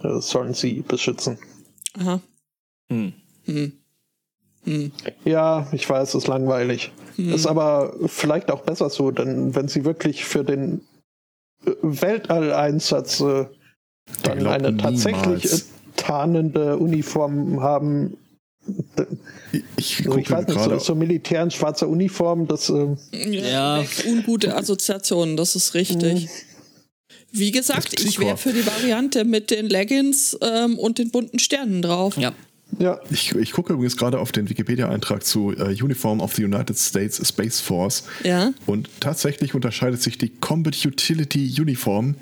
äh, 0.03 0.21
sollen 0.21 0.55
sie 0.55 0.83
beschützen. 0.83 1.39
Aha. 1.99 2.21
Hm. 2.91 3.13
Hm. 3.45 3.73
Hm. 4.65 4.93
Ja, 5.25 5.67
ich 5.73 5.89
weiß, 5.89 6.11
es 6.11 6.15
ist 6.15 6.27
langweilig. 6.27 6.93
Ist 7.17 7.47
aber 7.47 7.95
vielleicht 8.07 8.51
auch 8.51 8.61
besser 8.61 8.91
so, 8.91 9.11
denn 9.11 9.55
wenn 9.55 9.69
sie 9.69 9.85
wirklich 9.87 10.25
für 10.25 10.45
den 10.45 10.83
äh, 11.65 11.71
Weltalleinsatz 11.83 13.21
äh, 13.21 13.47
dann 14.23 14.47
eine 14.47 14.77
tatsächlich 14.77 15.45
niemals. 15.45 15.67
tarnende 15.97 16.77
Uniform 16.79 17.61
haben, 17.61 18.17
Ich, 19.53 19.63
ich 19.77 19.99
also 20.01 20.11
gucke 20.11 20.21
ich 20.21 20.31
weiß 20.31 20.47
nicht, 20.47 20.59
so, 20.61 20.69
gerade. 20.69 20.81
so 20.81 20.95
Militär 20.95 21.43
in 21.43 21.51
schwarzer 21.51 21.89
Uniform, 21.89 22.47
das 22.47 22.69
äh, 22.69 22.97
Ja. 23.31 23.85
Ungute 24.07 24.57
Assoziationen, 24.57 25.37
das 25.37 25.55
ist 25.57 25.75
richtig. 25.75 26.29
Wie 27.33 27.51
gesagt, 27.51 28.01
ich 28.01 28.19
wäre 28.19 28.37
für 28.37 28.53
die 28.53 28.67
Variante 28.67 29.25
mit 29.25 29.51
den 29.51 29.67
Leggings 29.67 30.37
ähm, 30.41 30.79
und 30.79 30.99
den 30.99 31.11
bunten 31.11 31.39
Sternen 31.39 31.83
drauf. 31.83 32.17
Ja. 32.17 32.33
ja, 32.79 32.99
Ich, 33.11 33.35
ich 33.35 33.53
gucke 33.53 33.73
übrigens 33.75 33.97
gerade 33.97 34.19
auf 34.19 34.33
den 34.33 34.49
Wikipedia-Eintrag 34.49 35.25
zu 35.25 35.53
äh, 35.53 35.77
Uniform 35.83 36.21
of 36.21 36.35
the 36.35 36.45
United 36.45 36.79
States 36.79 37.21
Space 37.29 37.61
Force. 37.61 38.05
Ja. 38.25 38.53
Und 38.65 38.89
tatsächlich 39.01 39.55
unterscheidet 39.55 40.01
sich 40.03 40.19
die 40.19 40.31
Combat 40.31 40.75
Utility 40.87 41.53
Uniform 41.61 42.15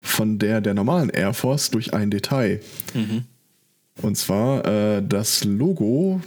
von 0.00 0.38
der 0.38 0.60
der 0.60 0.74
normalen 0.74 1.10
Air 1.10 1.34
Force 1.34 1.70
durch 1.70 1.92
ein 1.94 2.10
Detail. 2.10 2.60
Und 4.02 4.16
zwar 4.16 4.64
äh, 4.64 5.02
das 5.06 5.44
Logo 5.44 6.20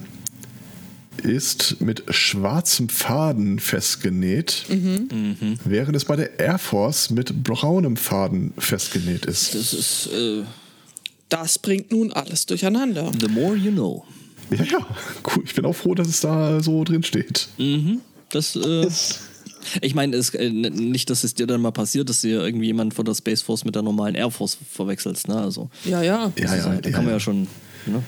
ist 1.21 1.79
mit 1.79 2.03
schwarzem 2.09 2.89
Faden 2.89 3.59
festgenäht, 3.59 4.65
während 5.63 5.95
es 5.95 6.05
bei 6.05 6.15
der 6.15 6.39
Air 6.39 6.57
Force 6.57 7.09
mit 7.11 7.43
braunem 7.43 7.97
Faden 7.97 8.53
festgenäht 8.57 9.25
ist. 9.25 9.53
Das 9.55 9.73
ist 9.73 10.09
äh, 10.13 10.43
Das 11.29 11.59
bringt 11.59 11.91
nun 11.91 12.11
alles 12.13 12.45
durcheinander. 12.45 13.11
The 13.19 13.27
More 13.27 13.55
You 13.55 13.71
Know. 13.71 14.05
Ja, 14.51 14.63
ja, 14.65 14.87
cool. 15.35 15.43
Ich 15.45 15.55
bin 15.55 15.65
auch 15.65 15.73
froh, 15.73 15.95
dass 15.95 16.07
es 16.07 16.19
da 16.19 16.61
so 16.61 16.83
drin 16.83 17.03
steht. 17.03 17.47
Mhm. 17.57 18.01
Das, 18.29 18.55
äh, 18.55 18.85
ist, 18.85 19.19
ich 19.81 19.95
meine, 19.95 20.15
es, 20.15 20.33
äh, 20.33 20.49
nicht, 20.49 21.09
dass 21.09 21.23
es 21.23 21.33
dir 21.33 21.47
dann 21.47 21.61
mal 21.61 21.71
passiert, 21.71 22.09
dass 22.09 22.21
dir 22.21 22.41
irgendwie 22.41 22.67
jemand 22.67 22.93
von 22.93 23.05
der 23.05 23.15
Space 23.15 23.41
Force 23.41 23.65
mit 23.65 23.75
der 23.75 23.81
normalen 23.81 24.15
Air 24.15 24.31
Force 24.31 24.57
verwechselst, 24.69 25.27
ne? 25.27 25.35
Also, 25.35 25.69
Ja, 25.85 26.01
ja. 26.01 26.31
Ja, 26.37 26.43
das 26.43 26.53
ist 26.53 26.65
ja, 26.65 26.75
da 26.75 26.89
ja, 26.89 26.95
kann 26.95 27.05
man 27.05 27.07
ja 27.07 27.11
ja. 27.13 27.19
schon. 27.19 27.47
Ne? 27.85 28.03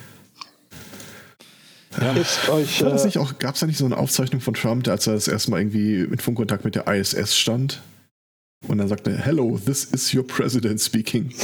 euch 2.49 2.79
das 2.79 3.03
äh, 3.03 3.05
nicht 3.05 3.17
auch, 3.17 3.39
gab 3.39 3.55
es 3.55 3.61
da 3.61 3.67
nicht 3.67 3.77
so 3.77 3.85
eine 3.85 3.97
Aufzeichnung 3.97 4.41
von 4.41 4.53
Trump, 4.53 4.85
als 4.87 5.07
er 5.07 5.13
das 5.13 5.29
erste 5.29 5.51
Mal 5.51 5.61
irgendwie 5.61 6.01
in 6.01 6.17
Funkkontakt 6.17 6.65
mit 6.65 6.75
der 6.75 6.87
ISS 6.87 7.37
stand? 7.37 7.81
Und 8.67 8.79
dann 8.79 8.87
sagte, 8.87 9.17
Hello, 9.17 9.59
this 9.65 9.85
is 9.85 10.13
your 10.13 10.25
president 10.25 10.81
speaking. 10.81 11.33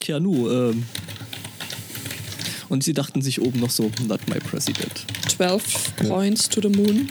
Tja, 0.00 0.20
nu, 0.20 0.50
ähm. 0.50 0.84
Und 2.68 2.84
sie 2.84 2.92
dachten 2.92 3.22
sich 3.22 3.40
oben 3.40 3.60
noch 3.60 3.70
so, 3.70 3.90
not 4.06 4.20
my 4.28 4.38
president. 4.38 5.06
12 5.28 5.96
Points 6.08 6.48
to 6.48 6.60
the 6.60 6.68
Moon. 6.68 7.08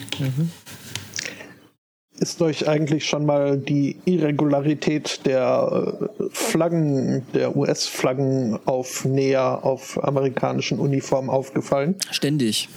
Ist 2.19 2.41
euch 2.41 2.67
eigentlich 2.67 3.07
schon 3.07 3.25
mal 3.25 3.57
die 3.57 3.95
Irregularität 4.05 5.21
der 5.25 6.09
äh, 6.19 6.23
Flaggen, 6.31 7.25
der 7.33 7.55
US-Flaggenaufnäher 7.55 9.63
auf 9.63 10.03
amerikanischen 10.03 10.79
Uniformen 10.79 11.29
aufgefallen? 11.29 11.95
Ständig. 12.11 12.67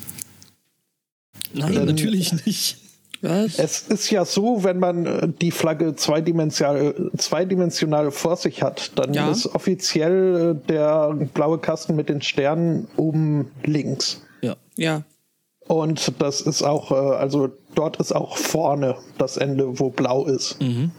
Nein, 1.55 1.74
Dann- 1.74 1.87
natürlich 1.87 2.33
nicht. 2.45 2.76
Was? 3.23 3.59
Es 3.59 3.83
ist 3.89 4.11
ja 4.11 4.25
so, 4.25 4.64
wenn 4.64 4.79
man 4.79 5.05
äh, 5.07 5.29
die 5.29 5.51
Flagge 5.51 5.95
zweidimensional, 5.95 7.11
zweidimensional 7.16 8.11
vor 8.11 8.37
sich 8.37 8.62
hat, 8.62 8.93
dann 8.99 9.12
Ja. 9.12 9.31
ist 9.31 9.47
offiziell 9.55 10.57
äh, 10.64 10.66
der 10.68 11.14
blaue 11.35 11.59
Kasten 11.59 11.97
mit 11.97 12.09
den 12.09 12.23
Sternen 12.23 12.89
oben 12.97 13.51
links. 13.64 14.23
Ja. 14.41 14.57
Ja. 14.77 15.03
Und 15.68 16.14
das 16.21 16.41
ist 16.41 16.62
auch, 16.62 16.91
äh, 16.91 16.95
also 16.95 17.51
dort 17.75 17.99
ist 17.99 18.12
auch 18.12 18.37
vorne 18.39 18.97
das 19.18 19.37
Ende, 19.37 19.79
wo 19.79 19.91
blau 19.91 20.25
ist. 20.27 20.61
Mhm. 20.61 20.91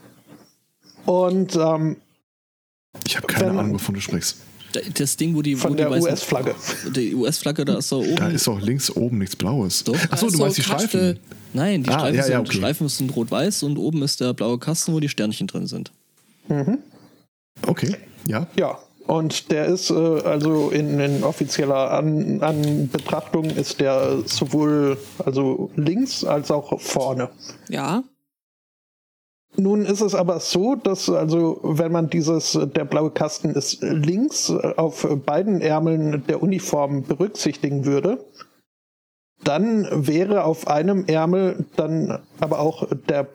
Und 1.05 1.55
ähm, 1.55 1.97
Ich 3.05 3.17
habe 3.17 3.27
keine 3.27 3.49
Wenn- 3.51 3.59
Ahnung, 3.59 3.73
wovon 3.73 3.95
du 3.95 4.01
sprichst. 4.01 4.37
Das 4.93 5.17
Ding, 5.17 5.35
wo 5.35 5.41
die, 5.41 5.55
wo 5.57 5.61
von 5.61 5.71
die 5.71 5.77
der 5.77 5.91
US-Flagge. 5.91 6.55
Die 6.95 7.13
US-Flagge, 7.15 7.65
da 7.65 7.77
ist 7.77 7.91
da 7.91 7.97
oben. 7.97 8.15
Da 8.15 8.27
ist 8.29 8.47
auch 8.47 8.59
links 8.59 8.89
oben 8.95 9.17
nichts 9.19 9.35
Blaues. 9.35 9.83
Doch. 9.83 9.95
Achso, 10.09 10.27
du 10.27 10.33
ist 10.33 10.39
meinst 10.39 10.57
die 10.57 10.61
Kastel. 10.61 10.87
Streifen. 10.87 11.19
Nein, 11.53 11.83
die 11.83 11.89
Ah, 11.89 11.99
Streifen, 11.99 12.15
ja, 12.15 12.23
sind, 12.23 12.31
ja, 12.33 12.39
okay. 12.39 12.57
Streifen 12.57 12.89
sind 12.89 13.15
rot-weiß 13.15 13.63
und 13.63 13.77
oben 13.77 14.01
ist 14.03 14.21
der 14.21 14.33
blaue 14.33 14.57
Kasten, 14.57 14.93
wo 14.93 14.99
die 14.99 15.09
Sternchen 15.09 15.47
drin 15.47 15.67
sind. 15.67 15.91
Okay, 17.67 17.95
ja. 18.27 18.47
Ja, 18.57 18.77
und 19.07 19.51
der 19.51 19.65
ist 19.65 19.89
äh, 19.89 19.93
also 19.93 20.69
in, 20.69 20.99
in 20.99 21.23
offizieller 21.23 21.91
An, 21.91 22.41
An 22.41 22.89
Betrachtung 22.89 23.45
ist 23.45 23.79
der 23.79 24.19
sowohl 24.25 24.97
also 25.25 25.69
links 25.75 26.23
als 26.23 26.49
auch 26.51 26.79
vorne. 26.79 27.29
Ja. 27.69 28.03
Nun 29.57 29.85
ist 29.85 30.01
es 30.01 30.15
aber 30.15 30.39
so, 30.39 30.75
dass 30.75 31.09
also 31.09 31.59
wenn 31.63 31.91
man 31.91 32.09
dieses 32.09 32.57
der 32.73 32.85
blaue 32.85 33.11
Kasten 33.11 33.49
ist 33.49 33.81
links 33.81 34.49
äh, 34.49 34.73
auf 34.77 35.07
beiden 35.25 35.61
Ärmeln 35.61 36.23
der 36.27 36.41
Uniform 36.41 37.03
berücksichtigen 37.03 37.85
würde, 37.85 38.23
dann 39.43 39.87
wäre 40.07 40.45
auf 40.45 40.67
einem 40.67 41.05
Ärmel 41.05 41.65
dann 41.75 42.19
aber 42.39 42.59
auch 42.59 42.87
der 43.09 43.27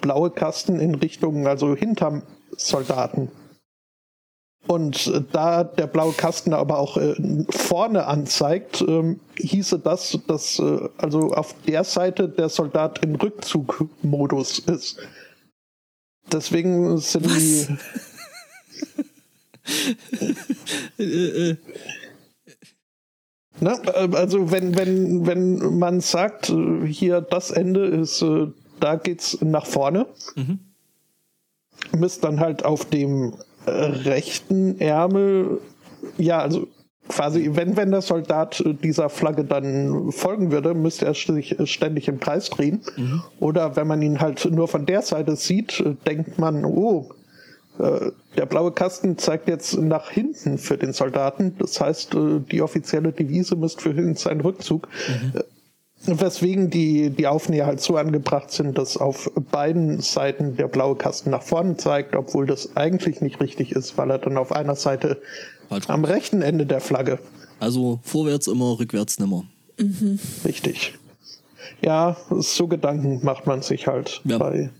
blaue 0.00 0.30
Kasten 0.30 0.78
in 0.78 0.94
Richtung 0.94 1.46
also 1.46 1.74
hinterm 1.74 2.22
Soldaten. 2.56 3.30
Und 4.66 5.06
äh, 5.08 5.22
da 5.32 5.64
der 5.64 5.86
blaue 5.86 6.12
Kasten 6.12 6.52
aber 6.52 6.78
auch 6.78 6.96
äh, 6.96 7.14
vorne 7.50 8.06
anzeigt, 8.06 8.84
ähm, 8.86 9.20
hieße 9.36 9.78
das, 9.78 10.18
dass 10.26 10.58
äh, 10.58 10.88
also 10.98 11.32
auf 11.32 11.54
der 11.66 11.84
Seite 11.84 12.28
der 12.28 12.48
Soldat 12.48 13.04
im 13.04 13.14
Rückzugmodus 13.14 14.58
ist. 14.60 14.98
Deswegen 16.32 16.98
sind 16.98 17.26
die. 17.26 17.66
Äh, 20.98 21.02
äh, 21.50 21.56
Ne? 23.60 23.72
äh, 23.86 24.14
Also 24.16 24.50
wenn, 24.50 24.76
wenn, 24.76 25.26
wenn 25.26 25.78
man 25.78 26.00
sagt, 26.00 26.50
äh, 26.50 26.86
hier 26.86 27.20
das 27.22 27.50
Ende 27.50 27.86
ist, 27.86 28.22
äh, 28.22 28.48
da 28.80 28.96
geht's 28.96 29.38
nach 29.40 29.66
vorne, 29.66 30.06
Mhm. 30.34 30.58
müsste 31.98 32.22
dann 32.22 32.40
halt 32.40 32.64
auf 32.64 32.84
dem 32.84 33.34
rechten 33.66 34.78
Ärmel, 34.78 35.60
ja, 36.18 36.38
also 36.38 36.68
quasi, 37.08 37.50
wenn, 37.54 37.76
wenn 37.76 37.90
der 37.90 38.02
Soldat 38.02 38.62
dieser 38.82 39.08
Flagge 39.08 39.44
dann 39.44 40.12
folgen 40.12 40.52
würde, 40.52 40.74
müsste 40.74 41.06
er 41.06 41.14
sich 41.14 41.56
ständig 41.64 42.08
im 42.08 42.20
Kreis 42.20 42.50
drehen. 42.50 42.80
Oder 43.40 43.76
wenn 43.76 43.86
man 43.86 44.02
ihn 44.02 44.20
halt 44.20 44.44
nur 44.50 44.68
von 44.68 44.86
der 44.86 45.02
Seite 45.02 45.36
sieht, 45.36 45.82
denkt 46.06 46.38
man, 46.38 46.64
oh, 46.64 47.10
äh, 47.78 48.10
der 48.36 48.46
blaue 48.46 48.72
Kasten 48.72 49.18
zeigt 49.18 49.48
jetzt 49.48 49.78
nach 49.78 50.10
hinten 50.10 50.58
für 50.58 50.76
den 50.76 50.92
Soldaten. 50.92 51.56
Das 51.58 51.80
heißt, 51.80 52.14
äh, 52.14 52.40
die 52.40 52.62
offizielle 52.62 53.12
Devise 53.12 53.56
müsste 53.56 53.82
für 53.82 53.90
ihn 53.90 54.14
sein 54.14 54.40
Rückzug. 54.40 54.88
Äh, 55.34 55.40
Weswegen 56.08 56.70
die, 56.70 57.10
die 57.10 57.26
Aufnäher 57.26 57.66
halt 57.66 57.80
so 57.80 57.96
angebracht 57.96 58.52
sind, 58.52 58.78
dass 58.78 58.96
auf 58.96 59.30
beiden 59.50 60.00
Seiten 60.00 60.56
der 60.56 60.68
blaue 60.68 60.94
Kasten 60.94 61.30
nach 61.30 61.42
vorne 61.42 61.76
zeigt, 61.78 62.14
obwohl 62.14 62.46
das 62.46 62.76
eigentlich 62.76 63.22
nicht 63.22 63.40
richtig 63.40 63.72
ist, 63.72 63.98
weil 63.98 64.10
er 64.10 64.18
dann 64.18 64.36
auf 64.36 64.52
einer 64.52 64.76
Seite 64.76 65.20
Falsch. 65.68 65.88
am 65.88 66.04
rechten 66.04 66.42
Ende 66.42 66.66
der 66.66 66.80
Flagge 66.80 67.18
Also 67.60 68.00
vorwärts 68.02 68.46
immer, 68.46 68.78
rückwärts 68.78 69.18
nimmer. 69.18 69.44
richtig. 70.44 70.94
Ja, 71.82 72.16
so 72.30 72.66
Gedanken 72.68 73.20
macht 73.24 73.46
man 73.46 73.62
sich 73.62 73.86
halt 73.86 74.20
Ja. 74.24 74.38
bei. 74.38 74.70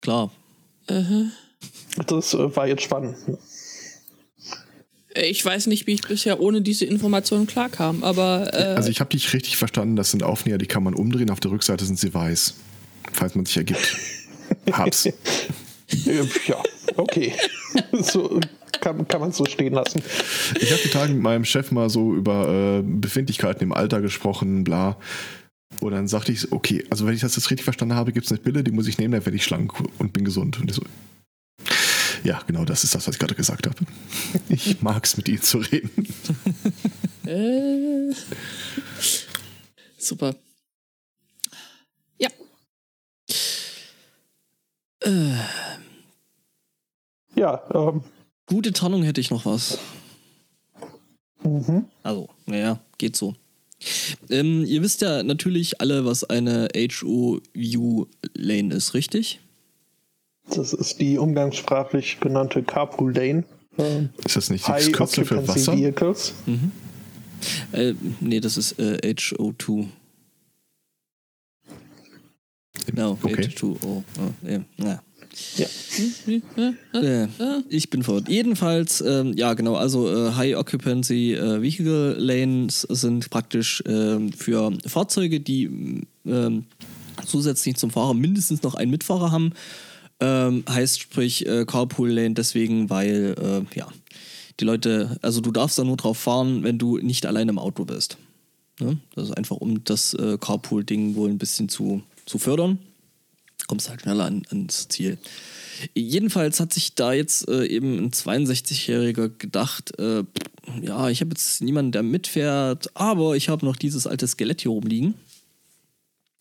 Klar. 0.00 0.30
Das 2.06 2.34
äh, 2.34 2.56
war 2.56 2.66
jetzt 2.66 2.82
spannend. 2.82 3.16
Ich 5.14 5.44
weiß 5.44 5.66
nicht, 5.66 5.86
wie 5.86 5.92
ich 5.94 6.02
bisher 6.02 6.40
ohne 6.40 6.62
diese 6.62 6.86
Informationen 6.86 7.46
klarkam, 7.46 8.02
aber. 8.02 8.50
Äh, 8.54 8.74
also 8.76 8.88
ich 8.88 9.00
habe 9.00 9.10
dich 9.10 9.32
richtig 9.34 9.56
verstanden, 9.58 9.94
das 9.96 10.10
sind 10.10 10.22
Aufnäher, 10.22 10.56
die 10.58 10.66
kann 10.66 10.82
man 10.82 10.94
umdrehen, 10.94 11.30
auf 11.30 11.40
der 11.40 11.50
Rückseite 11.50 11.84
sind 11.84 11.98
sie 11.98 12.14
weiß. 12.14 12.54
Falls 13.12 13.34
man 13.34 13.44
sich 13.44 13.56
ergibt. 13.58 13.96
Hab's. 14.72 15.08
ja, 16.46 16.62
okay. 16.96 17.34
so 17.92 18.40
kann, 18.80 19.06
kann 19.08 19.20
man 19.20 19.32
so 19.32 19.44
stehen 19.44 19.72
lassen. 19.72 20.02
Ich 20.60 20.70
habe 20.72 20.82
die 20.82 20.88
Tage 20.88 21.12
mit 21.12 21.22
meinem 21.22 21.44
Chef 21.44 21.70
mal 21.70 21.88
so 21.88 22.14
über 22.14 22.80
äh, 22.80 22.82
Befindlichkeiten 22.82 23.62
im 23.62 23.72
Alter 23.72 24.00
gesprochen, 24.00 24.64
bla. 24.64 24.98
Und 25.80 25.92
dann 25.92 26.08
sagte 26.08 26.32
ich, 26.32 26.52
okay, 26.52 26.84
also 26.90 27.06
wenn 27.06 27.14
ich 27.14 27.20
das 27.20 27.36
jetzt 27.36 27.50
richtig 27.50 27.64
verstanden 27.64 27.94
habe, 27.94 28.12
gibt 28.12 28.26
es 28.26 28.32
eine 28.32 28.40
Pille, 28.40 28.62
die 28.62 28.72
muss 28.72 28.86
ich 28.86 28.98
nehmen, 28.98 29.12
dann 29.12 29.24
werde 29.24 29.36
ich 29.36 29.44
schlank 29.44 29.72
und 29.98 30.12
bin 30.12 30.24
gesund. 30.24 30.60
Und 30.60 30.72
so, 30.72 30.82
ja, 32.24 32.40
genau 32.46 32.64
das 32.64 32.84
ist 32.84 32.94
das, 32.94 33.06
was 33.06 33.14
ich 33.14 33.18
gerade 33.18 33.34
gesagt 33.34 33.66
habe. 33.66 33.76
Ich 34.48 34.82
mag 34.82 35.04
es, 35.04 35.16
mit 35.16 35.28
Ihnen 35.28 35.42
zu 35.42 35.58
reden. 35.58 36.06
äh, 37.26 38.14
super. 39.98 40.34
Ja, 47.42 47.60
ähm, 47.74 48.02
gute 48.46 48.72
Tarnung 48.72 49.02
hätte 49.02 49.20
ich 49.20 49.32
noch 49.32 49.44
was. 49.46 49.80
mhm. 51.42 51.86
Also, 52.04 52.28
naja, 52.46 52.78
geht 52.98 53.16
so. 53.16 53.34
Ähm, 54.30 54.64
ihr 54.64 54.80
wisst 54.80 55.00
ja 55.00 55.24
natürlich 55.24 55.80
alle, 55.80 56.04
was 56.04 56.22
eine 56.22 56.68
HO-View-Lane 56.76 58.72
ist, 58.74 58.94
richtig? 58.94 59.40
das 60.54 60.72
ist 60.72 61.00
die 61.00 61.18
umgangssprachlich 61.18 62.20
genannte 62.20 62.62
Carpool 62.62 63.12
Lane. 63.12 63.42
Ähm, 63.76 64.10
Ist 64.24 64.36
das 64.36 64.50
nicht 64.50 64.62
das 64.68 64.74
High 64.74 64.92
Kürzel 64.92 65.24
für 65.24 65.48
Wasser? 65.48 65.72
Vehicles. 65.76 66.34
Äh, 67.72 67.94
nee, 68.20 68.38
das 68.38 68.56
ist 68.56 68.78
äh, 68.78 68.98
HO2. 69.02 69.88
Genau, 72.86 73.18
Okay. 73.20 73.34
H2O. 73.46 73.76
Oh, 73.82 74.02
ja, 74.46 74.60
ja. 74.76 75.02
Ja. 75.56 75.66
Äh, 76.94 77.62
ich 77.68 77.90
bin 77.90 78.02
verwirrt. 78.02 78.28
Jedenfalls, 78.28 79.00
ähm, 79.00 79.32
ja 79.36 79.54
genau, 79.54 79.74
also 79.74 80.10
äh, 80.10 80.32
High 80.32 80.56
Occupancy 80.56 81.34
äh, 81.34 81.62
Vehicle 81.62 82.14
Lanes 82.18 82.82
sind 82.82 83.30
praktisch 83.30 83.82
ähm, 83.86 84.32
für 84.32 84.72
Fahrzeuge, 84.86 85.40
die 85.40 86.04
ähm, 86.26 86.64
zusätzlich 87.26 87.76
zum 87.76 87.90
Fahrer 87.90 88.14
mindestens 88.14 88.62
noch 88.62 88.74
einen 88.74 88.90
Mitfahrer 88.90 89.30
haben. 89.30 89.52
Ähm, 90.20 90.64
heißt 90.68 91.00
sprich 91.00 91.46
äh, 91.46 91.64
Carpool 91.66 92.10
Lane 92.10 92.34
deswegen, 92.34 92.90
weil 92.90 93.34
äh, 93.38 93.78
ja 93.78 93.88
die 94.60 94.64
Leute, 94.64 95.16
also 95.22 95.40
du 95.40 95.50
darfst 95.50 95.78
da 95.78 95.84
nur 95.84 95.96
drauf 95.96 96.18
fahren, 96.18 96.62
wenn 96.62 96.78
du 96.78 96.98
nicht 96.98 97.26
allein 97.26 97.48
im 97.48 97.58
Auto 97.58 97.84
bist. 97.84 98.18
Ne? 98.78 98.98
Das 99.14 99.28
ist 99.28 99.36
einfach, 99.36 99.56
um 99.56 99.82
das 99.82 100.16
Carpool-Ding 100.40 101.14
wohl 101.14 101.30
ein 101.30 101.38
bisschen 101.38 101.70
zu, 101.70 102.02
zu 102.26 102.38
fördern. 102.38 102.78
Kommst 103.72 103.88
halt 103.88 104.02
schneller 104.02 104.26
an, 104.26 104.42
ans 104.50 104.86
Ziel. 104.88 105.16
Jedenfalls 105.94 106.60
hat 106.60 106.74
sich 106.74 106.94
da 106.94 107.14
jetzt 107.14 107.48
äh, 107.48 107.64
eben 107.64 108.04
ein 108.04 108.10
62-Jähriger 108.10 109.30
gedacht, 109.30 109.98
äh, 109.98 110.24
ja, 110.82 111.08
ich 111.08 111.22
habe 111.22 111.30
jetzt 111.30 111.62
niemanden, 111.62 111.90
der 111.90 112.02
mitfährt, 112.02 112.90
aber 112.92 113.34
ich 113.34 113.48
habe 113.48 113.64
noch 113.64 113.76
dieses 113.76 114.06
alte 114.06 114.28
Skelett 114.28 114.60
hier 114.60 114.72
rumliegen 114.72 115.14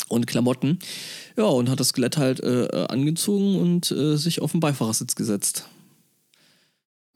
und 0.10 0.28
Klamotten. 0.28 0.80
Ja, 1.38 1.46
und 1.46 1.70
hat 1.70 1.80
das 1.80 1.88
Skelett 1.88 2.18
halt 2.18 2.42
äh, 2.42 2.66
äh, 2.66 2.88
angezogen 2.88 3.56
und 3.56 3.90
äh, 3.92 4.18
sich 4.18 4.42
auf 4.42 4.52
den 4.52 4.60
Beifahrersitz 4.60 5.16
gesetzt. 5.16 5.64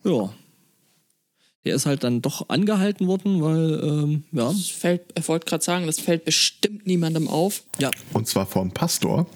Ja. 0.05 0.34
Der 1.66 1.76
ist 1.76 1.86
halt 1.86 2.05
dann 2.05 2.22
doch 2.22 2.47
angehalten 2.47 3.05
worden, 3.07 3.41
weil, 3.41 3.82
ähm, 3.84 4.24
ja. 4.32 4.47
Das 4.47 4.68
fällt, 4.68 5.01
ich 5.18 5.28
wollte 5.28 5.45
gerade 5.45 5.63
sagen, 5.63 5.88
das 5.88 5.99
fällt 5.99 6.24
bestimmt 6.24 6.88
niemandem 6.88 7.28
auf. 7.28 7.63
Ja. 7.80 7.91
Und 8.13 8.30
zwar 8.30 8.45
vom 8.45 8.72
Pastor. 8.72 9.28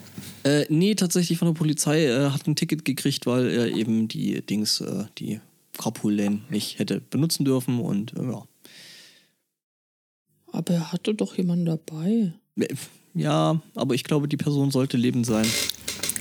Äh, 0.43 0.65
nee, 0.69 0.95
tatsächlich 0.95 1.37
von 1.37 1.47
der 1.49 1.53
Polizei 1.55 2.05
äh, 2.05 2.29
hat 2.31 2.47
ein 2.47 2.55
Ticket 2.55 2.85
gekriegt, 2.85 3.25
weil 3.25 3.47
er 3.49 3.67
eben 3.67 4.07
die 4.07 4.41
Dings, 4.41 4.79
äh, 4.81 5.05
die 5.17 5.39
Carpool 5.77 6.13
Lane 6.15 6.41
nicht 6.49 6.79
hätte 6.79 7.01
benutzen 7.01 7.45
dürfen 7.45 7.79
und 7.79 8.13
äh, 8.17 8.23
ja. 8.23 8.43
Aber 10.51 10.73
er 10.73 10.91
hatte 10.91 11.13
doch 11.13 11.37
jemanden 11.37 11.65
dabei. 11.65 12.33
Äh, 12.59 12.67
Ja, 13.15 13.61
aber 13.75 13.95
ich 13.95 14.03
glaube, 14.03 14.27
die 14.27 14.37
Person 14.37 14.71
sollte 14.71 14.95
lebend 14.97 15.25
sein. 15.25 15.45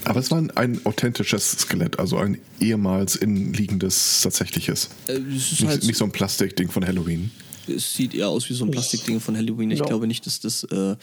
Aber 0.05 0.21
es 0.21 0.31
war 0.31 0.39
ein, 0.39 0.51
ein 0.53 0.81
authentisches 0.87 1.51
Skelett, 1.53 1.99
also 1.99 2.17
ein 2.17 2.39
ehemals 2.61 3.15
innenliegendes 3.17 4.23
tatsächliches. 4.23 4.89
Äh, 5.07 5.13
es 5.13 5.53
ist 5.53 5.61
Nicht, 5.61 5.67
halt, 5.67 5.85
nicht 5.85 5.97
so 5.97 6.05
ein 6.07 6.13
Plastikding 6.13 6.71
von 6.71 6.87
Halloween. 6.87 7.31
es 7.69 7.93
sieht 7.95 8.15
eher 8.15 8.29
aus 8.29 8.49
wie 8.49 8.55
so 8.55 8.65
ein 8.65 8.71
Plastikding 8.71 9.21
von 9.21 9.37
Halloween. 9.37 9.71
Ich 9.71 9.81
Ja. 9.81 9.85
glaube 9.87 10.07
nicht, 10.07 10.25
dass 10.27 10.41
das. 10.41 10.65
Äh, 10.65 10.97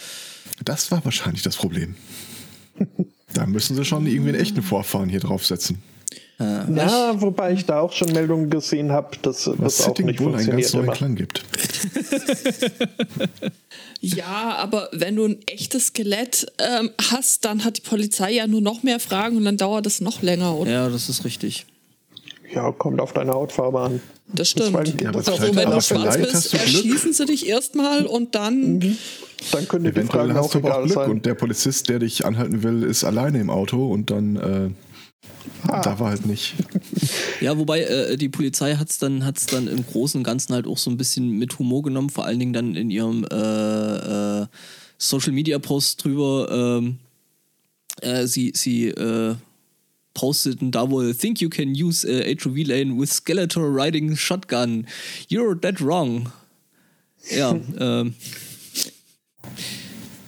Das 0.64 0.90
war 0.92 1.04
wahrscheinlich 1.06 1.44
das 1.44 1.56
Problem. 1.56 1.96
Da 3.34 3.46
müssen 3.46 3.76
sie 3.76 3.86
schon 3.86 4.08
irgendwie 4.08 4.30
einen 4.30 4.40
echten 4.40 4.62
Vorfahren 4.62 5.10
hier 5.10 5.20
draufsetzen. 5.20 5.82
Ja, 6.38 7.20
wobei 7.22 7.54
ich 7.54 7.66
da 7.66 7.80
auch 7.80 7.94
schon 7.94 8.12
Meldungen 8.12 8.50
gesehen 8.50 8.92
habe, 8.92 9.16
dass 9.22 9.48
Was 9.48 9.58
das 9.58 9.82
auch 9.82 9.86
Sitting 9.88 10.08
nicht 10.08 10.20
wohl 10.20 10.36
einen 10.36 10.44
funktioniert 10.44 10.64
ganz 10.64 10.74
neuen 10.74 10.86
immer. 10.86 10.94
Klang 10.94 11.16
gibt. 11.16 11.46
Ja, 14.02 14.56
aber 14.58 14.90
wenn 14.92 15.16
du 15.16 15.26
ein 15.26 15.40
echtes 15.48 15.88
Skelett 15.88 16.46
ähm, 16.60 16.92
hast, 17.10 17.44
dann 17.44 17.64
hat 17.64 17.78
die 17.78 17.82
Polizei 17.82 18.34
ja 18.34 18.46
nur 18.46 18.62
noch 18.62 18.84
mehr 18.84 19.00
Fragen 19.00 19.38
und 19.38 19.46
dann 19.46 19.58
dauert 19.58 19.88
es 19.88 20.00
noch 20.00 20.22
länger. 20.22 20.56
Und 20.56 20.70
ja, 20.70 20.90
das 20.90 21.10
ist 21.10 21.26
richtig. 21.26 21.66
Ja, 22.54 22.72
kommt 22.72 23.02
auf 23.02 23.14
deine 23.14 23.34
Hautfarbe 23.34 23.80
an. 23.80 24.02
Das 24.36 24.50
stimmt. 24.50 24.74
Weil- 24.74 24.94
Ja, 25.02 25.12
das 25.12 25.28
ist 25.28 25.40
also, 25.42 25.56
wenn 25.56 25.72
du 25.72 25.82
schwarz 25.82 26.18
bist, 26.18 26.54
erschießen 26.54 27.14
sie 27.14 27.26
dich 27.26 27.48
erstmal 27.48 28.06
und 28.06 28.36
dann. 28.36 28.80
Dann 29.52 29.68
können 29.68 29.84
die 29.86 29.92
Eventuell 29.92 30.28
Fragen 30.28 30.34
hast 30.36 30.46
auch 30.46 30.52
du 30.52 30.58
aber 30.60 30.68
auch 30.70 30.72
egal 30.78 30.84
Glück 30.86 30.96
sein. 30.96 31.10
und 31.12 31.26
der 31.26 31.34
Polizist, 31.36 31.90
der 31.90 32.00
dich 32.00 32.26
anhalten 32.26 32.64
will, 32.64 32.84
ist 32.84 33.04
alleine 33.04 33.40
im 33.40 33.50
Auto 33.50 33.92
und 33.92 34.10
dann 34.12 34.36
äh, 34.38 34.70
da 35.68 36.00
war 36.00 36.10
halt 36.10 36.26
nicht. 36.26 36.56
Ja, 37.42 37.58
wobei 37.58 37.82
äh, 37.82 38.18
die 38.18 38.30
Polizei 38.30 38.76
hat 38.76 38.90
es 38.90 38.98
dann, 38.98 39.26
hat's 39.26 39.46
dann 39.46 39.68
im 39.68 39.86
Großen 39.86 40.20
und 40.20 40.24
Ganzen 40.24 40.54
halt 40.54 40.68
auch 40.68 40.78
so 40.78 40.90
ein 40.90 40.98
bisschen 40.98 41.32
mit 41.38 41.58
Humor 41.60 41.84
genommen, 41.84 42.10
vor 42.10 42.26
allen 42.26 42.40
Dingen 42.40 42.54
dann 42.54 42.76
in 42.76 42.90
ihrem 42.90 43.26
äh, 43.32 44.42
äh, 44.42 44.46
Social 44.98 45.32
Media 45.34 45.60
Post 45.60 46.04
drüber. 46.04 46.80
Ähm, 46.82 46.98
äh, 48.02 48.26
sie 48.28 48.52
sie 48.56 48.88
äh, 48.90 49.36
posteten 50.16 50.72
da 50.72 50.90
wohl, 50.90 51.14
think 51.14 51.40
you 51.40 51.50
can 51.50 51.76
use 51.76 52.04
uh, 52.04 52.24
HOV 52.42 52.66
lane 52.66 53.00
with 53.00 53.12
Skeletor 53.12 53.70
riding 53.72 54.16
shotgun. 54.16 54.88
You're 55.30 55.54
dead 55.54 55.80
wrong. 55.80 56.32
Ja, 57.30 57.52
ähm. 57.80 58.16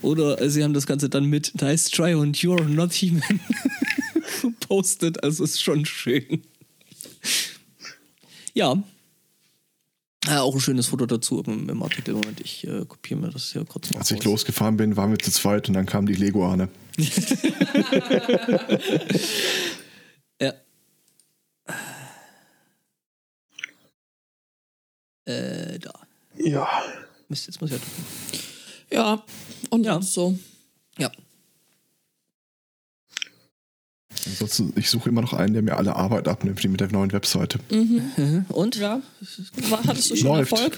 Oder 0.04 0.40
äh, 0.40 0.50
sie 0.52 0.64
haben 0.64 0.74
das 0.74 0.86
Ganze 0.86 1.10
dann 1.10 1.26
mit 1.26 1.60
Nice 1.60 1.90
try 1.90 2.14
und 2.14 2.38
you're 2.38 2.64
not 2.64 2.94
human 2.94 3.40
postet. 4.68 5.24
Also 5.24 5.44
ist 5.44 5.60
schon 5.62 5.86
schön. 5.86 6.44
Ja. 8.54 8.82
Ja, 10.26 10.42
auch 10.42 10.54
ein 10.54 10.62
schönes 10.62 10.88
Foto 10.88 11.06
dazu 11.06 11.42
im, 11.46 11.70
im 11.70 11.82
Artikel. 11.84 12.14
Moment, 12.14 12.42
ich 12.42 12.68
äh, 12.68 12.86
kopiere 12.86 13.20
mir 13.20 13.30
das 13.30 13.54
hier 13.54 13.64
kurz 13.66 13.92
mal 13.92 14.00
Als 14.00 14.12
ich 14.12 14.18
raus. 14.20 14.26
losgefahren 14.26 14.76
bin, 14.78 14.98
waren 14.98 15.12
wir 15.12 15.20
zu 15.20 15.32
zweit 15.32 15.68
und 15.70 15.74
dann 15.74 15.86
kam 15.86 16.06
die 16.06 16.16
Lego-Ahne. 16.16 16.70
Äh, 25.28 25.80
da. 25.80 25.92
Ja, 26.38 26.68
Mist, 27.30 27.48
jetzt 27.48 27.60
muss 27.62 27.72
ich 27.72 27.78
ja 27.78 27.84
drücken. 27.84 28.06
Ja, 28.92 29.24
und 29.70 29.84
Ja. 29.86 30.02
so. 30.02 30.38
Ja. 30.98 31.12
Ansonsten, 34.26 34.74
ich 34.76 34.90
suche 34.90 35.10
immer 35.10 35.22
noch 35.22 35.34
einen, 35.34 35.54
der 35.54 35.62
mir 35.62 35.78
alle 35.78 35.96
Arbeit 35.96 36.28
abnimmt, 36.28 36.64
wie 36.64 36.68
mit 36.68 36.80
der 36.82 36.92
neuen 36.92 37.12
Webseite. 37.12 37.60
Und? 38.50 38.76
Ja. 38.76 39.02
War, 39.70 39.84
hattest 39.86 40.12
du 40.12 40.16
schon 40.16 40.28
Läuft. 40.28 40.52
Erfolg? 40.52 40.78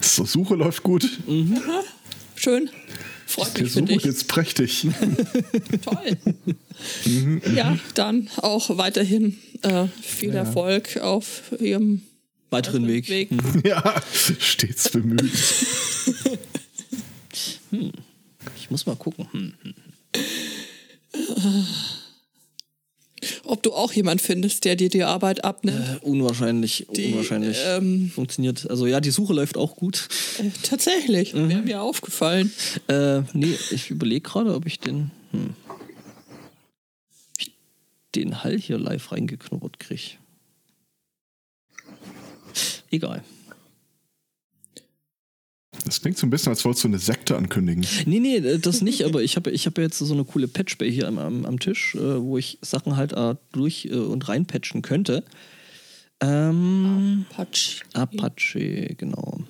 So, 0.00 0.24
Suche 0.24 0.54
läuft 0.54 0.82
gut. 0.82 1.08
Schön. 2.34 2.70
Freut 3.26 3.58
mich 3.60 3.72
für 3.72 3.80
Suche 3.80 3.86
dich. 3.86 4.04
jetzt 4.04 4.28
prächtig. 4.28 4.86
Toll. 5.84 6.16
ja, 7.54 7.76
dann 7.94 8.28
auch 8.38 8.78
weiterhin 8.78 9.36
äh, 9.62 9.86
viel 10.00 10.30
Erfolg 10.34 10.96
auf 10.98 11.42
ihrem 11.60 12.02
Weiteren 12.50 12.86
Weg. 12.86 13.08
Weg. 13.08 13.30
ja, 13.64 14.02
stets 14.38 14.88
bemüht. 14.90 15.32
Ich 18.60 18.70
muss 18.70 18.86
mal 18.86 18.96
gucken. 18.96 19.28
Hm. 19.32 19.54
Ob 23.44 23.62
du 23.62 23.72
auch 23.72 23.92
jemand 23.92 24.20
findest, 24.20 24.64
der 24.64 24.76
dir 24.76 24.88
die 24.88 25.04
Arbeit 25.04 25.44
abnimmt. 25.44 26.00
Äh, 26.02 26.06
unwahrscheinlich, 26.06 26.86
Die, 26.94 27.12
unwahrscheinlich. 27.12 27.58
ähm, 27.64 28.10
Funktioniert. 28.14 28.68
Also 28.70 28.86
ja, 28.86 29.00
die 29.00 29.10
Suche 29.10 29.32
läuft 29.32 29.56
auch 29.56 29.76
gut. 29.76 30.08
Äh, 30.38 30.50
tatsächlich, 30.62 31.34
wäre 31.34 31.62
mir 31.62 31.82
aufgefallen. 31.82 32.52
Äh, 32.88 33.22
nee, 33.32 33.56
ich 33.70 33.90
überlege 33.90 34.20
gerade, 34.20 34.54
ob 34.54 34.66
ich 34.66 34.78
den. 34.80 35.10
Hm, 35.32 35.54
den 38.14 38.42
Hall 38.42 38.58
hier 38.58 38.78
live 38.78 39.12
reingeknubbert 39.12 39.78
kriege. 39.78 40.16
Egal. 42.90 43.22
Das 45.84 46.00
klingt 46.00 46.18
so 46.18 46.26
ein 46.26 46.30
bisschen, 46.30 46.50
als 46.50 46.64
wolltest 46.64 46.84
du 46.84 46.88
eine 46.88 46.98
Sekte 46.98 47.36
ankündigen. 47.36 47.86
Nee, 48.06 48.18
nee, 48.20 48.36
äh, 48.36 48.58
das 48.58 48.82
nicht, 48.82 49.04
aber 49.04 49.22
ich 49.22 49.36
habe 49.36 49.50
ich 49.50 49.66
hab 49.66 49.78
jetzt 49.78 49.98
so 49.98 50.12
eine 50.12 50.24
coole 50.24 50.48
Patchbay 50.48 50.90
hier 50.92 51.06
am, 51.08 51.18
am, 51.18 51.44
am 51.46 51.58
Tisch, 51.60 51.94
äh, 51.94 52.20
wo 52.20 52.36
ich 52.36 52.58
Sachen 52.62 52.96
halt 52.96 53.12
äh, 53.12 53.36
durch 53.52 53.86
äh, 53.86 53.94
und 53.94 54.28
reinpatchen 54.28 54.82
könnte. 54.82 55.24
Ähm, 56.20 57.26
Patsch. 57.30 57.82
Apache, 57.94 58.94
genau. 58.96 59.40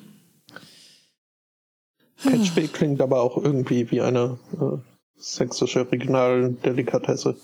Patchbay 2.22 2.68
klingt 2.68 3.00
aber 3.00 3.20
auch 3.22 3.42
irgendwie 3.42 3.90
wie 3.90 4.00
eine 4.02 4.38
äh, 4.60 4.76
sächsische 5.16 5.90
Regionaldelikatesse. 5.90 7.36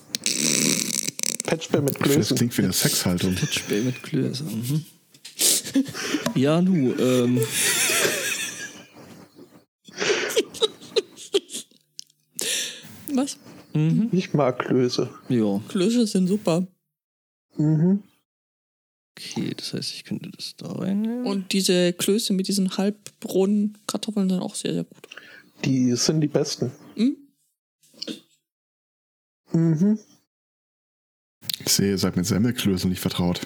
Patchbay 1.45 1.81
mit 1.81 1.95
finde, 1.95 2.09
Das 2.09 2.13
Klößen. 2.13 2.37
klingt 2.37 2.57
wie 2.57 2.63
eine 2.63 2.73
Sexhaltung. 2.73 3.35
Patchbay 3.35 3.81
mit 3.81 4.03
Klöße. 4.03 4.43
Mhm. 4.43 4.85
Ja, 6.35 6.61
nu, 6.61 6.93
ähm, 6.99 7.39
Was? 13.13 13.37
mhm. 13.73 14.09
Ich 14.11 14.33
mag 14.33 14.59
Klöße. 14.59 15.09
ja, 15.29 15.61
Klöße 15.69 16.05
sind 16.07 16.27
super. 16.27 16.67
Mhm. 17.57 18.03
okay, 19.17 19.53
das 19.55 19.73
heißt, 19.73 19.93
ich 19.93 20.03
könnte 20.03 20.29
das 20.31 20.55
da 20.57 20.71
reinnehmen. 20.71 21.25
Und 21.25 21.53
diese 21.53 21.93
Klöße 21.93 22.33
mit 22.33 22.47
diesen 22.47 22.77
halbrohen 22.77 23.77
Kartoffeln 23.87 24.29
sind 24.29 24.39
auch 24.39 24.55
sehr, 24.55 24.73
sehr 24.73 24.83
gut. 24.83 25.07
Die 25.63 25.95
sind 25.95 26.19
die 26.21 26.27
besten. 26.27 26.71
Hm? 26.95 27.15
Mhm. 29.53 29.99
Ich 31.59 31.71
sehe, 31.71 31.91
ihr 31.91 31.97
seid 31.97 32.17
mit 32.17 32.25
Semmelklößen 32.25 32.89
nicht 32.89 32.99
vertraut. 32.99 33.39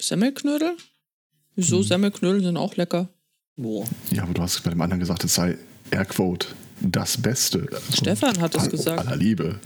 Semmelknödel? 0.00 0.74
Wieso? 1.54 1.78
Hm. 1.78 1.82
Semmelknödel 1.84 2.42
sind 2.42 2.56
auch 2.56 2.76
lecker. 2.76 3.08
Boah. 3.56 3.84
Ja, 4.10 4.22
aber 4.22 4.34
du 4.34 4.42
hast 4.42 4.62
bei 4.64 4.70
dem 4.70 4.80
anderen 4.80 5.00
gesagt, 5.00 5.24
es 5.24 5.34
sei 5.34 5.58
Airquote 5.90 6.48
das 6.80 7.20
Beste. 7.20 7.66
Also, 7.70 7.92
Stefan 7.92 8.40
hat 8.40 8.54
es 8.54 8.68
gesagt. 8.70 9.06
Aller 9.06 9.16
Liebe. 9.16 9.60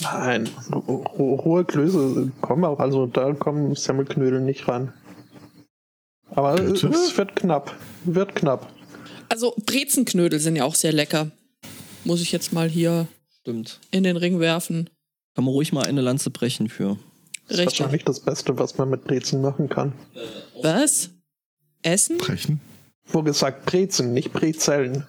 Nein, 0.00 0.48
ro- 0.72 1.02
rohe 1.18 1.64
Klöße 1.64 2.30
kommen 2.42 2.64
auch, 2.64 2.78
also 2.78 3.06
da 3.06 3.32
kommen 3.32 3.74
Semmelknödel 3.74 4.40
nicht 4.40 4.68
ran. 4.68 4.92
Aber 6.30 6.54
Bitte? 6.56 6.88
es 6.88 7.16
wird 7.16 7.34
knapp. 7.36 7.74
Wird 8.04 8.34
knapp. 8.34 8.72
Also 9.28 9.54
Brezenknödel 9.64 10.38
sind 10.38 10.56
ja 10.56 10.64
auch 10.64 10.74
sehr 10.74 10.92
lecker. 10.92 11.30
Muss 12.04 12.20
ich 12.20 12.30
jetzt 12.30 12.52
mal 12.52 12.68
hier 12.68 13.08
Stimmt. 13.40 13.80
in 13.90 14.04
den 14.04 14.16
Ring 14.16 14.38
werfen. 14.38 14.90
Kann 15.34 15.44
man 15.44 15.52
ruhig 15.52 15.72
mal 15.72 15.84
eine 15.86 16.02
Lanze 16.02 16.30
brechen 16.30 16.68
für. 16.68 16.98
Das 17.48 17.58
ist 17.58 17.66
wahrscheinlich 17.66 18.04
das 18.04 18.20
Beste, 18.20 18.58
was 18.58 18.76
man 18.76 18.90
mit 18.90 19.04
Brezen 19.04 19.40
machen 19.40 19.68
kann. 19.68 19.92
Was? 20.62 21.10
Essen? 21.82 22.18
Brechen? 22.18 22.60
Wo 23.06 23.22
gesagt 23.22 23.66
Brezen, 23.66 24.12
nicht 24.12 24.32
Brezellen. 24.32 25.06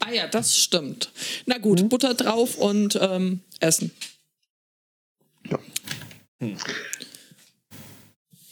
Ah 0.00 0.12
ja, 0.12 0.26
das 0.26 0.56
stimmt. 0.56 1.12
Na 1.46 1.58
gut, 1.58 1.88
Butter 1.88 2.14
drauf 2.14 2.56
und 2.56 2.98
ähm, 3.00 3.40
essen. 3.60 3.90
Ja. 5.50 5.58
Hm. 6.40 6.56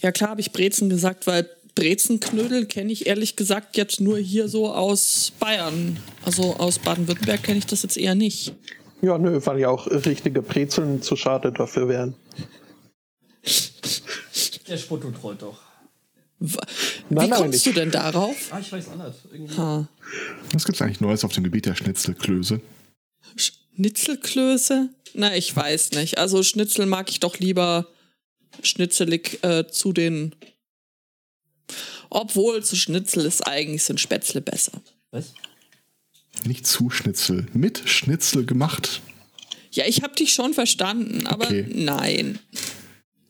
Ja 0.01 0.13
klar 0.13 0.31
habe 0.31 0.41
ich 0.41 0.53
Brezen 0.53 0.91
gesagt, 0.91 1.27
weil 1.27 1.49
Brezenknödel 1.75 2.67
kenne 2.67 2.93
ich 2.93 3.07
ehrlich 3.07 3.37
gesagt 3.37 3.77
jetzt 3.77 4.01
nur 4.01 4.19
hier 4.19 4.49
so 4.49 4.73
aus 4.73 5.33
Bayern. 5.39 5.97
Also 6.25 6.57
aus 6.57 6.79
Baden-Württemberg 6.79 7.43
kenne 7.43 7.59
ich 7.59 7.67
das 7.67 7.83
jetzt 7.83 7.97
eher 7.97 8.15
nicht. 8.15 8.55
Ja, 9.01 9.17
nö, 9.17 9.41
weil 9.45 9.61
ja 9.61 9.69
auch 9.69 9.87
richtige 9.87 10.43
Brezeln 10.43 11.03
zu 11.03 11.17
schade 11.17 11.53
dafür 11.53 11.89
wären. 11.89 12.15
Der 14.69 14.77
Spotto 14.77 15.11
trollt 15.11 15.43
doch. 15.43 15.59
Wie 16.41 16.57
Nein, 17.11 17.31
kommst 17.31 17.67
du 17.67 17.73
denn 17.73 17.91
darauf? 17.91 18.53
Ah, 18.53 18.61
ich 18.61 18.71
weiß 18.71 18.87
nicht. 18.89 19.01
Irgendwie. 19.33 19.57
Ha. 19.57 19.89
Was 20.53 20.65
gibt 20.65 20.77
es 20.77 20.83
eigentlich 20.83 21.01
Neues 21.01 21.25
auf 21.25 21.33
dem 21.33 21.43
Gebiet 21.45 21.67
der 21.67 21.75
Schnitzelklöße? 21.75 22.61
Schnitzelklöße? 23.37 24.89
Na, 25.15 25.35
ich 25.35 25.55
weiß 25.55 25.93
nicht. 25.93 26.19
Also 26.19 26.43
Schnitzel 26.43 26.87
mag 26.87 27.11
ich 27.11 27.19
doch 27.21 27.39
lieber 27.39 27.89
schnitzelig 28.63 29.43
äh, 29.43 29.67
zu 29.69 29.93
den. 29.93 30.35
Obwohl 32.11 32.63
zu 32.63 32.77
Schnitzel 32.77 33.25
ist 33.27 33.47
eigentlich 33.47 33.83
sind 33.83 34.01
Spätzle 34.01 34.41
besser. 34.41 34.73
Was? 35.11 35.33
Nicht 36.45 36.67
zu 36.67 36.89
Schnitzel, 36.91 37.47
mit 37.53 37.83
Schnitzel 37.89 38.47
gemacht. 38.47 39.01
Ja, 39.73 39.85
ich 39.87 40.03
hab 40.03 40.15
dich 40.17 40.33
schon 40.33 40.55
verstanden, 40.55 41.27
aber 41.27 41.47
Okay. 41.47 41.67
nein. 41.69 42.39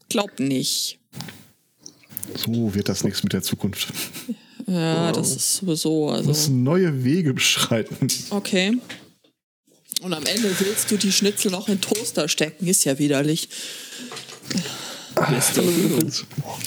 Glaub 0.09 0.39
nicht. 0.41 0.99
So 2.37 2.75
wird 2.75 2.89
das 2.89 3.05
nichts 3.05 3.23
mit 3.23 3.33
der 3.33 3.43
Zukunft. 3.43 3.93
Ja, 4.67 5.13
das 5.13 5.35
ist 5.35 5.57
sowieso. 5.57 6.09
Du 6.17 6.23
musst 6.25 6.29
Also, 6.49 6.53
neue 6.53 7.05
Wege 7.05 7.33
beschreiten. 7.35 8.09
okay. 8.31 8.77
Und 10.03 10.13
am 10.15 10.25
Ende 10.27 10.49
willst 10.61 10.91
du 10.91 10.97
die 10.97 11.11
Schnitzel 11.11 11.51
noch 11.51 11.69
in 11.69 11.81
Toaster 11.81 12.29
stecken, 12.29 12.67
ist 12.69 12.85
ja 12.85 12.99
widerlich. 12.99 13.49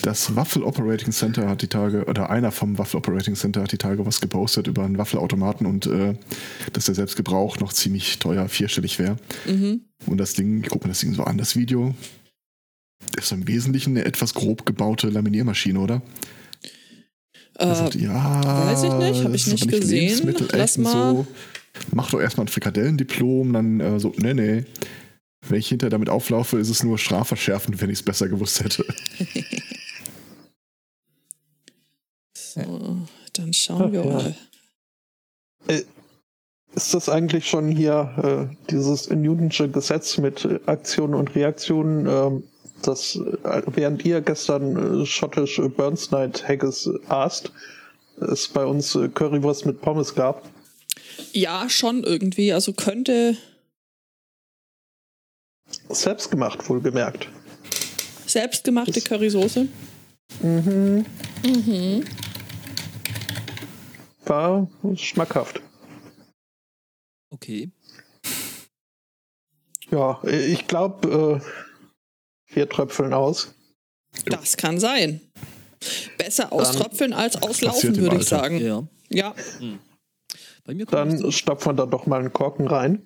Das 0.01 0.35
Waffel 0.35 0.63
Operating 0.63 1.11
Center 1.13 1.47
hat 1.47 1.61
die 1.61 1.67
Tage, 1.67 2.05
oder 2.05 2.29
einer 2.29 2.51
vom 2.51 2.77
Waffel 2.77 2.97
Operating 2.97 3.35
Center 3.35 3.61
hat 3.63 3.71
die 3.71 3.77
Tage 3.77 4.05
was 4.05 4.19
gepostet 4.19 4.67
über 4.67 4.83
einen 4.83 4.97
Waffelautomaten 4.97 5.65
und 5.65 5.85
äh, 5.85 6.15
dass 6.73 6.85
der 6.85 6.95
Selbstgebrauch 6.95 7.57
noch 7.59 7.71
ziemlich 7.71 8.19
teuer, 8.19 8.49
vierstellig 8.49 8.99
wäre. 8.99 9.15
Und 10.05 10.17
das 10.17 10.33
Ding, 10.33 10.61
ich 10.63 10.69
gucke 10.69 10.85
mir 10.85 10.91
das 10.91 10.99
Ding 10.99 11.13
so 11.13 11.23
an, 11.23 11.37
das 11.37 11.55
Video, 11.55 11.95
ist 13.17 13.31
im 13.31 13.47
Wesentlichen 13.47 13.91
eine 13.97 14.05
etwas 14.05 14.33
grob 14.33 14.65
gebaute 14.65 15.09
Laminiermaschine, 15.09 15.79
oder? 15.79 16.01
Er 17.55 17.71
Äh, 17.71 17.75
sagt, 17.75 17.95
ja, 17.95 18.67
weiß 18.67 18.83
ich 18.83 18.93
nicht, 18.93 19.23
hab 19.25 19.33
ich 19.33 19.47
nicht 19.47 19.63
aber 19.63 19.79
gesehen. 19.79 20.35
Lass 20.53 20.77
mal. 20.77 20.91
So. 20.91 21.27
Mach 21.93 22.11
doch 22.11 22.19
erstmal 22.19 22.45
ein 22.45 22.49
Frikadellendiplom, 22.49 23.53
dann 23.53 23.79
äh, 23.79 23.99
so, 23.99 24.13
nee, 24.17 24.33
nee. 24.33 24.65
Wenn 25.47 25.59
ich 25.59 25.69
hinterher 25.69 25.89
damit 25.89 26.09
auflaufe, 26.09 26.59
ist 26.59 26.69
es 26.69 26.83
nur 26.83 26.97
strafverschärfend, 26.97 27.81
wenn 27.81 27.89
ich 27.89 27.99
es 27.99 28.03
besser 28.03 28.27
gewusst 28.29 28.63
hätte. 28.63 28.85
so, 32.37 32.97
dann 33.33 33.53
schauen 33.53 33.91
wir 33.91 34.03
Ja. 34.05 34.11
mal. 34.11 34.35
Ist 36.73 36.93
das 36.93 37.09
eigentlich 37.09 37.47
schon 37.49 37.67
hier 37.69 38.49
äh, 38.51 38.55
dieses 38.69 39.09
Newtonsche 39.09 39.69
Gesetz 39.69 40.17
mit 40.17 40.45
äh, 40.45 40.59
Aktionen 40.67 41.13
und 41.15 41.35
Reaktionen, 41.35 42.05
ähm, 42.07 42.43
das 42.81 43.15
äh, 43.15 43.61
während 43.67 44.03
ihr 44.05 44.21
gestern 44.21 45.01
äh, 45.01 45.05
schottisch 45.05 45.59
äh, 45.59 45.67
Burns 45.69 46.11
Night 46.11 46.47
Haggis 46.47 46.89
aßt, 47.09 47.51
es 48.31 48.47
bei 48.47 48.65
uns 48.65 48.97
Currywurst 49.13 49.65
mit 49.65 49.81
Pommes 49.81 50.13
gab? 50.15 50.47
Ja, 51.33 51.69
schon 51.69 52.03
irgendwie. 52.03 52.53
Also 52.53 52.73
könnte 52.73 53.37
Selbst 55.89 56.29
gemacht, 56.29 56.67
wohlgemerkt. 56.69 57.27
selbstgemachte 58.25 58.93
Das- 58.93 59.05
Currysoße. 59.05 59.67
Mhm. 60.41 61.05
Mhm. 61.43 62.05
War 64.25 64.69
schmackhaft. 64.95 65.61
Okay. 67.31 67.71
Ja, 69.89 70.21
ich 70.23 70.67
glaube, 70.67 71.41
äh, 71.41 71.70
wir 72.53 72.67
tröpfeln 72.69 73.13
aus. 73.13 73.53
Das 74.25 74.57
kann 74.57 74.79
sein. 74.79 75.21
Besser 76.17 76.51
auströpfeln 76.51 77.13
als 77.13 77.41
auslaufen, 77.41 77.95
würde 77.97 78.17
ich 78.17 78.25
sagen. 78.25 78.59
Ja. 78.59 78.83
Ja. 79.09 79.33
Bei 80.65 80.73
mir 80.73 80.85
kommt 80.85 81.21
Dann 81.21 81.31
stopfen 81.31 81.69
wir 81.69 81.73
da 81.73 81.85
doch 81.85 82.05
mal 82.05 82.19
einen 82.19 82.33
Korken 82.33 82.67
rein. 82.67 83.01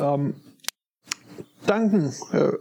Ähm, 0.00 0.34
danken 1.66 2.12
äh, 2.32 2.52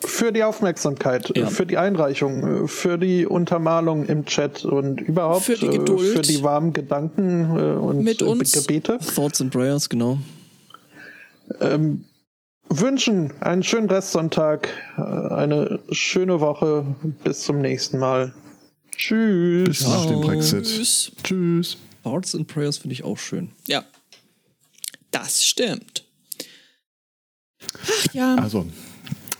für 0.00 0.32
die 0.32 0.42
Aufmerksamkeit, 0.42 1.36
Ja. 1.36 1.46
für 1.46 1.66
die 1.66 1.76
Einreichung, 1.76 2.64
äh, 2.64 2.68
für 2.68 2.98
die 2.98 3.26
Untermalung 3.26 4.06
im 4.06 4.24
Chat 4.24 4.64
und 4.64 5.00
überhaupt 5.00 5.44
Für 5.44 5.56
die 5.56 5.68
Geduld. 5.68 6.12
Äh, 6.12 6.16
für 6.16 6.22
die 6.22 6.42
warmen 6.42 6.72
Gedanken 6.72 7.56
äh, 7.56 7.62
und 7.76 8.02
Mit 8.02 8.22
uns. 8.22 8.52
Gebete. 8.52 8.98
Thoughts 9.14 9.40
and 9.40 9.52
Prayers, 9.52 9.88
genau. 9.88 10.18
Ähm, 11.60 12.04
wünschen 12.80 13.32
einen 13.40 13.62
schönen 13.62 13.88
Restsonntag, 13.88 14.68
äh, 14.96 15.00
eine 15.00 15.80
schöne 15.90 16.40
Woche. 16.40 16.84
Bis 17.24 17.42
zum 17.42 17.60
nächsten 17.60 17.98
Mal. 17.98 18.32
Tschüss. 18.96 19.68
Bis 19.68 19.86
nach 19.86 20.06
dem 20.06 20.20
Brexit. 20.20 20.64
Tschüss. 20.64 21.12
Tschüss. 21.22 21.76
Thoughts 22.02 22.34
and 22.34 22.46
Prayers 22.46 22.78
finde 22.78 22.94
ich 22.94 23.04
auch 23.04 23.18
schön. 23.18 23.50
Ja. 23.66 23.84
Das 25.10 25.44
stimmt. 25.44 26.04
Ach 27.72 28.14
ja. 28.14 28.36
Also, 28.36 28.66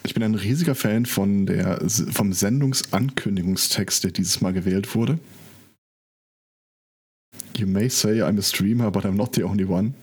ich 0.04 0.14
bin 0.14 0.22
ein 0.22 0.34
riesiger 0.34 0.74
Fan 0.74 1.06
von 1.06 1.46
der, 1.46 1.82
vom 1.88 2.32
Sendungsankündigungstext, 2.32 4.04
der 4.04 4.10
dieses 4.10 4.40
Mal 4.40 4.52
gewählt 4.52 4.94
wurde. 4.94 5.18
You 7.56 7.66
may 7.66 7.88
say 7.88 8.22
I'm 8.22 8.38
a 8.38 8.42
streamer, 8.42 8.90
but 8.90 9.04
I'm 9.04 9.16
not 9.16 9.34
the 9.34 9.44
only 9.44 9.64
one. 9.64 9.94